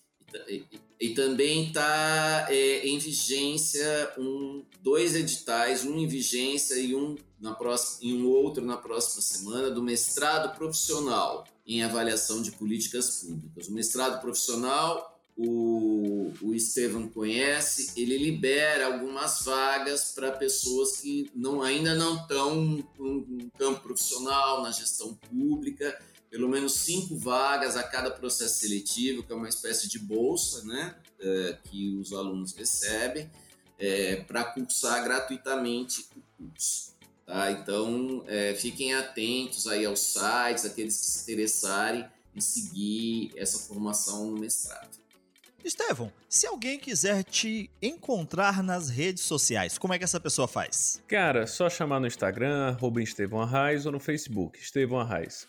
E, 1.01 1.11
também 1.15 1.69
está 1.69 2.47
é, 2.51 2.87
em 2.87 2.99
vigência 2.99 4.13
um, 4.19 4.65
dois 4.83 5.15
editais, 5.15 5.85
um 5.85 5.99
em 5.99 6.07
vigência 6.07 6.75
e 6.77 6.95
um, 6.95 7.17
na 7.41 7.55
próxima, 7.55 8.11
e 8.11 8.15
um 8.15 8.29
outro 8.29 8.65
na 8.65 8.77
próxima 8.77 9.23
semana, 9.23 9.71
do 9.71 9.83
mestrado 9.83 10.57
profissional 10.57 11.45
em 11.67 11.83
avaliação 11.83 12.43
de 12.43 12.53
políticas 12.53 13.23
públicas. 13.23 13.69
O 13.69 13.73
mestrado 13.73 14.21
profissional 14.21 15.19
o, 15.39 16.33
o 16.43 16.53
Estevam 16.53 17.09
conhece, 17.09 17.93
ele 17.97 18.19
libera 18.19 18.87
algumas 18.87 19.45
vagas 19.45 20.11
para 20.11 20.33
pessoas 20.33 21.01
que 21.01 21.31
não, 21.33 21.63
ainda 21.63 21.95
não 21.95 22.17
estão 22.17 22.57
no 22.57 23.51
campo 23.57 23.81
profissional, 23.83 24.65
na 24.65 24.73
gestão 24.73 25.15
pública, 25.15 25.97
pelo 26.29 26.49
menos 26.49 26.73
cinco 26.75 27.17
vagas 27.17 27.77
a 27.77 27.85
cada 27.85 28.11
processo 28.11 28.59
seletivo, 28.59 29.23
que 29.23 29.33
é 29.33 29.37
uma 29.37 29.49
espécie 29.49 29.89
de 29.89 30.01
bolsa 30.01 30.65
né, 30.65 30.97
é, 31.21 31.57
que 31.71 31.97
os 31.97 32.13
alunos 32.13 32.53
recebem, 32.53 33.31
é, 33.79 34.17
para 34.17 34.43
cursar 34.43 35.05
gratuitamente 35.05 36.05
o 36.17 36.49
curso. 36.49 36.98
Tá? 37.29 37.53
Então, 37.53 38.25
é, 38.27 38.55
fiquem 38.55 38.95
atentos 38.95 39.67
aí 39.67 39.85
aos 39.85 40.01
sites, 40.01 40.65
aqueles 40.65 40.99
que 40.99 41.07
se 41.07 41.23
interessarem 41.25 42.07
em 42.35 42.41
seguir 42.41 43.33
essa 43.37 43.59
formação 43.69 44.31
no 44.31 44.41
mestrado. 44.41 44.97
Estevão, 45.63 46.11
se 46.27 46.47
alguém 46.47 46.79
quiser 46.79 47.23
te 47.25 47.71
encontrar 47.83 48.63
nas 48.63 48.89
redes 48.89 49.25
sociais, 49.25 49.77
como 49.77 49.93
é 49.93 49.99
que 49.99 50.05
essa 50.05 50.19
pessoa 50.19 50.49
faz? 50.49 51.03
Cara, 51.07 51.47
só 51.47 51.69
chamar 51.69 52.01
no 52.01 52.07
Instagram, 52.07 52.69
arroba 52.69 53.03
Estevão 53.03 53.43
Arraes, 53.43 53.85
ou 53.85 53.93
no 53.93 54.01
Facebook, 54.01 54.59
Estevão 54.59 54.99
Arraes. 54.99 55.47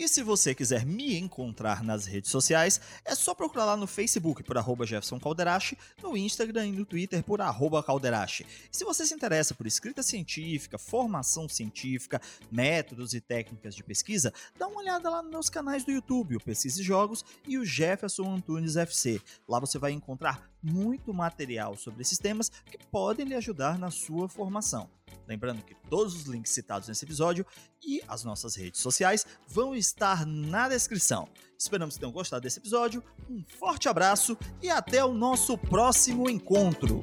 E 0.00 0.08
se 0.08 0.22
você 0.22 0.54
quiser 0.54 0.86
me 0.86 1.18
encontrar 1.18 1.84
nas 1.84 2.06
redes 2.06 2.30
sociais, 2.30 2.80
é 3.04 3.14
só 3.14 3.34
procurar 3.34 3.66
lá 3.66 3.76
no 3.76 3.86
Facebook 3.86 4.42
por 4.42 4.56
arroba 4.56 4.86
Jefferson 4.86 5.20
Calderache, 5.20 5.76
no 6.02 6.16
Instagram 6.16 6.68
e 6.68 6.72
no 6.72 6.86
Twitter 6.86 7.22
por 7.22 7.42
arroba 7.42 7.82
Calderache. 7.82 8.46
E 8.72 8.74
se 8.74 8.82
você 8.82 9.04
se 9.04 9.12
interessa 9.12 9.54
por 9.54 9.66
escrita 9.66 10.02
científica, 10.02 10.78
formação 10.78 11.46
científica, 11.50 12.18
métodos 12.50 13.12
e 13.12 13.20
técnicas 13.20 13.74
de 13.74 13.84
pesquisa, 13.84 14.32
dá 14.58 14.68
uma 14.68 14.80
olhada 14.80 15.10
lá 15.10 15.20
nos 15.20 15.30
meus 15.30 15.50
canais 15.50 15.84
do 15.84 15.92
YouTube, 15.92 16.36
o 16.36 16.40
Pesquisa 16.40 16.80
e 16.80 16.84
Jogos 16.84 17.22
e 17.46 17.58
o 17.58 17.66
Jefferson 17.66 18.36
Antunes 18.36 18.76
FC. 18.76 19.20
Lá 19.46 19.60
você 19.60 19.78
vai 19.78 19.92
encontrar 19.92 20.50
muito 20.62 21.12
material 21.12 21.76
sobre 21.76 22.00
esses 22.00 22.18
temas 22.18 22.48
que 22.48 22.78
podem 22.86 23.26
lhe 23.26 23.34
ajudar 23.34 23.78
na 23.78 23.90
sua 23.90 24.30
formação. 24.30 24.88
Lembrando 25.26 25.62
que 25.62 25.74
todos 25.88 26.14
os 26.14 26.24
links 26.24 26.52
citados 26.52 26.88
nesse 26.88 27.04
episódio 27.04 27.46
e 27.82 28.02
as 28.08 28.24
nossas 28.24 28.54
redes 28.54 28.80
sociais 28.80 29.26
vão 29.46 29.74
estar 29.74 30.26
na 30.26 30.68
descrição. 30.68 31.28
Esperamos 31.58 31.94
que 31.94 32.00
tenham 32.00 32.12
gostado 32.12 32.42
desse 32.42 32.58
episódio. 32.58 33.02
Um 33.28 33.44
forte 33.58 33.88
abraço 33.88 34.36
e 34.62 34.70
até 34.70 35.04
o 35.04 35.12
nosso 35.12 35.56
próximo 35.58 36.28
encontro. 36.28 37.00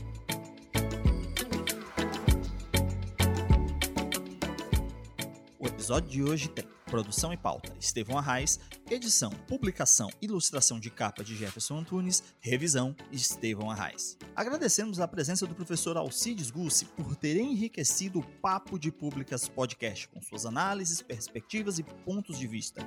O 5.59 5.67
episódio 5.67 6.09
de 6.09 6.23
hoje 6.23 6.49
tem 6.49 6.65
Produção 6.89 7.33
e 7.33 7.37
pauta: 7.37 7.73
Estevão 7.79 8.17
Arraes. 8.17 8.59
Edição, 8.89 9.29
publicação, 9.47 10.09
ilustração 10.21 10.79
de 10.79 10.89
capa 10.89 11.23
de 11.23 11.35
Jefferson 11.35 11.79
Antunes. 11.79 12.23
Revisão: 12.39 12.95
Estevão 13.11 13.69
Arraes. 13.69 14.17
Agradecemos 14.35 14.99
a 14.99 15.07
presença 15.07 15.45
do 15.45 15.53
professor 15.53 15.97
Alcides 15.97 16.49
Gussi 16.49 16.85
por 16.85 17.15
ter 17.15 17.37
enriquecido 17.37 18.19
o 18.19 18.23
Papo 18.23 18.79
de 18.79 18.91
Públicas 18.91 19.49
podcast 19.49 20.07
com 20.07 20.21
suas 20.21 20.45
análises, 20.45 21.01
perspectivas 21.01 21.77
e 21.77 21.83
pontos 21.83 22.39
de 22.39 22.47
vista. 22.47 22.81